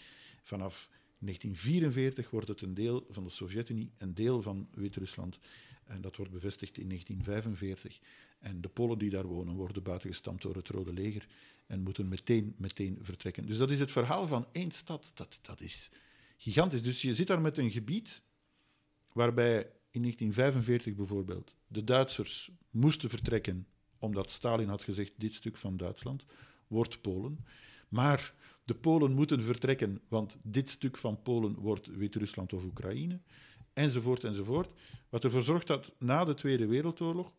Vanaf 0.43 0.89
1944 1.19 2.29
wordt 2.29 2.47
het 2.47 2.61
een 2.61 2.73
deel 2.73 3.05
van 3.09 3.23
de 3.23 3.29
Sovjet-Unie, 3.29 3.91
een 3.97 4.13
deel 4.13 4.41
van 4.41 4.67
Wit-Rusland. 4.73 5.39
En 5.83 6.01
dat 6.01 6.15
wordt 6.15 6.31
bevestigd 6.31 6.77
in 6.77 6.87
1945. 6.87 7.99
En 8.39 8.61
de 8.61 8.69
Polen 8.69 8.97
die 8.97 9.09
daar 9.09 9.25
wonen 9.25 9.55
worden 9.55 9.83
buitengestampt 9.83 10.41
door 10.41 10.55
het 10.55 10.67
Rode 10.67 10.93
Leger 10.93 11.27
en 11.67 11.81
moeten 11.81 12.07
meteen, 12.07 12.53
meteen 12.57 12.97
vertrekken. 13.01 13.45
Dus 13.45 13.57
dat 13.57 13.69
is 13.69 13.79
het 13.79 13.91
verhaal 13.91 14.27
van 14.27 14.47
één 14.51 14.71
stad. 14.71 15.11
Dat, 15.13 15.39
dat 15.41 15.61
is 15.61 15.89
gigantisch. 16.37 16.83
Dus 16.83 17.01
je 17.01 17.15
zit 17.15 17.27
daar 17.27 17.41
met 17.41 17.57
een 17.57 17.71
gebied 17.71 18.21
waarbij 19.11 19.57
in 19.91 20.01
1945 20.01 20.95
bijvoorbeeld 20.95 21.55
de 21.67 21.83
Duitsers 21.83 22.51
moesten 22.69 23.09
vertrekken 23.09 23.67
omdat 23.99 24.31
Stalin 24.31 24.67
had 24.67 24.83
gezegd 24.83 25.13
dit 25.15 25.33
stuk 25.33 25.57
van 25.57 25.77
Duitsland 25.77 26.25
wordt 26.67 27.01
Polen. 27.01 27.45
Maar 27.89 28.33
de 28.63 28.75
Polen 28.75 29.11
moeten 29.11 29.41
vertrekken, 29.41 30.01
want 30.07 30.37
dit 30.41 30.69
stuk 30.69 30.97
van 30.97 31.21
Polen 31.21 31.55
wordt 31.55 31.87
Wit-Rusland 31.87 32.53
of 32.53 32.63
Oekraïne, 32.63 33.19
enzovoort, 33.73 34.23
enzovoort. 34.23 34.71
Wat 35.09 35.23
ervoor 35.23 35.43
zorgt 35.43 35.67
dat 35.67 35.93
na 35.97 36.25
de 36.25 36.33
Tweede 36.33 36.65
Wereldoorlog 36.65 37.33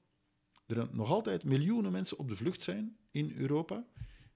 er 0.66 0.88
nog 0.92 1.10
altijd 1.10 1.44
miljoenen 1.44 1.92
mensen 1.92 2.18
op 2.18 2.28
de 2.28 2.36
vlucht 2.36 2.62
zijn 2.62 2.96
in 3.10 3.34
Europa, 3.36 3.86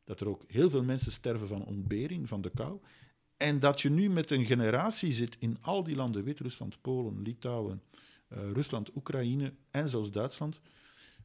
dat 0.05 0.21
er 0.21 0.29
ook 0.29 0.45
heel 0.47 0.71
veel 0.71 0.83
mensen 0.83 1.13
sterven 1.13 1.49
van 1.49 1.65
ontbering, 1.65 2.29
van 2.29 2.41
de 2.41 2.51
kou, 2.51 2.81
en 3.37 3.59
dat 3.59 3.81
je 3.81 3.91
nu 3.91 4.11
met 4.11 4.31
een 4.31 4.45
generatie 4.45 5.13
zit 5.13 5.37
in 5.39 5.59
al 5.61 5.83
die 5.83 5.97
landen, 5.97 6.25
Wit-Rusland, 6.25 6.81
Polen, 6.81 7.23
Litouwen, 7.23 7.83
uh, 8.29 8.51
Rusland, 8.53 8.97
Oekraïne 8.97 9.55
en 9.71 9.89
zelfs 9.89 10.11
Duitsland, 10.11 10.61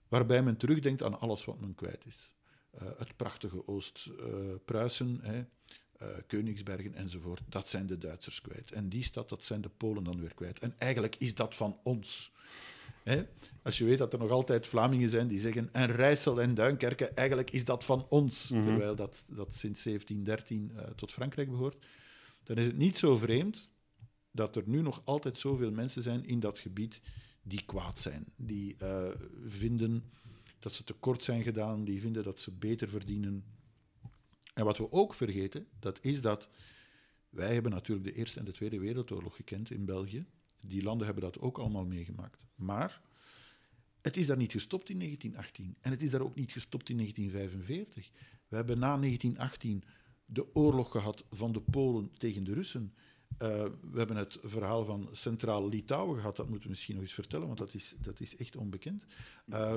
waarbij 0.07 0.43
men 0.43 0.57
terugdenkt 0.57 1.03
aan 1.03 1.19
alles 1.19 1.45
wat 1.45 1.59
men 1.59 1.75
kwijt 1.75 2.05
is. 2.05 2.31
Uh, 2.75 2.87
het 2.97 3.15
prachtige 3.15 3.67
Oost-Pruisen, 3.67 5.21
uh, 5.23 6.07
Koningsbergen 6.27 6.93
enzovoort, 6.93 7.41
dat 7.49 7.67
zijn 7.67 7.87
de 7.87 7.97
Duitsers 7.97 8.41
kwijt. 8.41 8.71
En 8.71 8.89
die 8.89 9.03
stad, 9.03 9.29
dat 9.29 9.43
zijn 9.43 9.61
de 9.61 9.69
Polen 9.69 10.03
dan 10.03 10.19
weer 10.19 10.33
kwijt. 10.33 10.59
En 10.59 10.73
eigenlijk 10.77 11.15
is 11.15 11.35
dat 11.35 11.55
van 11.55 11.79
ons. 11.83 12.31
Hè? 13.03 13.23
Als 13.63 13.77
je 13.77 13.85
weet 13.85 13.97
dat 13.97 14.13
er 14.13 14.19
nog 14.19 14.31
altijd 14.31 14.67
Vlamingen 14.67 15.09
zijn 15.09 15.27
die 15.27 15.39
zeggen 15.39 15.69
en 15.71 15.91
Rijssel 15.91 16.41
en 16.41 16.53
Duinkerken, 16.53 17.15
eigenlijk 17.15 17.51
is 17.51 17.65
dat 17.65 17.85
van 17.85 18.05
ons, 18.09 18.49
mm 18.49 18.57
-hmm. 18.57 18.67
terwijl 18.67 18.95
dat, 18.95 19.23
dat 19.27 19.53
sinds 19.53 19.83
1713 19.83 20.71
uh, 20.75 20.83
tot 20.95 21.11
Frankrijk 21.11 21.49
behoort, 21.49 21.85
dan 22.43 22.57
is 22.57 22.65
het 22.65 22.77
niet 22.77 22.97
zo 22.97 23.17
vreemd 23.17 23.69
dat 24.31 24.55
er 24.55 24.63
nu 24.65 24.81
nog 24.81 25.01
altijd 25.05 25.37
zoveel 25.37 25.71
mensen 25.71 26.03
zijn 26.03 26.25
in 26.25 26.39
dat 26.39 26.57
gebied 26.57 27.01
die 27.43 27.65
kwaad 27.65 27.99
zijn, 27.99 28.25
die 28.35 28.75
uh, 28.81 29.09
vinden 29.47 30.11
dat 30.59 30.73
ze 30.73 30.83
tekort 30.83 31.23
zijn 31.23 31.43
gedaan, 31.43 31.83
die 31.83 32.01
vinden 32.01 32.23
dat 32.23 32.39
ze 32.39 32.51
beter 32.51 32.89
verdienen. 32.89 33.43
En 34.53 34.65
wat 34.65 34.77
we 34.77 34.91
ook 34.91 35.13
vergeten, 35.13 35.67
dat 35.79 35.99
is 36.01 36.21
dat 36.21 36.49
wij 37.29 37.53
hebben 37.53 37.71
natuurlijk 37.71 38.07
de 38.07 38.13
Eerste 38.13 38.39
en 38.39 38.45
de 38.45 38.51
Tweede 38.51 38.79
Wereldoorlog 38.79 39.35
gekend 39.35 39.71
in 39.71 39.85
België. 39.85 40.25
Die 40.61 40.83
landen 40.83 41.05
hebben 41.05 41.23
dat 41.23 41.39
ook 41.39 41.57
allemaal 41.57 41.85
meegemaakt. 41.85 42.39
Maar 42.55 43.01
het 44.01 44.17
is 44.17 44.25
daar 44.25 44.37
niet 44.37 44.51
gestopt 44.51 44.89
in 44.89 44.97
1918. 44.97 45.75
En 45.81 45.91
het 45.91 46.01
is 46.01 46.09
daar 46.09 46.21
ook 46.21 46.35
niet 46.35 46.51
gestopt 46.51 46.89
in 46.89 46.97
1945. 46.97 48.11
We 48.47 48.55
hebben 48.55 48.79
na 48.79 48.97
1918 48.97 49.83
de 50.25 50.55
oorlog 50.55 50.91
gehad 50.91 51.25
van 51.31 51.51
de 51.51 51.61
Polen 51.61 52.11
tegen 52.17 52.43
de 52.43 52.53
Russen. 52.53 52.93
Uh, 53.31 53.63
we 53.91 53.97
hebben 53.97 54.15
het 54.15 54.37
verhaal 54.41 54.85
van 54.85 55.09
Centraal 55.11 55.69
Litouwen 55.69 56.17
gehad, 56.17 56.35
dat 56.35 56.45
moeten 56.45 56.63
we 56.63 56.69
misschien 56.69 56.95
nog 56.95 57.03
eens 57.03 57.13
vertellen, 57.13 57.47
want 57.47 57.59
dat 57.59 57.73
is, 57.73 57.95
dat 58.01 58.19
is 58.19 58.35
echt 58.35 58.55
onbekend. 58.55 59.05
Uh, 59.47 59.75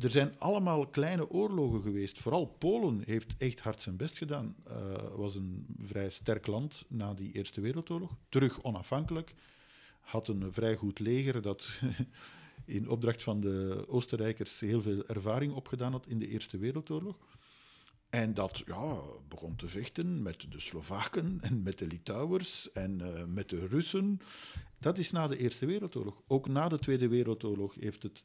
er 0.00 0.10
zijn 0.10 0.38
allemaal 0.38 0.86
kleine 0.86 1.30
oorlogen 1.30 1.82
geweest. 1.82 2.18
Vooral 2.18 2.46
Polen 2.46 3.02
heeft 3.06 3.34
echt 3.38 3.60
hard 3.60 3.82
zijn 3.82 3.96
best 3.96 4.18
gedaan. 4.18 4.56
Uh, 4.68 4.74
was 5.14 5.34
een 5.34 5.66
vrij 5.78 6.10
sterk 6.10 6.46
land 6.46 6.84
na 6.88 7.14
die 7.14 7.32
Eerste 7.32 7.60
Wereldoorlog. 7.60 8.16
Terug 8.28 8.62
onafhankelijk. 8.62 9.34
Had 10.00 10.28
een 10.28 10.52
vrij 10.52 10.76
goed 10.76 10.98
leger 10.98 11.42
dat 11.42 11.70
in 12.64 12.88
opdracht 12.88 13.22
van 13.22 13.40
de 13.40 13.84
Oostenrijkers 13.88 14.60
heel 14.60 14.82
veel 14.82 15.06
ervaring 15.06 15.52
opgedaan 15.52 15.92
had 15.92 16.06
in 16.06 16.18
de 16.18 16.28
Eerste 16.28 16.58
Wereldoorlog. 16.58 17.16
En 18.12 18.34
dat 18.34 18.62
ja, 18.66 19.00
begon 19.28 19.56
te 19.56 19.68
vechten 19.68 20.22
met 20.22 20.46
de 20.52 20.60
Slovaken 20.60 21.38
en 21.40 21.62
met 21.62 21.78
de 21.78 21.86
Litouwers 21.86 22.72
en 22.72 22.98
uh, 23.00 23.24
met 23.24 23.48
de 23.48 23.66
Russen. 23.66 24.20
Dat 24.78 24.98
is 24.98 25.10
na 25.10 25.28
de 25.28 25.38
Eerste 25.38 25.66
Wereldoorlog. 25.66 26.22
Ook 26.26 26.48
na 26.48 26.68
de 26.68 26.78
Tweede 26.78 27.08
Wereldoorlog 27.08 27.74
heeft 27.74 28.02
het, 28.02 28.24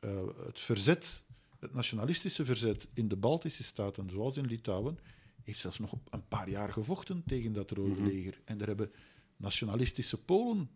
uh, 0.00 0.20
het 0.46 0.60
verzet, 0.60 1.24
het 1.58 1.74
nationalistische 1.74 2.44
verzet 2.44 2.88
in 2.94 3.08
de 3.08 3.16
Baltische 3.16 3.62
staten, 3.62 4.10
zoals 4.10 4.36
in 4.36 4.46
Litouwen, 4.46 4.98
heeft 5.42 5.60
zelfs 5.60 5.78
nog 5.78 5.92
een 6.10 6.28
paar 6.28 6.48
jaar 6.48 6.72
gevochten 6.72 7.22
tegen 7.26 7.52
dat 7.52 7.70
Rode 7.70 7.90
mm-hmm. 7.90 8.06
leger. 8.06 8.40
En 8.44 8.58
daar 8.58 8.66
hebben 8.66 8.92
nationalistische 9.36 10.22
Polen 10.22 10.70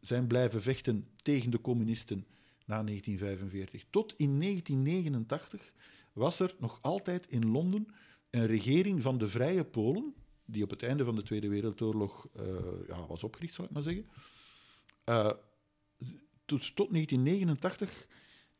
zijn 0.00 0.26
blijven 0.26 0.62
vechten 0.62 1.08
tegen 1.22 1.50
de 1.50 1.60
communisten 1.60 2.26
na 2.66 2.82
1945. 2.82 3.84
Tot 3.90 4.14
in 4.16 4.40
1989 4.40 5.72
was 6.12 6.40
er 6.40 6.54
nog 6.58 6.78
altijd 6.82 7.26
in 7.26 7.50
Londen 7.50 7.86
een 8.30 8.46
regering 8.46 9.02
van 9.02 9.18
de 9.18 9.28
Vrije 9.28 9.64
Polen, 9.64 10.14
die 10.44 10.62
op 10.62 10.70
het 10.70 10.82
einde 10.82 11.04
van 11.04 11.14
de 11.14 11.22
Tweede 11.22 11.48
Wereldoorlog 11.48 12.28
uh, 12.36 12.44
ja, 12.88 13.06
was 13.06 13.24
opgericht, 13.24 13.54
zal 13.54 13.64
ik 13.64 13.70
maar 13.70 13.82
zeggen. 13.82 14.06
Uh, 15.08 15.30
tot, 16.44 16.76
tot 16.76 16.90
1989, 16.90 18.06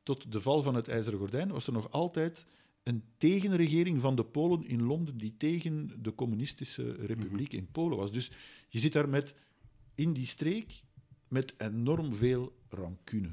tot 0.04 0.32
de 0.32 0.40
val 0.40 0.62
van 0.62 0.74
het 0.74 0.88
IJzeren 0.88 1.18
Gordijn, 1.18 1.50
was 1.50 1.66
er 1.66 1.72
nog 1.72 1.90
altijd 1.90 2.46
een 2.82 3.04
tegenregering 3.18 4.00
van 4.00 4.16
de 4.16 4.24
Polen 4.24 4.66
in 4.66 4.82
Londen 4.82 5.18
die 5.18 5.34
tegen 5.36 5.90
de 6.02 6.14
communistische 6.14 6.92
republiek 6.92 7.52
in 7.52 7.68
Polen 7.72 7.98
was. 7.98 8.12
Dus 8.12 8.30
je 8.68 8.78
zit 8.78 8.92
daar 8.92 9.08
met, 9.08 9.34
in 9.94 10.12
die 10.12 10.26
streek 10.26 10.82
met 11.28 11.54
enorm 11.58 12.14
veel 12.14 12.52
rancune. 12.68 13.30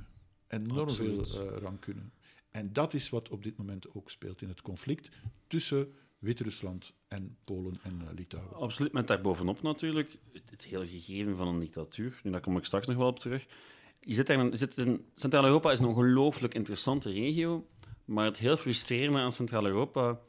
Enorm 0.48 0.88
Absoluut. 0.88 1.30
veel 1.30 1.52
uh, 1.52 1.58
rancune. 1.58 2.02
En 2.50 2.74
dat 2.74 2.94
is 2.94 3.10
wat 3.10 3.30
op 3.30 3.44
dit 3.44 3.58
moment 3.58 3.96
ook 3.96 4.10
speelt 4.10 4.42
in 4.42 4.50
het 4.50 4.62
conflict 4.62 5.10
tussen 5.48 5.94
Wit-Rusland 6.20 6.94
en 7.08 7.38
Polen 7.44 7.80
en 7.84 8.02
uh, 8.02 8.08
Litouwen. 8.16 8.56
Absoluut, 8.56 8.92
met 8.92 9.08
daarbovenop 9.08 9.62
natuurlijk 9.62 10.18
het, 10.34 10.50
het, 10.50 10.64
hele 10.64 10.88
gegeven 10.88 11.36
van 11.36 11.48
een 11.48 11.60
dictatuur. 11.60 12.20
Nu, 12.24 12.32
daar 12.32 12.42
kom 12.42 12.58
ik 12.58 12.66
straks 12.66 12.88
nog 12.88 12.98
wel 12.98 13.08
op 13.08 13.20
terug. 13.20 13.48
Je 14.04 14.14
zit 14.14 14.30
in, 14.30 14.58
zit 14.58 14.78
in 14.78 15.06
Centraal-Europa 15.16 15.72
is 15.72 15.80
een 15.80 15.86
ongelooflijk 15.86 16.54
interessante 16.54 17.12
regio, 17.12 17.68
maar 18.06 18.26
het 18.26 18.38
heel 18.38 18.58
frustrerende 18.58 19.20
aan 19.20 19.32
Centraal-Europa 19.32 20.20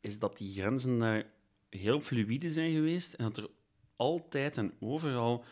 is 0.00 0.18
dat 0.18 0.36
die 0.36 0.52
grenzen 0.52 0.98
daar 0.98 1.26
heel 1.70 2.00
fluïde 2.00 2.50
zijn 2.50 2.72
geweest 2.72 3.12
en 3.12 3.24
dat 3.24 3.36
er 3.36 3.48
altijd 3.96 4.56
en 4.56 4.72
overal 4.80 5.44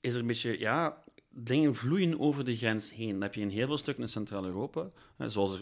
is 0.00 0.14
er 0.14 0.20
een 0.20 0.26
beetje, 0.26 0.58
ja, 0.58 1.02
dingen 1.30 1.74
vloeien 1.74 2.20
over 2.20 2.44
de 2.44 2.56
grens 2.56 2.90
heen. 2.90 3.12
Dat 3.12 3.22
heb 3.22 3.34
je 3.34 3.40
in 3.40 3.48
heel 3.48 3.66
veel 3.66 3.78
stukken 3.78 4.04
in 4.04 4.10
Centraal-Europa. 4.10 4.90
Zoals 5.18 5.60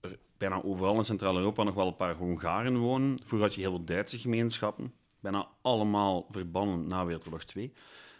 er, 0.00 0.18
bijna 0.36 0.62
overal 0.62 0.96
in 0.96 1.04
Centraal-Europa 1.04 1.62
nog 1.62 1.74
wel 1.74 1.86
een 1.86 1.96
paar 1.96 2.14
Hongaren 2.14 2.76
wonen. 2.76 3.18
Vroeger 3.22 3.48
had 3.48 3.54
je 3.54 3.60
heel 3.60 3.70
veel 3.70 3.84
Duitse 3.84 4.18
gemeenschappen. 4.18 4.94
Bijna 5.20 5.48
allemaal 5.62 6.26
verbannen 6.30 6.86
na 6.86 7.04
Wereldoorlog 7.04 7.44
2. 7.44 7.72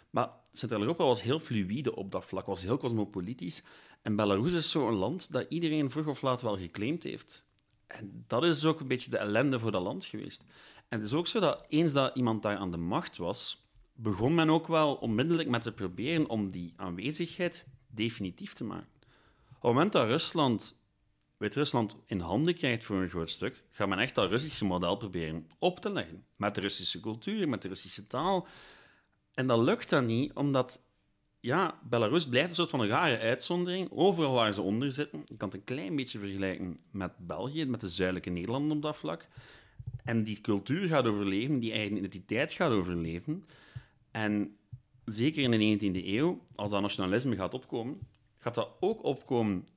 Maar 0.09 0.29
Centraal-Europa 0.51 1.03
was 1.03 1.21
heel 1.21 1.39
fluïde 1.39 1.95
op 1.95 2.11
dat 2.11 2.25
vlak, 2.25 2.45
was 2.45 2.61
heel 2.61 2.77
cosmopolitisch. 2.77 3.63
En 4.01 4.15
Belarus 4.15 4.53
is 4.53 4.71
zo'n 4.71 4.93
land 4.93 5.31
dat 5.31 5.45
iedereen 5.49 5.89
vroeg 5.89 6.07
of 6.07 6.21
laat 6.21 6.41
wel 6.41 6.57
geclaimd 6.57 7.03
heeft. 7.03 7.43
En 7.87 8.23
dat 8.27 8.43
is 8.43 8.65
ook 8.65 8.79
een 8.79 8.87
beetje 8.87 9.09
de 9.09 9.17
ellende 9.17 9.59
voor 9.59 9.71
dat 9.71 9.81
land 9.81 10.05
geweest. 10.05 10.43
En 10.87 10.99
het 10.99 11.07
is 11.07 11.13
ook 11.13 11.27
zo 11.27 11.39
dat 11.39 11.65
eens 11.67 11.93
dat 11.93 12.15
iemand 12.15 12.41
daar 12.41 12.57
aan 12.57 12.71
de 12.71 12.77
macht 12.77 13.17
was, 13.17 13.67
begon 13.93 14.35
men 14.35 14.49
ook 14.49 14.67
wel 14.67 14.95
onmiddellijk 14.95 15.49
met 15.49 15.63
te 15.63 15.71
proberen 15.71 16.29
om 16.29 16.51
die 16.51 16.73
aanwezigheid 16.75 17.65
definitief 17.87 18.53
te 18.53 18.63
maken. 18.63 18.89
Op 19.47 19.55
het 19.55 19.61
moment 19.61 19.91
dat 19.91 20.07
Rusland 20.07 20.77
Wit-Rusland 21.39 21.95
in 22.05 22.19
handen 22.19 22.53
krijgt 22.53 22.83
voor 22.83 23.01
een 23.01 23.09
groot 23.09 23.29
stuk, 23.29 23.63
gaat 23.69 23.87
men 23.87 23.99
echt 23.99 24.15
dat 24.15 24.29
Russische 24.29 24.65
model 24.65 24.95
proberen 24.95 25.47
op 25.59 25.79
te 25.79 25.91
leggen. 25.91 26.25
Met 26.35 26.55
de 26.55 26.61
Russische 26.61 26.99
cultuur, 26.99 27.49
met 27.49 27.61
de 27.61 27.67
Russische 27.67 28.07
taal. 28.07 28.47
En 29.39 29.47
dat 29.47 29.59
lukt 29.59 29.89
dan 29.89 30.05
niet, 30.05 30.33
omdat 30.33 30.81
ja, 31.39 31.79
Belarus 31.89 32.27
blijft 32.27 32.49
een 32.49 32.55
soort 32.55 32.69
van 32.69 32.79
een 32.79 32.87
rare 32.87 33.19
uitzondering. 33.19 33.91
Overal 33.91 34.33
waar 34.33 34.53
ze 34.53 34.61
onder 34.61 34.91
zitten. 34.91 35.21
Je 35.25 35.37
kan 35.37 35.47
het 35.47 35.57
een 35.57 35.63
klein 35.63 35.95
beetje 35.95 36.19
vergelijken 36.19 36.79
met 36.91 37.11
België, 37.17 37.65
met 37.65 37.81
de 37.81 37.89
zuidelijke 37.89 38.29
Nederlanden 38.29 38.77
op 38.77 38.81
dat 38.81 38.97
vlak. 38.97 39.27
En 40.03 40.23
die 40.23 40.41
cultuur 40.41 40.87
gaat 40.87 41.05
overleven, 41.05 41.59
die 41.59 41.71
eigen 41.71 41.97
identiteit 41.97 42.53
gaat 42.53 42.71
overleven. 42.71 43.45
En 44.11 44.57
zeker 45.05 45.43
in 45.43 45.77
de 45.77 46.01
19e 46.01 46.05
eeuw, 46.05 46.43
als 46.55 46.71
dat 46.71 46.81
nationalisme 46.81 47.35
gaat 47.35 47.53
opkomen, 47.53 47.99
gaat 48.37 48.55
dat 48.55 48.69
ook 48.79 49.03
opkomen 49.03 49.67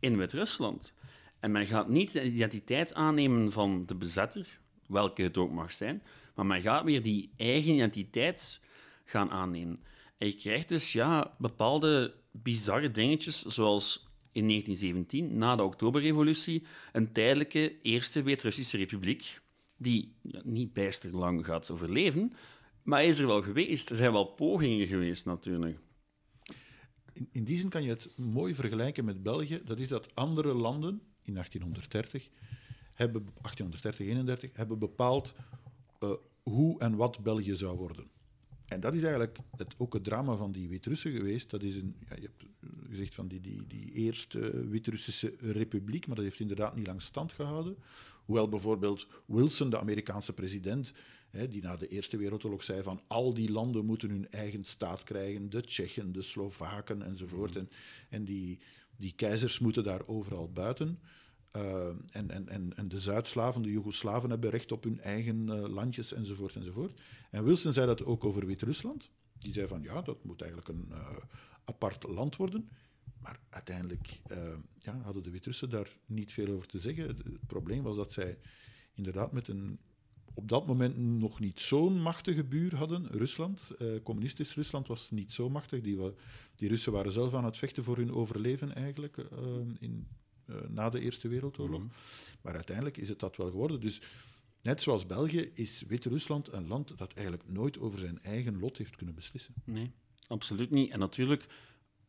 in 0.00 0.16
Wit-Rusland. 0.16 0.94
En 1.40 1.50
men 1.50 1.66
gaat 1.66 1.88
niet 1.88 2.12
de 2.12 2.24
identiteit 2.24 2.94
aannemen 2.94 3.52
van 3.52 3.86
de 3.86 3.94
bezetter, 3.94 4.58
welke 4.86 5.22
het 5.22 5.36
ook 5.36 5.52
mag 5.52 5.72
zijn, 5.72 6.02
maar 6.34 6.46
men 6.46 6.60
gaat 6.60 6.84
weer 6.84 7.02
die 7.02 7.32
eigen 7.36 7.74
identiteit 7.74 8.60
gaan 9.06 9.30
aannemen. 9.30 9.78
En 10.18 10.26
je 10.26 10.34
krijgt 10.34 10.68
dus 10.68 10.92
ja, 10.92 11.34
bepaalde 11.38 12.14
bizarre 12.30 12.90
dingetjes, 12.90 13.42
zoals 13.42 14.06
in 14.32 14.48
1917, 14.48 15.38
na 15.38 15.56
de 15.56 15.62
Oktoberrevolutie, 15.62 16.66
een 16.92 17.12
tijdelijke 17.12 17.80
Eerste 17.82 18.22
Wit-Russische 18.22 18.76
Republiek, 18.76 19.40
die 19.76 20.14
niet 20.42 20.72
bijster 20.72 21.16
lang 21.16 21.44
gaat 21.44 21.70
overleven, 21.70 22.32
maar 22.82 23.04
is 23.04 23.18
er 23.18 23.26
wel 23.26 23.42
geweest. 23.42 23.90
Er 23.90 23.96
zijn 23.96 24.12
wel 24.12 24.24
pogingen 24.24 24.86
geweest, 24.86 25.24
natuurlijk. 25.24 25.78
In, 27.12 27.28
in 27.32 27.44
die 27.44 27.58
zin 27.58 27.68
kan 27.68 27.82
je 27.82 27.88
het 27.88 28.18
mooi 28.18 28.54
vergelijken 28.54 29.04
met 29.04 29.22
België. 29.22 29.60
Dat 29.64 29.78
is 29.78 29.88
dat 29.88 30.14
andere 30.14 30.54
landen 30.54 31.02
in 31.22 31.32
1830 31.32 32.28
hebben, 32.94 33.22
1830, 33.22 34.06
31, 34.06 34.50
hebben 34.52 34.78
bepaald 34.78 35.34
uh, 36.00 36.10
hoe 36.42 36.80
en 36.80 36.96
wat 36.96 37.22
België 37.22 37.56
zou 37.56 37.76
worden. 37.76 38.10
En 38.66 38.80
dat 38.80 38.94
is 38.94 39.02
eigenlijk 39.02 39.38
het, 39.56 39.74
ook 39.78 39.94
het 39.94 40.04
drama 40.04 40.36
van 40.36 40.52
die 40.52 40.68
Wit-Russen 40.68 41.12
geweest. 41.12 41.50
Dat 41.50 41.62
is 41.62 41.74
een, 41.74 41.96
ja, 42.08 42.16
je 42.16 42.22
hebt 42.22 42.44
gezegd 42.88 43.14
van 43.14 43.28
die, 43.28 43.40
die, 43.40 43.66
die 43.66 43.92
eerste 43.92 44.68
Wit-Russische 44.68 45.34
republiek, 45.40 46.06
maar 46.06 46.16
dat 46.16 46.24
heeft 46.24 46.40
inderdaad 46.40 46.76
niet 46.76 46.86
lang 46.86 47.02
stand 47.02 47.32
gehouden. 47.32 47.76
Hoewel 48.24 48.48
bijvoorbeeld 48.48 49.06
Wilson, 49.26 49.70
de 49.70 49.78
Amerikaanse 49.78 50.32
president, 50.32 50.92
hè, 51.30 51.48
die 51.48 51.62
na 51.62 51.76
de 51.76 51.88
Eerste 51.88 52.16
Wereldoorlog 52.16 52.64
zei 52.64 52.82
van 52.82 53.00
al 53.06 53.34
die 53.34 53.50
landen 53.50 53.84
moeten 53.84 54.10
hun 54.10 54.30
eigen 54.30 54.64
staat 54.64 55.02
krijgen, 55.02 55.50
de 55.50 55.60
Tsjechen, 55.60 56.12
de 56.12 56.22
Slovaken 56.22 57.02
enzovoort. 57.02 57.56
En, 57.56 57.68
en 58.08 58.24
die, 58.24 58.58
die 58.96 59.12
keizers 59.16 59.58
moeten 59.58 59.84
daar 59.84 60.06
overal 60.06 60.52
buiten. 60.52 60.98
Uh, 61.56 61.86
en, 62.10 62.48
en, 62.48 62.76
en, 62.76 62.88
de 62.88 63.00
Zuid-Slaven, 63.00 63.62
de 63.62 63.70
Joegoslaven, 63.70 64.30
hebben 64.30 64.50
recht 64.50 64.72
op 64.72 64.84
hun 64.84 65.00
eigen 65.00 65.46
uh, 65.46 65.68
landjes 65.68 66.12
enzovoort 66.12 66.56
enzovoort. 66.56 67.00
En 67.30 67.44
Wilson 67.44 67.72
zei 67.72 67.86
dat 67.86 68.04
ook 68.04 68.24
over 68.24 68.46
Wit-Rusland. 68.46 69.10
Die 69.38 69.52
zei 69.52 69.66
van 69.66 69.82
ja, 69.82 70.02
dat 70.02 70.24
moet 70.24 70.40
eigenlijk 70.40 70.70
een 70.70 70.86
uh, 70.90 71.16
apart 71.64 72.02
land 72.02 72.36
worden. 72.36 72.68
Maar 73.20 73.40
uiteindelijk 73.48 74.20
ja, 74.78 75.00
hadden 75.02 75.22
de 75.22 75.30
Wit-Russen 75.30 75.70
daar 75.70 75.96
niet 76.06 76.32
veel 76.32 76.54
over 76.54 76.66
te 76.66 76.78
zeggen. 76.78 77.06
Het 77.06 77.46
probleem 77.46 77.82
was 77.82 77.96
dat 77.96 78.12
zij 78.12 78.38
inderdaad 78.94 79.32
met 79.32 79.48
een 79.48 79.78
op 80.34 80.48
dat 80.48 80.66
moment 80.66 80.96
nog 80.98 81.40
niet 81.40 81.60
zo'n 81.60 82.02
machtige 82.02 82.44
buur 82.44 82.74
hadden, 82.74 83.06
Rusland. 83.06 83.70
communistisch 84.02 84.54
Rusland 84.54 84.86
was 84.86 85.10
niet 85.10 85.32
zo 85.32 85.50
machtig. 85.50 85.82
Die, 85.82 85.98
die 86.54 86.68
Russen 86.68 86.92
waren 86.92 87.12
zelf 87.12 87.34
aan 87.34 87.44
het 87.44 87.56
vechten 87.56 87.84
voor 87.84 87.96
hun 87.96 88.12
overleven 88.12 88.74
eigenlijk 88.74 89.16
in 89.78 90.06
uh, 90.46 90.56
na 90.68 90.90
de 90.90 91.00
Eerste 91.00 91.28
Wereldoorlog. 91.28 91.80
Mm 91.80 91.86
-hmm. 91.86 91.96
Maar 92.42 92.54
uiteindelijk 92.54 92.96
is 92.96 93.08
het 93.08 93.18
dat 93.18 93.36
wel 93.36 93.50
geworden. 93.50 93.80
Dus 93.80 94.00
net 94.62 94.82
zoals 94.82 95.06
België 95.06 95.50
is 95.54 95.82
Wit-Rusland 95.86 96.52
een 96.52 96.68
land 96.68 96.98
dat 96.98 97.12
eigenlijk 97.12 97.48
nooit 97.48 97.78
over 97.78 97.98
zijn 97.98 98.22
eigen 98.22 98.58
lot 98.58 98.76
heeft 98.76 98.96
kunnen 98.96 99.14
beslissen. 99.14 99.54
Nee, 99.64 99.90
absoluut 100.26 100.70
niet. 100.70 100.90
En 100.90 100.98
natuurlijk, 100.98 101.46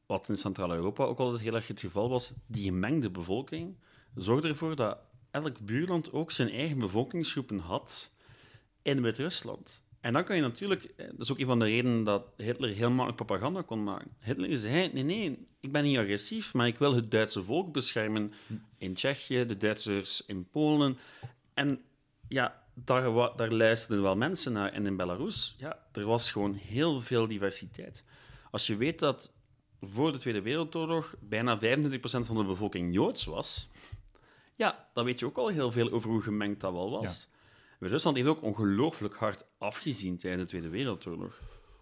wat 0.05 0.29
in 0.29 0.35
Centraal-Europa 0.35 1.03
ook 1.03 1.19
altijd 1.19 1.41
heel 1.41 1.55
erg 1.55 1.67
het 1.67 1.79
geval 1.79 2.09
was, 2.09 2.33
die 2.45 2.63
gemengde 2.63 3.09
bevolking 3.09 3.75
zorgde 4.15 4.47
ervoor 4.47 4.75
dat 4.75 4.97
elk 5.31 5.59
buurland 5.59 6.11
ook 6.11 6.31
zijn 6.31 6.49
eigen 6.49 6.79
bevolkingsgroepen 6.79 7.59
had 7.59 8.11
in 8.81 9.01
Wit-Rusland. 9.01 9.83
En 10.07 10.13
dan 10.13 10.23
kan 10.23 10.35
je 10.35 10.41
natuurlijk, 10.41 10.83
eh, 10.83 11.07
dat 11.07 11.19
is 11.19 11.31
ook 11.31 11.39
een 11.39 11.45
van 11.45 11.59
de 11.59 11.65
redenen 11.65 12.03
dat 12.03 12.27
Hitler 12.37 12.69
heel 12.69 12.89
makkelijk 12.89 13.25
propaganda 13.25 13.61
kon 13.61 13.83
maken. 13.83 14.11
Hitler 14.19 14.57
zei: 14.57 14.89
nee, 14.93 15.03
nee, 15.03 15.47
ik 15.59 15.71
ben 15.71 15.83
niet 15.83 15.97
agressief, 15.97 16.53
maar 16.53 16.67
ik 16.67 16.77
wil 16.77 16.95
het 16.95 17.11
Duitse 17.11 17.43
volk 17.43 17.73
beschermen 17.73 18.33
in 18.77 18.93
Tsjechië, 18.93 19.45
de 19.45 19.57
Duitsers 19.57 20.25
in 20.25 20.49
Polen. 20.49 20.97
En 21.53 21.81
ja, 22.27 22.63
daar, 22.73 23.35
daar 23.35 23.51
luisterden 23.51 24.03
wel 24.03 24.15
mensen 24.15 24.51
naar. 24.51 24.71
En 24.71 24.85
in 24.85 24.95
Belarus, 24.95 25.55
ja, 25.57 25.87
er 25.91 26.05
was 26.05 26.31
gewoon 26.31 26.53
heel 26.53 27.01
veel 27.01 27.27
diversiteit. 27.27 28.03
Als 28.51 28.67
je 28.67 28.75
weet 28.75 28.99
dat 28.99 29.33
voor 29.81 30.11
de 30.11 30.17
Tweede 30.17 30.41
Wereldoorlog 30.41 31.15
bijna 31.19 31.59
25% 31.59 31.59
van 32.01 32.37
de 32.37 32.43
bevolking 32.43 32.93
Joods 32.93 33.25
was, 33.25 33.69
ja, 34.55 34.89
dan 34.93 35.05
weet 35.05 35.19
je 35.19 35.25
ook 35.25 35.37
al 35.37 35.47
heel 35.47 35.71
veel 35.71 35.91
over 35.91 36.09
hoe 36.09 36.21
gemengd 36.21 36.59
dat 36.59 36.71
wel 36.71 36.91
was. 36.91 37.27
Rusland 37.79 38.15
heeft 38.15 38.29
ook 38.29 38.41
ongelooflijk 38.41 39.15
hard 39.15 39.45
afgezien 39.57 40.17
tijdens 40.17 40.41
de 40.41 40.47
Tweede 40.47 40.69
Wereldoorlog. 40.69 41.41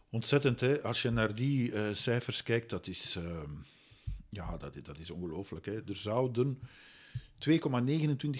Ontzettend, 0.09 0.59
hè? 0.59 0.81
Als 0.81 1.01
je 1.01 1.09
naar 1.09 1.35
die 1.35 1.71
uh, 1.71 1.93
cijfers 1.93 2.43
kijkt, 2.43 2.69
dat 2.69 2.87
is, 2.87 3.15
uh, 3.15 3.41
ja, 4.29 4.57
dat, 4.57 4.73
dat 4.83 4.99
is 4.99 5.09
ongelooflijk. 5.09 5.65
Hè? 5.65 5.83
Er 5.83 5.95
zouden 5.95 6.59
2,29 7.49 7.59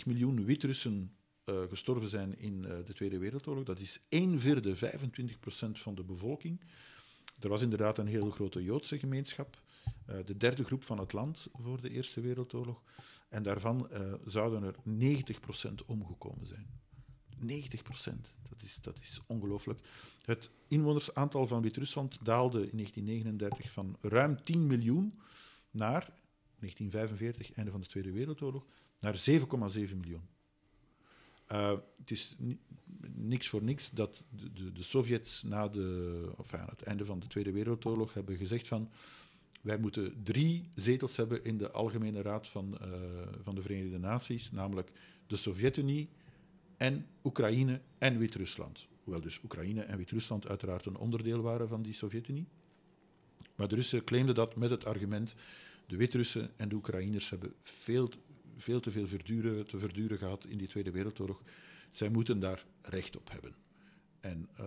miljoen 0.05 0.45
Wit-Russen 0.45 1.15
uh, 1.45 1.61
gestorven 1.69 2.09
zijn 2.09 2.39
in 2.39 2.61
de 2.61 2.93
Tweede 2.93 3.17
Wereldoorlog. 3.17 3.63
Dat 3.63 3.79
is 3.79 3.99
1 4.09 4.39
vierde, 4.39 4.75
25 4.75 5.39
procent 5.39 5.79
van 5.79 5.95
de 5.95 6.03
bevolking. 6.03 6.61
Er 7.39 7.49
was 7.49 7.61
inderdaad 7.61 7.97
een 7.97 8.07
hele 8.07 8.31
grote 8.31 8.63
Joodse 8.63 8.99
gemeenschap. 8.99 9.61
de 10.25 10.37
derde 10.37 10.63
groep 10.63 10.83
van 10.83 10.99
het 10.99 11.13
land 11.13 11.47
voor 11.53 11.81
de 11.81 11.89
Eerste 11.89 12.21
Wereldoorlog. 12.21 12.81
En 13.29 13.43
daarvan 13.43 13.89
zouden 14.25 14.63
er 14.63 14.75
90 14.83 15.39
procent 15.39 15.85
omgekomen 15.85 16.45
zijn. 16.45 16.84
90 17.39 17.83
procent. 17.83 18.33
Dat 18.49 18.61
is, 18.61 18.77
dat 18.81 18.99
is 19.01 19.21
ongelooflijk. 19.25 19.79
Het 20.25 20.49
inwonersaantal 20.67 21.47
van 21.47 21.61
Wit-Rusland 21.61 22.17
daalde 22.23 22.69
in 22.69 22.77
1939 22.77 23.71
van 23.71 23.97
ruim 24.01 24.43
10 24.43 24.67
miljoen 24.67 25.13
naar 25.71 26.09
1945, 26.59 27.53
einde 27.53 27.71
van 27.71 27.81
de 27.81 27.87
Tweede 27.87 28.11
Wereldoorlog, 28.11 28.65
naar 28.99 29.23
7,7 29.29 29.95
miljoen. 29.95 30.27
Uh, 31.51 31.71
het 31.97 32.11
is 32.11 32.35
niks 33.15 33.47
voor 33.47 33.63
niks 33.63 33.89
dat 33.89 34.23
de, 34.29 34.53
de, 34.53 34.71
de 34.71 34.83
Sovjets 34.83 35.43
na 35.43 35.67
de, 35.67 36.29
het 36.49 36.83
einde 36.83 37.05
van 37.05 37.19
de 37.19 37.27
Tweede 37.27 37.51
Wereldoorlog 37.51 38.13
hebben 38.13 38.37
gezegd 38.37 38.67
van 38.67 38.89
wij 39.61 39.77
moeten 39.77 40.23
drie 40.23 40.69
zetels 40.75 41.17
hebben 41.17 41.43
in 41.43 41.57
de 41.57 41.71
Algemene 41.71 42.21
Raad 42.21 42.47
van, 42.47 42.77
uh, 42.81 42.87
van 43.43 43.55
de 43.55 43.61
Verenigde 43.61 43.97
Naties, 43.97 44.51
namelijk 44.51 44.91
de 45.27 45.35
Sovjet-Unie, 45.35 46.09
en 46.77 47.07
Oekraïne 47.23 47.81
en 47.97 48.17
Wit-Rusland. 48.17 48.87
Hoewel 49.03 49.21
dus 49.21 49.43
Oekraïne 49.43 49.81
en 49.81 49.97
Wit-Rusland 49.97 50.47
uiteraard 50.47 50.85
een 50.85 50.97
onderdeel 50.97 51.41
waren 51.41 51.67
van 51.67 51.81
die 51.81 51.93
Sovjet-Unie. 51.93 52.47
Maar 53.55 53.67
de 53.67 53.75
Russen 53.75 54.03
claimden 54.03 54.35
dat 54.35 54.55
met 54.55 54.69
het 54.69 54.85
argument: 54.85 55.35
de 55.87 55.95
Wit-Russen 55.95 56.51
en 56.55 56.69
de 56.69 56.75
Oekraïners 56.75 57.29
hebben 57.29 57.53
veel, 57.61 58.09
veel 58.57 58.79
te 58.79 58.91
veel 58.91 59.07
verduren, 59.07 59.67
te 59.67 59.79
verduren 59.79 60.17
gehad 60.17 60.45
in 60.45 60.57
die 60.57 60.67
Tweede 60.67 60.91
Wereldoorlog. 60.91 61.41
Zij 61.91 62.09
moeten 62.09 62.39
daar 62.39 62.65
recht 62.81 63.17
op 63.17 63.31
hebben. 63.31 63.55
En 64.19 64.49
uh, 64.59 64.65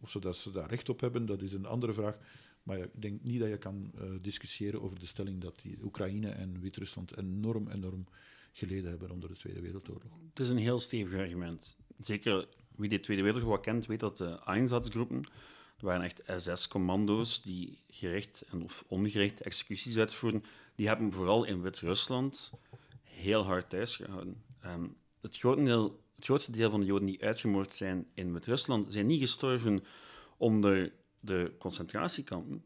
of 0.00 0.10
ze, 0.10 0.20
dat 0.20 0.36
ze 0.36 0.50
daar 0.50 0.68
recht 0.68 0.88
op 0.88 1.00
hebben, 1.00 1.26
dat 1.26 1.42
is 1.42 1.52
een 1.52 1.66
andere 1.66 1.92
vraag. 1.92 2.18
Maar 2.62 2.78
ik 2.78 2.90
denk 2.94 3.22
niet 3.22 3.40
dat 3.40 3.48
je 3.48 3.58
kan 3.58 3.92
uh, 3.94 4.10
discussiëren 4.20 4.82
over 4.82 4.98
de 4.98 5.06
stelling 5.06 5.40
dat 5.40 5.58
die 5.62 5.78
Oekraïne 5.82 6.28
en 6.28 6.60
Wit-Rusland 6.60 7.16
enorm, 7.16 7.68
enorm 7.68 8.06
geleden 8.52 8.90
hebben 8.90 9.10
onder 9.10 9.28
de 9.28 9.36
Tweede 9.36 9.60
Wereldoorlog. 9.60 10.12
Het 10.28 10.40
is 10.40 10.48
een 10.48 10.56
heel 10.56 10.80
stevig 10.80 11.18
argument. 11.18 11.76
Zeker 11.98 12.48
wie 12.76 12.88
de 12.88 13.00
Tweede 13.00 13.22
Wereldoorlog 13.22 13.60
kent, 13.60 13.86
weet 13.86 14.00
dat 14.00 14.16
de 14.16 14.38
Einsatzgroepen, 14.44 15.22
dat 15.22 15.90
waren 15.90 16.02
echt 16.02 16.22
SS-commando's 16.36 17.42
die 17.42 17.78
gericht 17.88 18.44
en 18.50 18.62
of 18.62 18.84
ongericht 18.88 19.40
executies 19.40 19.98
uitvoeren, 19.98 20.44
die 20.74 20.86
hebben 20.86 21.12
vooral 21.12 21.44
in 21.44 21.62
Wit-Rusland 21.62 22.52
heel 23.02 23.44
hard 23.44 23.70
thuis 23.70 23.96
gehouden. 23.96 24.42
Um, 24.64 24.96
het, 25.20 25.42
het 25.42 26.24
grootste 26.24 26.52
deel 26.52 26.70
van 26.70 26.80
de 26.80 26.86
Joden 26.86 27.06
die 27.06 27.24
uitgemoord 27.24 27.74
zijn 27.74 28.06
in 28.14 28.32
Wit-Rusland, 28.32 28.92
zijn 28.92 29.06
niet 29.06 29.20
gestorven 29.20 29.84
onder 30.36 30.92
de 31.20 31.52
concentratiekampen, 31.58 32.64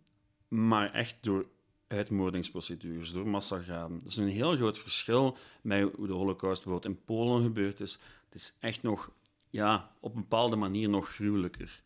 maar 0.48 0.92
echt 0.92 1.16
door 1.20 1.46
uitmoordingsprocedures, 1.88 3.12
door 3.12 3.28
massagraven. 3.28 4.00
Dat 4.02 4.12
is 4.12 4.16
een 4.16 4.28
heel 4.28 4.56
groot 4.56 4.78
verschil 4.78 5.36
met 5.60 5.94
hoe 5.94 6.06
de 6.06 6.12
holocaust 6.12 6.64
bijvoorbeeld 6.64 6.94
in 6.94 7.04
Polen 7.04 7.42
gebeurd 7.42 7.80
is. 7.80 7.98
Het 8.24 8.34
is 8.34 8.54
echt 8.60 8.82
nog, 8.82 9.10
ja, 9.50 9.90
op 10.00 10.14
een 10.14 10.20
bepaalde 10.20 10.56
manier 10.56 10.88
nog 10.88 11.08
gruwelijker. 11.08 11.82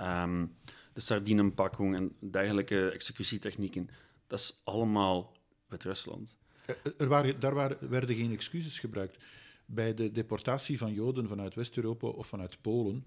Um, 0.00 0.56
de 0.92 1.00
sardinenpakking 1.00 1.94
en 1.94 2.30
dergelijke 2.30 2.88
executietechnieken, 2.90 3.88
dat 4.26 4.38
is 4.38 4.60
allemaal 4.64 5.32
Wit-Rusland. 5.66 6.38
Eh, 6.66 6.74
er 6.96 7.08
waren, 7.08 7.40
daar 7.40 7.54
waren, 7.54 7.90
werden 7.90 8.16
geen 8.16 8.32
excuses 8.32 8.78
gebruikt. 8.78 9.18
Bij 9.66 9.94
de 9.94 10.10
deportatie 10.10 10.78
van 10.78 10.92
Joden 10.92 11.28
vanuit 11.28 11.54
West-Europa 11.54 12.06
of 12.06 12.26
vanuit 12.26 12.58
Polen 12.60 13.04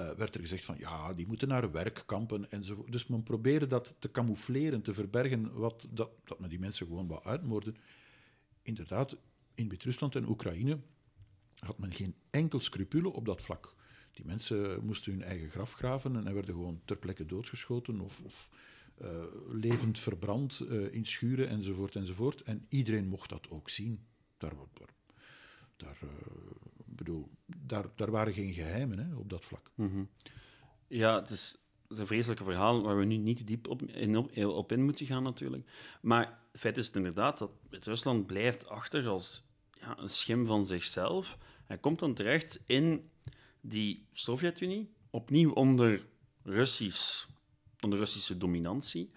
uh, 0.00 0.10
werd 0.10 0.34
er 0.34 0.40
gezegd 0.40 0.64
van 0.64 0.76
ja, 0.78 1.14
die 1.14 1.26
moeten 1.26 1.48
naar 1.48 1.72
werkkampen 1.72 2.50
enzovoort. 2.50 2.92
Dus 2.92 3.06
men 3.06 3.22
probeerde 3.22 3.66
dat 3.66 3.94
te 3.98 4.10
camoufleren, 4.10 4.82
te 4.82 4.94
verbergen, 4.94 5.52
wat, 5.52 5.86
dat, 5.90 6.10
dat 6.24 6.40
men 6.40 6.48
die 6.48 6.58
mensen 6.58 6.86
gewoon 6.86 7.06
wou 7.06 7.24
uitmoorden. 7.24 7.76
Inderdaad, 8.62 9.16
in 9.54 9.68
Wit-Rusland 9.68 10.14
en 10.14 10.28
Oekraïne 10.28 10.78
had 11.54 11.78
men 11.78 11.92
geen 11.92 12.14
enkel 12.30 12.60
scrupule 12.60 13.12
op 13.12 13.24
dat 13.24 13.42
vlak. 13.42 13.74
Die 14.12 14.24
mensen 14.24 14.84
moesten 14.84 15.12
hun 15.12 15.22
eigen 15.22 15.50
graf 15.50 15.72
graven 15.72 16.16
en 16.16 16.34
werden 16.34 16.54
gewoon 16.54 16.80
ter 16.84 16.96
plekke 16.96 17.26
doodgeschoten 17.26 18.00
of, 18.00 18.20
of 18.20 18.48
uh, 19.02 19.08
levend 19.50 19.98
verbrand 19.98 20.60
uh, 20.68 20.94
in 20.94 21.06
schuren 21.06 21.48
enzovoort 21.48 21.96
enzovoort. 21.96 22.42
En 22.42 22.66
iedereen 22.68 23.08
mocht 23.08 23.28
dat 23.28 23.50
ook 23.50 23.68
zien. 23.68 24.04
Daar, 24.36 24.54
daar 24.74 24.99
daar, 25.80 25.98
uh, 26.04 26.10
bedoel, 26.84 27.28
daar, 27.46 27.84
daar 27.96 28.10
waren 28.10 28.32
geen 28.32 28.52
geheimen 28.52 28.98
hè, 28.98 29.14
op 29.14 29.30
dat 29.30 29.44
vlak. 29.44 29.70
-hmm. 29.74 30.08
Ja, 30.86 31.20
het 31.20 31.30
is, 31.30 31.58
het 31.88 31.98
een 31.98 32.06
vreselijke 32.06 32.44
verhaal 32.44 32.82
waar 32.82 32.98
we 32.98 33.04
nu 33.04 33.16
niet 33.16 33.46
diep 33.46 33.68
op 33.68 33.82
in, 33.82 34.16
op 34.46 34.72
in 34.72 34.84
moeten 34.84 35.06
gaan, 35.06 35.22
natuurlijk. 35.22 35.70
Maar 36.00 36.38
het 36.52 36.60
feit 36.60 36.76
is 36.76 36.90
inderdaad 36.90 37.38
dat 37.38 37.50
Rusland 37.70 38.26
blijft 38.26 38.68
achter 38.68 39.08
als 39.08 39.42
ja, 39.80 39.98
een 39.98 40.08
schim 40.08 40.46
van 40.46 40.66
zichzelf. 40.66 41.38
Hij 41.64 41.78
komt 41.78 41.98
dan 41.98 42.14
terecht 42.14 42.62
in 42.66 43.10
die 43.60 44.06
Sovjet-Unie, 44.12 44.92
opnieuw 45.10 45.52
onder, 45.52 46.06
Russisch, 46.42 47.26
onder 47.80 47.98
Russische 47.98 48.36
dominantie. 48.36 49.10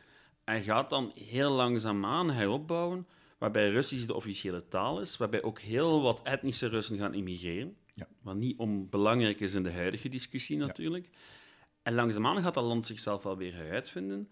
En 0.44 0.64
gaat 0.64 0.90
dan 0.90 1.12
heel 1.16 1.52
langzaamaan 1.52 2.30
heropbouwen 2.32 3.08
waarbij 3.44 3.70
Russisch 3.70 4.06
de 4.06 4.14
officiële 4.14 4.68
taal 4.68 5.02
is, 5.02 5.18
waarbij 5.18 5.44
ook 5.44 5.60
heel 5.60 6.02
wat 6.02 6.22
etnische 6.24 6.68
Russen 6.68 6.98
gaan 6.98 7.14
immigreren. 7.14 7.78
Ja. 7.96 8.08
wat 8.22 8.36
niet 8.36 8.58
onbelangrijk 8.58 9.40
is 9.40 9.54
in 9.54 9.64
de 9.64 9.72
huidige 9.72 10.10
discussie 10.10 10.58
natuurlijk. 10.58 11.10
En 11.82 11.94
langzaamaan 11.94 12.42
gaat 12.42 12.54
dat 12.54 12.64
land 12.64 12.86
zichzelf 12.86 13.24
wel 13.24 13.38
weer 13.38 13.54
heruitvinden. 13.54 14.30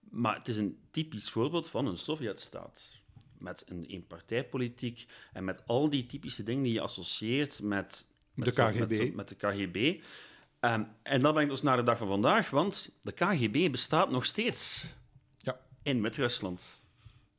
Maar 0.00 0.36
het 0.36 0.48
is 0.48 0.56
een 0.56 0.78
typisch 0.90 1.30
voorbeeld 1.30 1.68
van 1.68 1.86
een 1.86 1.96
Sovjetstaat. 1.96 2.96
Met 3.38 3.64
een 3.66 3.84
eenpartijpolitiek 3.84 5.06
en 5.32 5.44
met 5.44 5.66
al 5.66 5.90
die 5.90 6.06
typische 6.06 6.42
dingen 6.42 6.62
die 6.62 6.72
je 6.72 6.80
associeert 6.80 7.62
met... 7.62 8.06
met 8.34 8.54
De 8.54 8.62
KGB. 8.62 8.98
Met, 8.98 9.14
met 9.14 9.28
de 9.28 9.34
KGB. 9.34 10.02
Ehm, 10.60 10.84
en 11.02 11.20
dat 11.20 11.32
brengt 11.32 11.50
ons 11.50 11.62
naar 11.62 11.76
de 11.76 11.82
dag 11.82 11.98
van 11.98 12.06
vandaag, 12.06 12.50
want 12.50 12.90
de 13.00 13.12
KGB 13.12 13.70
bestaat 13.70 14.10
nog 14.10 14.24
steeds 14.24 14.86
Ja. 15.38 15.60
in 15.82 16.02
Wit-Rusland. 16.02 16.82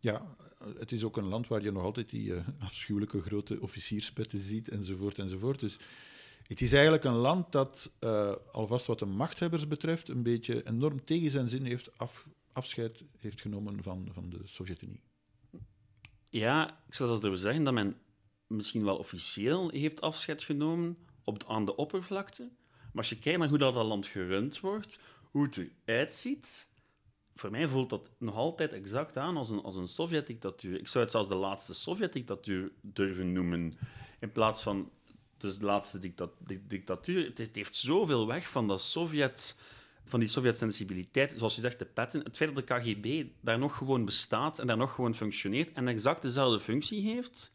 Ja, 0.01 0.35
het 0.77 0.91
is 0.91 1.03
ook 1.03 1.17
een 1.17 1.27
land 1.27 1.47
waar 1.47 1.63
je 1.63 1.71
nog 1.71 1.83
altijd 1.83 2.09
die 2.09 2.35
eh, 2.35 2.47
afschuwelijke 2.59 3.21
grote 3.21 3.61
officierspetten 3.61 4.39
ziet, 4.39 4.67
enzovoort, 4.67 5.19
enzovoort. 5.19 5.59
Dus 5.59 5.79
het 6.47 6.61
is 6.61 6.73
eigenlijk 6.73 7.03
een 7.03 7.15
land 7.15 7.51
dat, 7.51 7.91
eh, 7.99 8.35
alvast 8.51 8.85
wat 8.85 8.99
de 8.99 9.05
machthebbers 9.05 9.67
betreft, 9.67 10.07
een 10.07 10.23
beetje 10.23 10.67
enorm 10.67 11.03
tegen 11.03 11.31
zijn 11.31 11.49
zin 11.49 11.65
heeft 11.65 11.97
af, 11.97 12.27
afscheid 12.51 13.03
heeft 13.17 13.41
genomen 13.41 13.83
van, 13.83 14.09
van 14.11 14.29
de 14.29 14.39
Sovjet-Unie. 14.43 15.01
Ja, 16.29 16.69
ik 16.87 16.93
zou 16.93 17.09
zelfs 17.09 17.21
durven 17.21 17.39
zeggen 17.39 17.63
dat 17.63 17.73
men 17.73 17.97
misschien 18.47 18.83
wel 18.83 18.97
officieel 18.97 19.69
heeft 19.69 20.01
afscheid 20.01 20.43
genomen 20.43 20.97
op, 21.23 21.43
aan 21.47 21.65
de 21.65 21.75
oppervlakte. 21.75 22.49
Maar 22.79 23.03
als 23.03 23.09
je 23.09 23.19
kijkt 23.19 23.39
naar 23.39 23.49
hoe 23.49 23.57
dat, 23.57 23.73
dat 23.73 23.85
land 23.85 24.05
gerund 24.05 24.59
wordt, 24.59 24.99
hoe 25.31 25.43
het 25.43 25.69
eruit 25.85 26.13
ziet, 26.13 26.68
voor 27.39 27.51
mij 27.51 27.67
voelt 27.67 27.89
dat 27.89 28.09
nog 28.17 28.35
altijd 28.35 28.73
exact 28.73 29.17
aan 29.17 29.37
als 29.37 29.49
een, 29.49 29.61
als 29.61 29.75
een 29.75 29.87
Sovjet-dictatuur. 29.87 30.79
Ik 30.79 30.87
zou 30.87 31.03
het 31.03 31.13
zelfs 31.13 31.27
de 31.27 31.35
laatste 31.35 31.73
Sovjet-dictatuur 31.73 32.71
durven 32.81 33.33
noemen, 33.33 33.73
in 34.19 34.31
plaats 34.31 34.61
van 34.61 34.91
dus 35.37 35.57
de 35.57 35.65
laatste 35.65 35.99
dicta- 35.99 36.29
di- 36.37 36.61
dictatuur. 36.67 37.25
Het, 37.25 37.37
het 37.37 37.55
heeft 37.55 37.75
zoveel 37.75 38.27
weg 38.27 38.49
van 38.49 38.67
dat 38.67 38.81
Sovjet 38.81 39.57
van 40.03 40.19
die 40.19 40.29
Sovjet-sensibiliteit, 40.29 41.33
zoals 41.37 41.55
je 41.55 41.61
zegt, 41.61 41.79
de 41.79 41.85
petten. 41.85 42.23
Het 42.23 42.37
feit 42.37 42.55
dat 42.55 42.67
de 42.67 42.73
KGB 42.73 43.25
daar 43.41 43.59
nog 43.59 43.75
gewoon 43.75 44.05
bestaat 44.05 44.59
en 44.59 44.67
daar 44.67 44.77
nog 44.77 44.93
gewoon 44.93 45.15
functioneert 45.15 45.71
en 45.73 45.87
exact 45.87 46.21
dezelfde 46.21 46.59
functie 46.59 47.01
heeft 47.01 47.53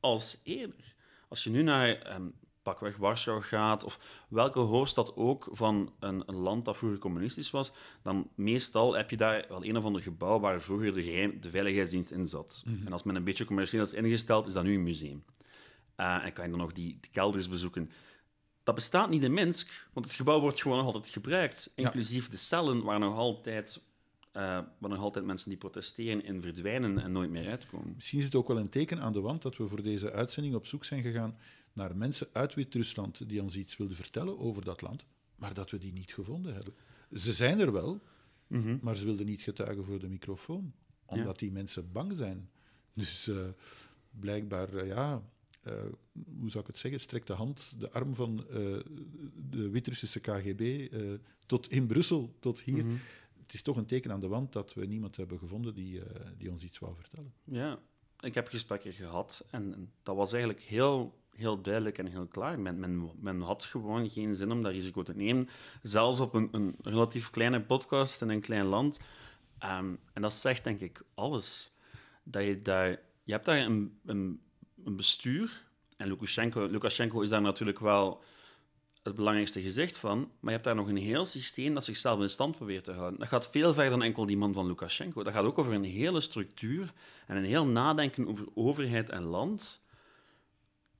als 0.00 0.40
eerder. 0.44 0.94
Als 1.28 1.44
je 1.44 1.50
nu 1.50 1.62
naar 1.62 1.88
ehm, 1.88 2.26
pakweg 2.64 2.96
Warschau 2.96 3.42
gaat, 3.42 3.84
of 3.84 3.98
welke 4.28 4.58
hoofdstad 4.58 5.16
ook 5.16 5.48
van 5.50 5.92
een, 5.98 6.22
een 6.26 6.36
land 6.36 6.64
dat 6.64 6.76
vroeger 6.76 6.98
communistisch 6.98 7.50
was, 7.50 7.72
dan 8.02 8.28
meestal 8.34 8.96
heb 8.96 9.10
je 9.10 9.16
daar 9.16 9.44
wel 9.48 9.64
een 9.64 9.76
of 9.76 9.84
ander 9.84 10.02
gebouw 10.02 10.40
waar 10.40 10.60
vroeger 10.60 10.94
de, 10.94 11.02
geheim, 11.02 11.40
de 11.40 11.50
veiligheidsdienst 11.50 12.10
in 12.10 12.26
zat. 12.26 12.62
En 12.84 12.92
als 12.92 13.02
men 13.02 13.14
een 13.14 13.24
beetje 13.24 13.44
commercieel 13.44 13.84
is 13.84 13.92
ingesteld, 13.92 14.46
is 14.46 14.52
dat 14.52 14.64
nu 14.64 14.74
een 14.74 14.82
museum. 14.82 15.24
Eh, 15.96 16.24
en 16.24 16.32
kan 16.32 16.44
je 16.44 16.50
dan 16.50 16.60
nog 16.60 16.72
die, 16.72 16.98
die 17.00 17.10
kelders 17.10 17.48
bezoeken. 17.48 17.90
Dat 18.62 18.74
bestaat 18.74 19.10
niet 19.10 19.22
in 19.22 19.34
Minsk, 19.34 19.88
want 19.92 20.06
het 20.06 20.14
gebouw 20.14 20.40
wordt 20.40 20.62
gewoon 20.62 20.76
nog 20.76 20.86
altijd 20.86 21.08
gebruikt. 21.08 21.72
Inclusief 21.74 22.28
de 22.28 22.36
cellen 22.36 22.82
waar 22.82 22.98
nog 22.98 23.16
altijd, 23.16 23.82
eh, 24.32 24.42
waar 24.78 24.90
nog 24.90 24.98
altijd 24.98 25.24
mensen 25.24 25.48
die 25.48 25.58
protesteren 25.58 26.24
in 26.24 26.42
verdwijnen 26.42 26.98
en 26.98 27.12
nooit 27.12 27.30
meer 27.30 27.48
uitkomen. 27.48 27.92
Misschien 27.94 28.18
is 28.18 28.24
het 28.24 28.34
ook 28.34 28.48
wel 28.48 28.58
een 28.58 28.68
teken 28.68 29.00
aan 29.00 29.12
de 29.12 29.20
wand 29.20 29.42
dat 29.42 29.56
we 29.56 29.68
voor 29.68 29.82
deze 29.82 30.12
uitzending 30.12 30.54
op 30.54 30.66
zoek 30.66 30.84
zijn 30.84 31.02
gegaan 31.02 31.36
naar 31.74 31.96
mensen 31.96 32.28
uit 32.32 32.54
Wit-Rusland 32.54 33.28
die 33.28 33.42
ons 33.42 33.56
iets 33.56 33.76
wilden 33.76 33.96
vertellen 33.96 34.38
over 34.38 34.64
dat 34.64 34.80
land, 34.82 35.04
maar 35.36 35.54
dat 35.54 35.70
we 35.70 35.78
die 35.78 35.92
niet 35.92 36.14
gevonden 36.14 36.54
hebben. 36.54 36.74
Ze 37.12 37.32
zijn 37.32 37.60
er 37.60 37.72
wel, 37.72 38.00
maar 38.80 38.96
ze 38.96 39.04
wilden 39.04 39.26
niet 39.26 39.40
getuigen 39.40 39.84
voor 39.84 39.98
de 39.98 40.08
microfoon, 40.08 40.72
omdat 41.06 41.38
die 41.38 41.52
mensen 41.52 41.92
bang 41.92 42.12
zijn. 42.16 42.50
Dus 42.92 43.28
eh, 43.28 43.36
blijkbaar, 44.10 44.74
eh, 44.74 44.86
ja, 44.86 45.22
eh, 45.62 45.72
hoe 46.38 46.50
zou 46.50 46.60
ik 46.60 46.66
het 46.66 46.76
zeggen, 46.76 47.00
strekt 47.00 47.26
de 47.26 47.32
hand, 47.32 47.74
de 47.78 47.90
arm 47.90 48.14
van 48.14 48.38
eh, 48.48 48.54
de 49.50 49.68
Wit-Russische 49.70 50.20
KGB 50.20 50.60
eh, 50.92 51.12
tot 51.46 51.70
in 51.72 51.86
Brussel, 51.86 52.34
tot 52.38 52.60
hier. 52.60 52.84
Het 53.40 53.54
is 53.54 53.62
toch 53.62 53.76
een 53.76 53.86
teken 53.86 54.12
aan 54.12 54.20
de 54.20 54.28
wand 54.28 54.52
dat 54.52 54.74
we 54.74 54.86
niemand 54.86 55.16
hebben 55.16 55.38
gevonden 55.38 55.74
die, 55.74 56.00
eh, 56.04 56.26
die 56.38 56.50
ons 56.50 56.62
iets 56.62 56.78
wou 56.78 56.94
vertellen. 56.96 57.32
Ja, 57.44 57.78
ik 58.20 58.34
heb 58.34 58.48
gesprekken 58.48 58.92
gehad 58.92 59.44
en 59.50 59.92
dat 60.02 60.16
was 60.16 60.32
eigenlijk 60.32 60.62
heel, 60.62 61.18
heel 61.36 61.60
duidelijk 61.60 61.98
en 61.98 62.06
heel 62.06 62.26
klaar. 62.26 62.60
Men, 62.60 63.40
had 63.40 63.62
gewoon 63.62 64.10
geen 64.10 64.36
zin 64.36 64.52
om 64.52 64.62
dat 64.62 64.72
risico 64.72 65.02
te 65.02 65.14
nemen, 65.14 65.48
zelfs 65.82 66.20
op 66.20 66.34
een, 66.34 66.48
een 66.52 66.76
relatief 66.82 67.30
kleine 67.30 67.60
podcast 67.60 68.22
in 68.22 68.28
een 68.28 68.40
klein 68.40 68.64
land. 68.64 68.98
Ehm, 69.58 69.94
en 70.12 70.22
dat 70.22 70.34
zegt 70.34 70.64
denk 70.64 70.80
ik 70.80 71.02
alles. 71.14 71.72
Dat 72.22 72.44
je, 72.44 72.62
daar, 72.62 72.88
je 73.24 73.32
hebt 73.32 73.44
daar 73.44 73.58
een, 73.58 73.98
een, 74.04 74.40
een 74.84 74.96
bestuur, 74.96 75.64
en 75.96 76.08
Lukashenko, 76.08 76.66
Lukashenko 76.66 77.20
is 77.20 77.28
daar 77.28 77.40
natuurlijk 77.40 77.78
wel 77.78 78.22
het 79.02 79.14
belangrijkste 79.14 79.62
gezicht 79.62 79.98
van, 79.98 80.18
maar 80.18 80.28
je 80.40 80.50
hebt 80.50 80.64
daar 80.64 80.74
nog 80.74 80.88
een 80.88 80.96
heel 80.96 81.26
systeem 81.26 81.74
dat 81.74 81.84
zichzelf 81.84 82.20
in 82.20 82.30
stand 82.30 82.56
probeert 82.56 82.84
te 82.84 82.92
houden. 82.92 83.18
Dat 83.18 83.28
gaat 83.28 83.50
veel 83.50 83.72
verder 83.72 83.90
dan 83.90 84.02
enkel 84.02 84.26
die 84.26 84.36
man 84.36 84.52
van 84.52 84.66
Lukashenko. 84.66 85.22
Dat 85.22 85.32
gaat 85.32 85.44
ook 85.44 85.58
over 85.58 85.72
een 85.72 85.84
hele 85.84 86.20
structuur 86.20 86.92
en 87.26 87.36
een 87.36 87.44
heel 87.44 87.66
nadenken 87.66 88.28
over 88.28 88.46
overheid 88.54 89.10
en 89.10 89.22
land, 89.22 89.83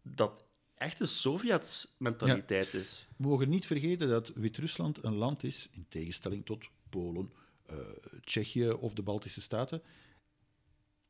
dat 0.05 0.45
echt 0.75 1.01
een 1.01 1.09
Sovjet-mentaliteit 1.09 2.75
is. 2.75 3.09
We 3.17 3.29
mogen 3.29 3.49
niet 3.49 3.67
vergeten 3.67 4.09
dat 4.09 4.33
Wit-Rusland 4.35 5.05
een 5.05 5.15
land 5.15 5.45
is, 5.45 5.69
in 5.73 5.87
tegenstelling 5.89 6.45
tot 6.45 6.65
Polen, 6.89 7.33
eh, 7.67 7.77
Tsjechië 8.25 8.71
of 8.71 8.93
de 8.93 9.03
Baltische 9.03 9.41
Staten. 9.41 9.83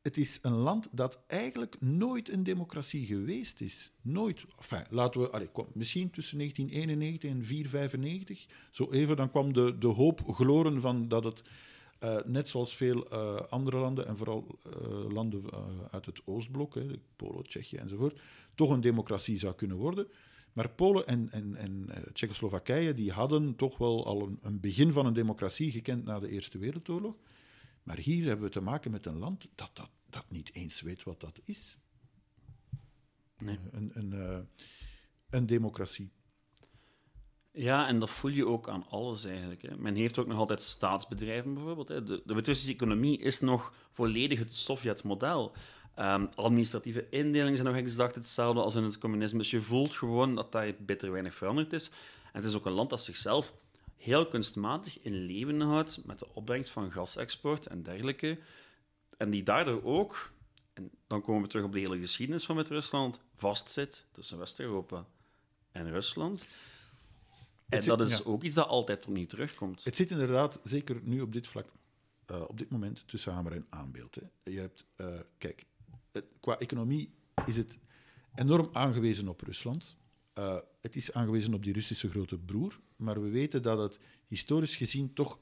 Het 0.01 0.17
is 0.17 0.39
een 0.41 0.53
land 0.53 0.87
dat 0.91 1.19
eigenlijk 1.27 1.81
nooit 1.81 2.29
een 2.29 2.43
democratie 2.43 3.05
geweest 3.05 3.61
is. 3.61 3.91
Nooit. 4.01 4.45
Enfin, 4.57 4.85
laten 4.89 5.21
we, 5.21 5.29
allez, 5.29 5.47
kwam, 5.51 5.67
misschien 5.73 6.09
tussen 6.09 6.37
1991 6.37 7.29
en 7.29 7.45
495. 7.45 8.45
Zo 8.71 8.91
even, 8.91 9.15
dan 9.15 9.29
kwam 9.29 9.53
de, 9.53 9.77
de 9.77 9.87
hoop 9.87 10.21
gloren 10.33 10.81
van 10.81 11.07
dat 11.07 11.23
het, 11.23 11.41
eh, 12.05 12.25
net 12.25 12.49
zoals 12.49 12.75
veel 12.75 13.09
eh, 13.09 13.35
andere 13.35 13.77
landen, 13.77 14.07
en 14.07 14.17
vooral 14.17 14.59
eh, 14.63 15.11
landen 15.11 15.43
uit 15.91 16.05
het 16.05 16.21
Oostblok, 16.25 16.75
hè, 16.75 16.85
Polen, 17.15 17.43
Tsjechië 17.43 17.77
enzovoort, 17.77 18.21
toch 18.55 18.69
een 18.69 18.81
democratie 18.81 19.37
zou 19.37 19.55
kunnen 19.55 19.77
worden. 19.77 20.07
Maar 20.53 20.69
Polen 20.69 21.07
en, 21.07 21.31
en, 21.31 21.55
en 21.55 21.89
Tsjechoslowakije 22.13 22.93
die 22.93 23.11
hadden 23.11 23.55
toch 23.55 23.77
wel 23.77 24.05
al 24.05 24.21
een, 24.21 24.39
een 24.41 24.59
begin 24.59 24.91
van 24.91 25.05
een 25.05 25.13
democratie 25.13 25.71
gekend 25.71 26.05
na 26.05 26.19
de 26.19 26.29
Eerste 26.29 26.57
Wereldoorlog. 26.57 27.15
Maar 27.83 27.97
hier 27.97 28.25
hebben 28.25 28.45
we 28.45 28.51
te 28.51 28.61
maken 28.61 28.91
met 28.91 29.05
een 29.05 29.17
land 29.17 29.47
dat, 29.55 29.69
dat, 29.73 29.89
dat 30.09 30.25
niet 30.29 30.53
eens 30.53 30.81
weet 30.81 31.03
wat 31.03 31.19
dat 31.19 31.39
is. 31.43 31.77
Nee. 33.37 33.59
Een, 33.71 33.91
een, 33.93 34.47
een 35.29 35.45
democratie. 35.45 36.11
Ja, 37.57 37.87
en 37.87 37.99
dat 37.99 38.09
voel 38.09 38.31
je 38.31 38.47
ook 38.47 38.69
aan 38.69 38.85
alles 38.89 39.25
eigenlijk. 39.25 39.61
Hè. 39.61 39.77
Men 39.77 39.95
heeft 39.95 40.17
ook 40.19 40.27
nog 40.27 40.37
altijd 40.37 40.61
staatsbedrijven 40.61 41.53
bijvoorbeeld. 41.53 41.87
Hè. 41.87 42.03
De, 42.03 42.21
de 42.25 42.33
Wit-Russische 42.33 42.73
economie 42.73 43.19
is 43.19 43.39
nog 43.39 43.73
volledig 43.91 44.39
het 44.39 44.55
Sovjet-model. 44.55 45.53
Ehm, 45.95 46.25
administratieve 46.35 47.07
indelingen 47.09 47.55
zijn 47.55 47.67
nog 47.67 47.77
exact 47.77 48.15
hetzelfde 48.15 48.61
als 48.61 48.75
in 48.75 48.83
het 48.83 48.97
communisme. 48.97 49.37
Dus 49.37 49.51
je 49.51 49.61
voelt 49.61 49.95
gewoon 49.95 50.35
dat 50.35 50.51
daar 50.51 50.73
bitter 50.79 51.11
weinig 51.11 51.35
veranderd 51.35 51.73
is. 51.73 51.89
En 52.25 52.41
het 52.41 52.43
is 52.43 52.55
ook 52.55 52.65
een 52.65 52.71
land 52.71 52.89
dat 52.89 53.03
zichzelf 53.03 53.53
heel 53.97 54.27
kunstmatig 54.27 54.99
in 54.99 55.25
leven 55.25 55.61
houdt 55.61 56.05
met 56.05 56.19
de 56.19 56.27
opbrengst 56.33 56.71
van 56.71 56.91
gasexport 56.91 57.67
en 57.67 57.83
dergelijke. 57.83 58.39
En 59.17 59.29
die 59.29 59.43
daardoor 59.43 59.83
ook, 59.83 60.31
en 60.73 60.91
dan 61.07 61.21
komen 61.21 61.41
we 61.41 61.47
terug 61.47 61.65
op 61.65 61.73
de 61.73 61.79
hele 61.79 61.99
geschiedenis 61.99 62.45
van 62.45 62.55
Wit-Rusland, 62.55 63.19
vastzit 63.35 64.05
tussen 64.11 64.37
West-Europa 64.37 65.05
en 65.71 65.91
Rusland. 65.91 66.45
En 67.69 67.83
zit- 67.83 67.97
dat 67.97 68.07
is 68.07 68.17
ja. 68.17 68.23
ook 68.23 68.43
iets 68.43 68.55
dat 68.55 68.67
altijd 68.67 69.07
opnieuw 69.07 69.25
terugkomt. 69.25 69.83
Het 69.83 69.95
zit 69.95 70.11
inderdaad, 70.11 70.59
zeker 70.63 70.99
nu 71.03 71.21
op 71.21 71.33
dit 71.33 71.47
vlak, 71.47 71.71
eh, 72.25 72.41
op 72.47 72.57
dit 72.57 72.69
moment, 72.69 73.03
tussen 73.07 73.33
hamer 73.33 73.51
en 73.51 73.65
aanbeeld. 73.69 74.15
Hè. 74.15 74.51
Je 74.51 74.59
hebt, 74.59 74.85
eh, 74.95 75.19
kijk, 75.37 75.65
het- 76.11 76.25
qua 76.39 76.57
economie 76.59 77.13
is 77.45 77.57
het 77.57 77.77
enorm 78.35 78.69
aangewezen 78.73 79.27
op 79.27 79.41
Rusland. 79.41 79.95
Eh, 80.33 80.57
het 80.81 80.95
is 80.95 81.13
aangewezen 81.13 81.53
op 81.53 81.63
die 81.63 81.73
Russische 81.73 82.09
grote 82.09 82.37
broer, 82.37 82.79
maar 82.95 83.21
we 83.21 83.29
weten 83.29 83.61
dat 83.61 83.79
het 83.79 83.99
historisch 84.27 84.75
gezien 84.75 85.13
toch 85.13 85.39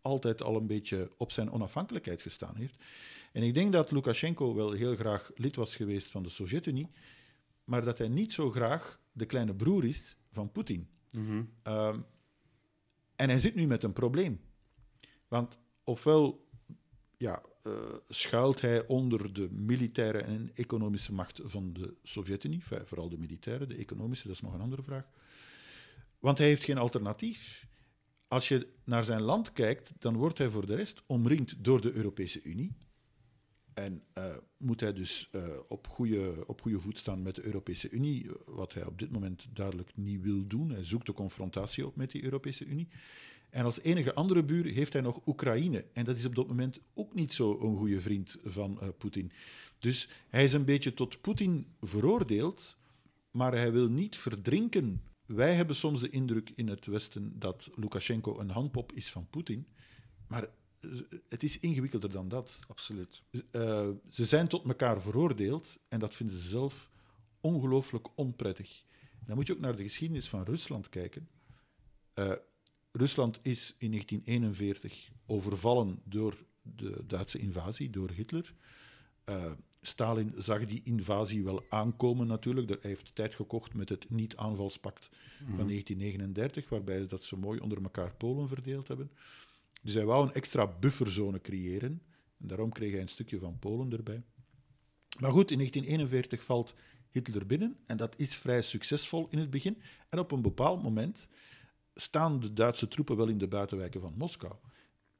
altijd 0.00 0.42
al 0.42 0.56
een 0.56 0.66
beetje 0.66 1.10
op 1.16 1.32
zijn 1.32 1.50
onafhankelijkheid 1.50 2.22
gestaan 2.22 2.56
heeft. 2.56 2.84
En 3.32 3.42
ik 3.42 3.54
denk 3.54 3.72
dat 3.72 3.90
Lukashenko 3.90 4.54
wel 4.54 4.72
heel 4.72 4.96
graag 4.96 5.30
lid 5.34 5.56
was 5.56 5.76
geweest 5.76 6.06
van 6.10 6.22
de 6.22 6.28
Sovjet-Unie, 6.28 6.88
maar 7.64 7.84
dat 7.84 7.98
hij 7.98 8.08
niet 8.08 8.32
zo 8.32 8.50
graag 8.50 9.00
de 9.12 9.26
kleine 9.26 9.54
broer 9.54 9.84
is 9.84 10.16
van 10.32 10.52
Poetin. 10.52 10.88
Ehm, 11.62 12.00
en 13.16 13.28
hij 13.28 13.38
zit 13.38 13.54
nu 13.54 13.66
met 13.66 13.82
een 13.82 13.92
probleem. 13.92 14.40
Want 15.28 15.58
ofwel 15.84 16.48
ja, 17.16 17.42
eh, 17.62 17.72
schuilt 18.08 18.60
hij 18.60 18.86
onder 18.86 19.32
de 19.32 19.48
militaire 19.50 20.18
en 20.18 20.50
economische 20.54 21.12
macht 21.12 21.40
van 21.44 21.72
de 21.72 21.94
Sovjet-Unie, 22.02 22.62
vooral 22.64 23.08
de 23.08 23.18
militaire, 23.18 23.66
de 23.66 23.76
economische, 23.76 24.26
dat 24.26 24.36
is 24.36 24.42
nog 24.42 24.54
een 24.54 24.60
andere 24.60 24.82
vraag. 24.82 25.08
Want 26.18 26.38
hij 26.38 26.46
heeft 26.46 26.64
geen 26.64 26.78
alternatief. 26.78 27.66
Als 28.28 28.48
je 28.48 28.68
naar 28.84 29.04
zijn 29.04 29.20
land 29.20 29.52
kijkt, 29.52 29.92
dan 29.98 30.16
wordt 30.16 30.38
hij 30.38 30.48
voor 30.48 30.66
de 30.66 30.74
rest 30.74 31.02
omringd 31.06 31.64
door 31.64 31.80
de 31.80 31.92
Europese 31.92 32.42
Unie. 32.42 32.76
En 33.76 34.02
uh, 34.18 34.24
moet 34.56 34.80
hij 34.80 34.92
dus 34.92 35.28
uh, 35.32 35.42
op, 35.68 35.88
goede, 35.88 36.44
op 36.46 36.60
goede 36.60 36.80
voet 36.80 36.98
staan 36.98 37.22
met 37.22 37.34
de 37.34 37.44
Europese 37.44 37.90
Unie, 37.90 38.30
wat 38.46 38.74
hij 38.74 38.86
op 38.86 38.98
dit 38.98 39.12
moment 39.12 39.46
duidelijk 39.52 39.90
niet 39.94 40.22
wil 40.22 40.46
doen. 40.46 40.70
Hij 40.70 40.84
zoekt 40.84 41.06
de 41.06 41.12
confrontatie 41.12 41.86
op 41.86 41.96
met 41.96 42.10
die 42.10 42.24
Europese 42.24 42.64
Unie. 42.64 42.88
En 43.50 43.64
als 43.64 43.80
enige 43.80 44.14
andere 44.14 44.42
buur 44.42 44.64
heeft 44.64 44.92
hij 44.92 45.02
nog 45.02 45.20
Oekraïne. 45.26 45.84
En 45.92 46.04
dat 46.04 46.16
is 46.16 46.24
op 46.24 46.34
dat 46.34 46.46
moment 46.46 46.80
ook 46.94 47.14
niet 47.14 47.32
zo 47.32 47.60
een 47.60 47.76
goede 47.76 48.00
vriend 48.00 48.38
van 48.44 48.78
uh, 48.82 48.88
Poetin. 48.98 49.32
Dus 49.78 50.08
hij 50.28 50.44
is 50.44 50.52
een 50.52 50.64
beetje 50.64 50.94
tot 50.94 51.20
Poetin 51.20 51.66
veroordeeld, 51.80 52.76
maar 53.30 53.52
hij 53.52 53.72
wil 53.72 53.88
niet 53.88 54.16
verdrinken. 54.16 55.02
Wij 55.26 55.54
hebben 55.54 55.76
soms 55.76 56.00
de 56.00 56.10
indruk 56.10 56.52
in 56.54 56.68
het 56.68 56.86
Westen 56.86 57.38
dat 57.38 57.70
Lukashenko 57.74 58.38
een 58.38 58.50
handpop 58.50 58.92
is 58.92 59.10
van 59.10 59.26
Poetin. 59.30 59.66
Maar 60.26 60.48
het 61.28 61.42
is 61.42 61.58
ingewikkelder 61.58 62.10
dan 62.10 62.28
dat. 62.28 62.58
Absoluut. 62.68 63.22
Uh, 63.30 63.88
ze 64.10 64.24
zijn 64.24 64.48
tot 64.48 64.64
elkaar 64.64 65.02
veroordeeld 65.02 65.78
en 65.88 66.00
dat 66.00 66.14
vinden 66.14 66.36
ze 66.36 66.48
zelf 66.48 66.90
ongelooflijk 67.40 68.08
onprettig. 68.14 68.84
En 69.10 69.26
dan 69.26 69.36
moet 69.36 69.46
je 69.46 69.52
ook 69.52 69.60
naar 69.60 69.76
de 69.76 69.82
geschiedenis 69.82 70.28
van 70.28 70.42
Rusland 70.42 70.88
kijken. 70.88 71.28
Uh, 72.14 72.32
Rusland 72.92 73.38
is 73.42 73.74
in 73.78 73.90
1941 73.90 75.10
overvallen 75.26 76.00
door 76.04 76.44
de 76.62 77.04
Duitse 77.06 77.38
invasie, 77.38 77.90
door 77.90 78.10
Hitler. 78.10 78.54
Uh, 79.28 79.52
Stalin 79.80 80.32
zag 80.36 80.64
die 80.64 80.80
invasie 80.84 81.44
wel 81.44 81.64
aankomen 81.68 82.26
natuurlijk. 82.26 82.68
Hij 82.68 82.78
heeft 82.82 83.14
tijd 83.14 83.34
gekocht 83.34 83.74
met 83.74 83.88
het 83.88 84.10
niet-aanvalspact 84.10 85.08
van 85.38 85.66
1939, 85.66 86.64
mhm. 86.64 86.74
waarbij 86.74 87.06
dat 87.06 87.22
ze 87.22 87.36
mooi 87.36 87.60
onder 87.60 87.82
elkaar 87.82 88.14
Polen 88.14 88.48
verdeeld 88.48 88.88
hebben. 88.88 89.10
Dus 89.86 89.94
hij 89.94 90.04
wou 90.04 90.26
een 90.26 90.34
extra 90.34 90.66
bufferzone 90.66 91.40
creëren. 91.40 92.02
En 92.38 92.48
daarom 92.48 92.72
kreeg 92.72 92.92
hij 92.92 93.00
een 93.00 93.08
stukje 93.08 93.38
van 93.38 93.58
Polen 93.58 93.92
erbij. 93.92 94.22
Maar 95.18 95.30
goed, 95.30 95.50
in 95.50 95.56
1941 95.56 96.44
valt 96.44 96.74
Hitler 97.10 97.46
binnen. 97.46 97.76
En 97.86 97.96
dat 97.96 98.18
is 98.18 98.34
vrij 98.34 98.62
succesvol 98.62 99.26
in 99.30 99.38
het 99.38 99.50
begin. 99.50 99.82
En 100.08 100.18
op 100.18 100.32
een 100.32 100.42
bepaald 100.42 100.82
moment 100.82 101.26
staan 101.94 102.40
de 102.40 102.52
Duitse 102.52 102.88
troepen 102.88 103.16
wel 103.16 103.28
in 103.28 103.38
de 103.38 103.48
buitenwijken 103.48 104.00
van 104.00 104.14
Moskou. 104.16 104.54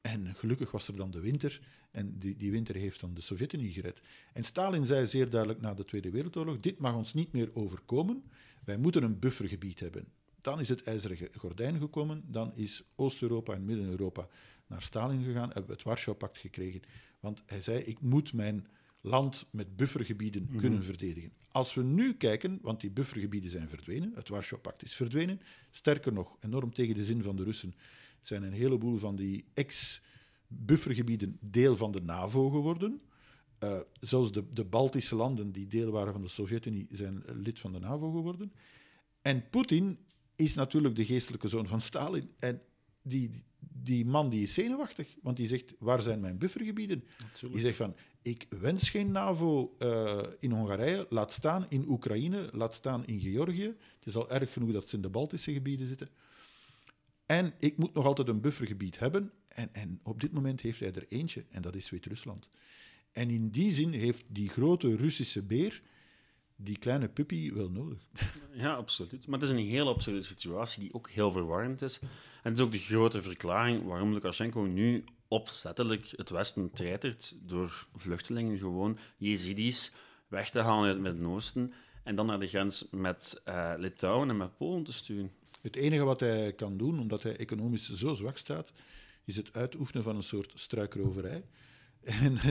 En 0.00 0.34
gelukkig 0.34 0.70
was 0.70 0.88
er 0.88 0.96
dan 0.96 1.10
de 1.10 1.20
winter. 1.20 1.60
En 1.90 2.18
die, 2.18 2.36
die 2.36 2.50
winter 2.50 2.74
heeft 2.74 3.00
dan 3.00 3.14
de 3.14 3.20
Sovjet-Unie 3.20 3.72
gered. 3.72 4.00
En 4.32 4.44
Stalin 4.44 4.86
zei 4.86 5.06
zeer 5.06 5.30
duidelijk 5.30 5.60
na 5.60 5.74
de 5.74 5.84
Tweede 5.84 6.10
Wereldoorlog: 6.10 6.60
Dit 6.60 6.78
mag 6.78 6.94
ons 6.94 7.14
niet 7.14 7.32
meer 7.32 7.50
overkomen. 7.54 8.24
Wij 8.64 8.76
moeten 8.76 9.02
een 9.02 9.18
buffergebied 9.18 9.80
hebben. 9.80 10.08
Dan 10.40 10.60
is 10.60 10.68
het 10.68 10.82
ijzeren 10.82 11.28
gordijn 11.36 11.78
gekomen. 11.78 12.24
Dan 12.26 12.56
is 12.56 12.82
Oost-Europa 12.94 13.54
en 13.54 13.64
Midden-Europa 13.64 14.28
naar 14.66 14.82
Stalin 14.82 15.24
gegaan. 15.24 15.48
Hebben 15.48 15.66
we 15.66 15.72
het 15.72 15.82
Warschau-pact 15.82 16.38
gekregen. 16.38 16.82
Want 17.20 17.42
hij 17.46 17.62
zei: 17.62 17.78
Ik 17.78 18.00
moet 18.00 18.32
mijn 18.32 18.66
land 19.00 19.46
met 19.50 19.76
buffergebieden 19.76 20.46
mhm. 20.48 20.58
kunnen 20.58 20.84
verdedigen. 20.84 21.32
Als 21.50 21.74
we 21.74 21.82
nu 21.82 22.14
kijken, 22.14 22.58
want 22.62 22.80
die 22.80 22.90
buffergebieden 22.90 23.50
zijn 23.50 23.68
verdwenen, 23.68 24.12
het 24.14 24.28
Warschau-pact 24.28 24.82
is 24.82 24.94
verdwenen, 24.94 25.40
sterker 25.70 26.12
nog, 26.12 26.36
enorm 26.40 26.74
tegen 26.74 26.94
de 26.94 27.04
zin 27.04 27.22
van 27.22 27.36
de 27.36 27.42
Russen, 27.42 27.74
zijn 28.20 28.42
een 28.42 28.52
heleboel 28.52 28.98
van 28.98 29.16
die 29.16 29.44
ex-buffergebieden 29.54 31.38
deel 31.40 31.76
van 31.76 31.92
de 31.92 32.02
NAVO 32.02 32.50
geworden. 32.50 33.00
Uh, 33.64 33.80
zelfs 34.00 34.32
de, 34.32 34.52
de 34.52 34.64
Baltische 34.64 35.14
landen, 35.14 35.52
die 35.52 35.66
deel 35.66 35.90
waren 35.90 36.12
van 36.12 36.22
de 36.22 36.28
Sovjet-Unie, 36.28 36.86
zijn 36.90 37.22
lid 37.26 37.58
van 37.58 37.72
de 37.72 37.78
NAVO 37.78 38.10
geworden. 38.10 38.52
En 39.22 39.48
Poetin 39.50 39.98
is 40.34 40.54
natuurlijk 40.54 40.96
de 40.96 41.04
geestelijke 41.04 41.48
zoon 41.48 41.66
van 41.66 41.80
Stalin. 41.80 42.30
En 42.38 42.62
die, 43.08 43.30
die 43.58 44.04
man 44.04 44.28
die 44.28 44.42
is 44.42 44.54
zenuwachtig, 44.54 45.16
want 45.22 45.36
die 45.36 45.46
zegt, 45.46 45.74
waar 45.78 46.02
zijn 46.02 46.20
mijn 46.20 46.38
buffergebieden? 46.38 47.04
Die 47.40 47.60
zegt 47.60 47.76
van, 47.76 47.94
ik 48.22 48.46
wens 48.48 48.88
geen 48.88 49.12
NAVO 49.12 49.76
uh, 49.78 50.22
in 50.40 50.50
Hongarije, 50.50 51.06
laat 51.10 51.32
staan 51.32 51.66
in 51.68 51.88
Oekraïne, 51.88 52.48
laat 52.52 52.74
staan 52.74 53.06
in 53.06 53.20
Georgië. 53.20 53.74
Het 53.94 54.06
is 54.06 54.16
al 54.16 54.30
erg 54.30 54.52
genoeg 54.52 54.72
dat 54.72 54.88
ze 54.88 54.96
in 54.96 55.02
de 55.02 55.08
Baltische 55.08 55.52
gebieden 55.52 55.86
zitten. 55.86 56.08
En 57.26 57.52
ik 57.58 57.76
moet 57.76 57.94
nog 57.94 58.04
altijd 58.04 58.28
een 58.28 58.40
buffergebied 58.40 58.98
hebben. 58.98 59.32
En, 59.48 59.74
en 59.74 60.00
op 60.02 60.20
dit 60.20 60.32
moment 60.32 60.60
heeft 60.60 60.80
hij 60.80 60.92
er 60.92 61.06
eentje, 61.08 61.44
en 61.50 61.62
dat 61.62 61.74
is 61.74 61.90
Wit-Rusland. 61.90 62.48
En 63.12 63.30
in 63.30 63.50
die 63.50 63.72
zin 63.72 63.92
heeft 63.92 64.24
die 64.28 64.48
grote 64.48 64.96
Russische 64.96 65.42
beer 65.42 65.82
die 66.56 66.78
kleine 66.78 67.08
puppy 67.08 67.52
wel 67.52 67.70
nodig. 67.70 68.08
Ja, 68.52 68.74
absoluut. 68.74 69.26
Maar 69.26 69.40
het 69.40 69.48
is 69.48 69.54
een 69.54 69.66
hele 69.66 69.90
absolute 69.90 70.26
situatie 70.26 70.82
die 70.82 70.94
ook 70.94 71.10
heel 71.10 71.32
verwarrend 71.32 71.82
is. 71.82 71.98
En 72.46 72.52
het 72.52 72.60
is 72.60 72.66
ook 72.66 72.72
de 72.72 72.78
grote 72.78 73.22
verklaring 73.22 73.84
waarom 73.84 74.12
Lukashenko 74.12 74.62
nu 74.62 75.04
opzettelijk 75.28 76.12
het 76.16 76.30
Westen 76.30 76.72
treitert 76.72 77.34
door 77.40 77.86
vluchtelingen 77.94 78.58
gewoon, 78.58 78.98
Jezidis, 79.16 79.92
weg 80.28 80.50
te 80.50 80.60
halen 80.60 80.84
uit 80.84 80.92
het 80.92 81.02
Midden-Oosten 81.02 81.72
en 82.04 82.14
dan 82.14 82.26
naar 82.26 82.40
de 82.40 82.46
grens 82.46 82.86
met 82.90 83.42
uh, 83.48 83.72
Litouwen 83.76 84.30
en 84.30 84.36
met 84.36 84.56
Polen 84.56 84.82
te 84.82 84.92
sturen. 84.92 85.32
Het 85.60 85.76
enige 85.76 86.04
wat 86.04 86.20
hij 86.20 86.52
kan 86.52 86.76
doen, 86.76 87.00
omdat 87.00 87.22
hij 87.22 87.36
economisch 87.36 87.92
zo 87.92 88.14
zwak 88.14 88.36
staat, 88.36 88.72
is 89.24 89.36
het 89.36 89.52
uitoefenen 89.52 90.02
van 90.02 90.16
een 90.16 90.22
soort 90.22 90.52
struikroverij. 90.54 91.44
En 92.00 92.32
uh, 92.32 92.44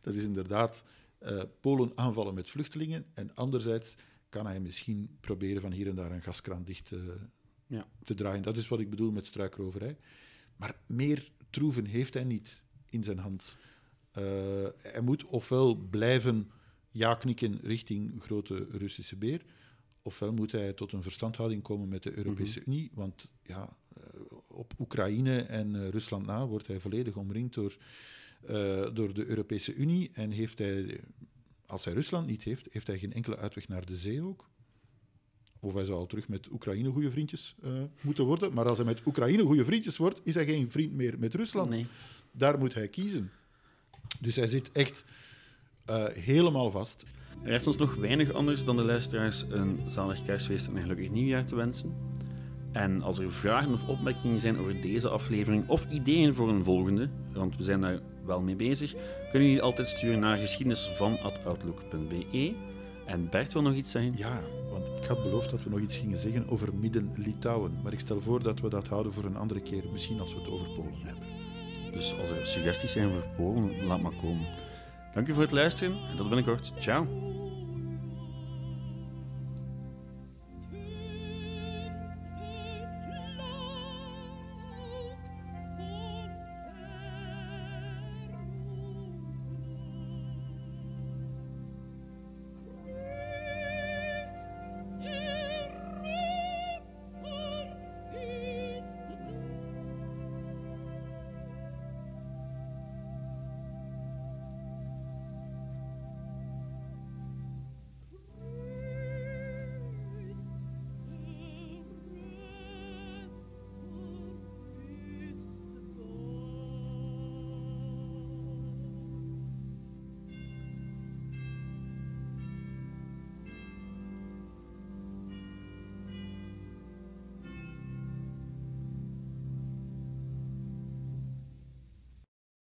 dat 0.00 0.14
is 0.14 0.22
inderdaad 0.22 0.82
uh, 1.22 1.42
Polen 1.60 1.92
aanvallen 1.94 2.34
met 2.34 2.50
vluchtelingen. 2.50 3.06
En 3.14 3.34
anderzijds 3.34 3.94
kan 4.28 4.46
hij 4.46 4.60
misschien 4.60 5.16
proberen 5.20 5.62
van 5.62 5.72
hier 5.72 5.88
en 5.88 5.94
daar 5.94 6.10
een 6.10 6.22
gaskraan 6.22 6.64
dicht 6.64 6.90
uh, 6.90 7.00
ja. 7.72 7.86
te 8.04 8.14
draaien. 8.14 8.42
Dat 8.42 8.56
is 8.56 8.68
wat 8.68 8.80
ik 8.80 8.90
bedoel 8.90 9.10
met 9.10 9.26
struikroverij. 9.26 9.96
Maar 10.56 10.76
meer 10.86 11.30
troeven 11.50 11.84
heeft 11.84 12.14
hij 12.14 12.24
niet 12.24 12.62
in 12.88 13.02
zijn 13.02 13.18
hand. 13.18 13.56
Uh, 14.18 14.24
hij 14.76 15.00
moet 15.00 15.24
ofwel 15.24 15.74
blijven 15.74 16.50
ja 16.90 17.14
knikken 17.14 17.60
richting 17.62 18.22
grote 18.22 18.66
Russische 18.70 19.16
beer, 19.16 19.44
ofwel 20.02 20.32
moet 20.32 20.52
hij 20.52 20.72
tot 20.72 20.92
een 20.92 21.02
verstandhouding 21.02 21.62
komen 21.62 21.88
met 21.88 22.02
de 22.02 22.16
Europese 22.16 22.60
mhm. 22.60 22.70
Unie. 22.70 22.90
Want 22.94 23.28
ja, 23.42 23.76
op 24.46 24.72
Oekraïne 24.78 25.40
en 25.42 25.90
Rusland 25.90 26.26
na 26.26 26.46
wordt 26.46 26.66
hij 26.66 26.80
volledig 26.80 27.16
omringd 27.16 27.54
door 27.54 27.76
uh, 28.50 28.94
door 28.94 29.14
de 29.14 29.26
Europese 29.26 29.74
Unie. 29.74 30.10
En 30.12 30.30
heeft 30.30 30.58
hij, 30.58 31.00
als 31.66 31.84
hij 31.84 31.94
Rusland 31.94 32.26
niet 32.26 32.42
heeft, 32.42 32.68
heeft 32.70 32.86
hij 32.86 32.98
geen 32.98 33.12
enkele 33.12 33.36
uitweg 33.36 33.68
naar 33.68 33.86
de 33.86 33.96
zee 33.96 34.22
ook. 34.22 34.50
Of 35.64 35.74
hij 35.74 35.84
zou 35.84 36.08
terug 36.08 36.28
met 36.28 36.48
Oekraïne 36.52 36.90
goede 36.90 37.10
vriendjes 37.10 37.54
uh, 37.64 37.70
moeten 38.00 38.24
worden. 38.24 38.54
Maar 38.54 38.68
als 38.68 38.78
hij 38.78 38.86
met 38.86 39.00
Oekraïne 39.06 39.42
goede 39.42 39.64
vriendjes 39.64 39.96
wordt, 39.96 40.20
is 40.24 40.34
hij 40.34 40.44
geen 40.44 40.70
vriend 40.70 40.92
meer 40.92 41.18
met 41.18 41.34
Rusland. 41.34 41.70
Nee. 41.70 41.86
Daar 42.32 42.58
moet 42.58 42.74
hij 42.74 42.88
kiezen. 42.88 43.30
Dus 44.20 44.36
hij 44.36 44.48
zit 44.48 44.72
echt 44.72 45.04
uh, 45.90 46.04
helemaal 46.08 46.70
vast. 46.70 47.04
Er 47.42 47.50
rest 47.50 47.66
ons 47.66 47.76
nog 47.76 47.94
weinig 47.94 48.32
anders 48.32 48.64
dan 48.64 48.76
de 48.76 48.82
luisteraars 48.82 49.44
een 49.48 49.80
zalig 49.86 50.22
kerstfeest 50.22 50.66
en 50.66 50.76
een 50.76 50.82
gelukkig 50.82 51.10
nieuwjaar 51.10 51.44
te 51.44 51.54
wensen. 51.54 51.94
En 52.72 53.02
als 53.02 53.18
er 53.18 53.32
vragen 53.32 53.72
of 53.72 53.88
opmerkingen 53.88 54.40
zijn 54.40 54.58
over 54.58 54.80
deze 54.80 55.08
aflevering 55.08 55.68
of 55.68 55.86
ideeën 55.90 56.34
voor 56.34 56.48
een 56.48 56.64
volgende, 56.64 57.08
want 57.32 57.56
we 57.56 57.62
zijn 57.62 57.80
daar 57.80 58.00
wel 58.24 58.40
mee 58.40 58.56
bezig, 58.56 58.94
kunnen 59.30 59.48
jullie 59.48 59.62
altijd 59.62 59.88
sturen 59.88 60.18
naar 60.18 60.36
geschiedenisvan.outlook.be. 60.36 62.54
En 63.12 63.28
Bert 63.30 63.52
wil 63.52 63.62
nog 63.62 63.74
iets 63.74 63.90
zeggen? 63.90 64.12
Ja, 64.16 64.40
want 64.70 64.86
ik 64.86 65.04
had 65.04 65.22
beloofd 65.22 65.50
dat 65.50 65.62
we 65.62 65.70
nog 65.70 65.80
iets 65.80 65.96
gingen 65.96 66.18
zeggen 66.18 66.48
over 66.48 66.74
Midden-Litouwen. 66.74 67.80
Maar 67.82 67.92
ik 67.92 68.00
stel 68.00 68.20
voor 68.20 68.42
dat 68.42 68.60
we 68.60 68.68
dat 68.68 68.88
houden 68.88 69.12
voor 69.12 69.24
een 69.24 69.36
andere 69.36 69.60
keer, 69.60 69.82
misschien 69.92 70.20
als 70.20 70.34
we 70.34 70.40
het 70.40 70.50
over 70.50 70.66
Polen 70.66 71.02
hebben. 71.04 71.24
Dus 71.92 72.14
als 72.20 72.30
er 72.30 72.46
suggesties 72.46 72.92
zijn 72.92 73.10
voor 73.10 73.24
Polen, 73.36 73.86
laat 73.86 74.00
maar 74.00 74.16
komen. 74.20 74.46
Dank 75.14 75.28
u 75.28 75.32
voor 75.32 75.42
het 75.42 75.50
luisteren 75.50 75.96
en 76.10 76.16
tot 76.16 76.26
binnenkort. 76.26 76.72
Ciao. 76.78 77.06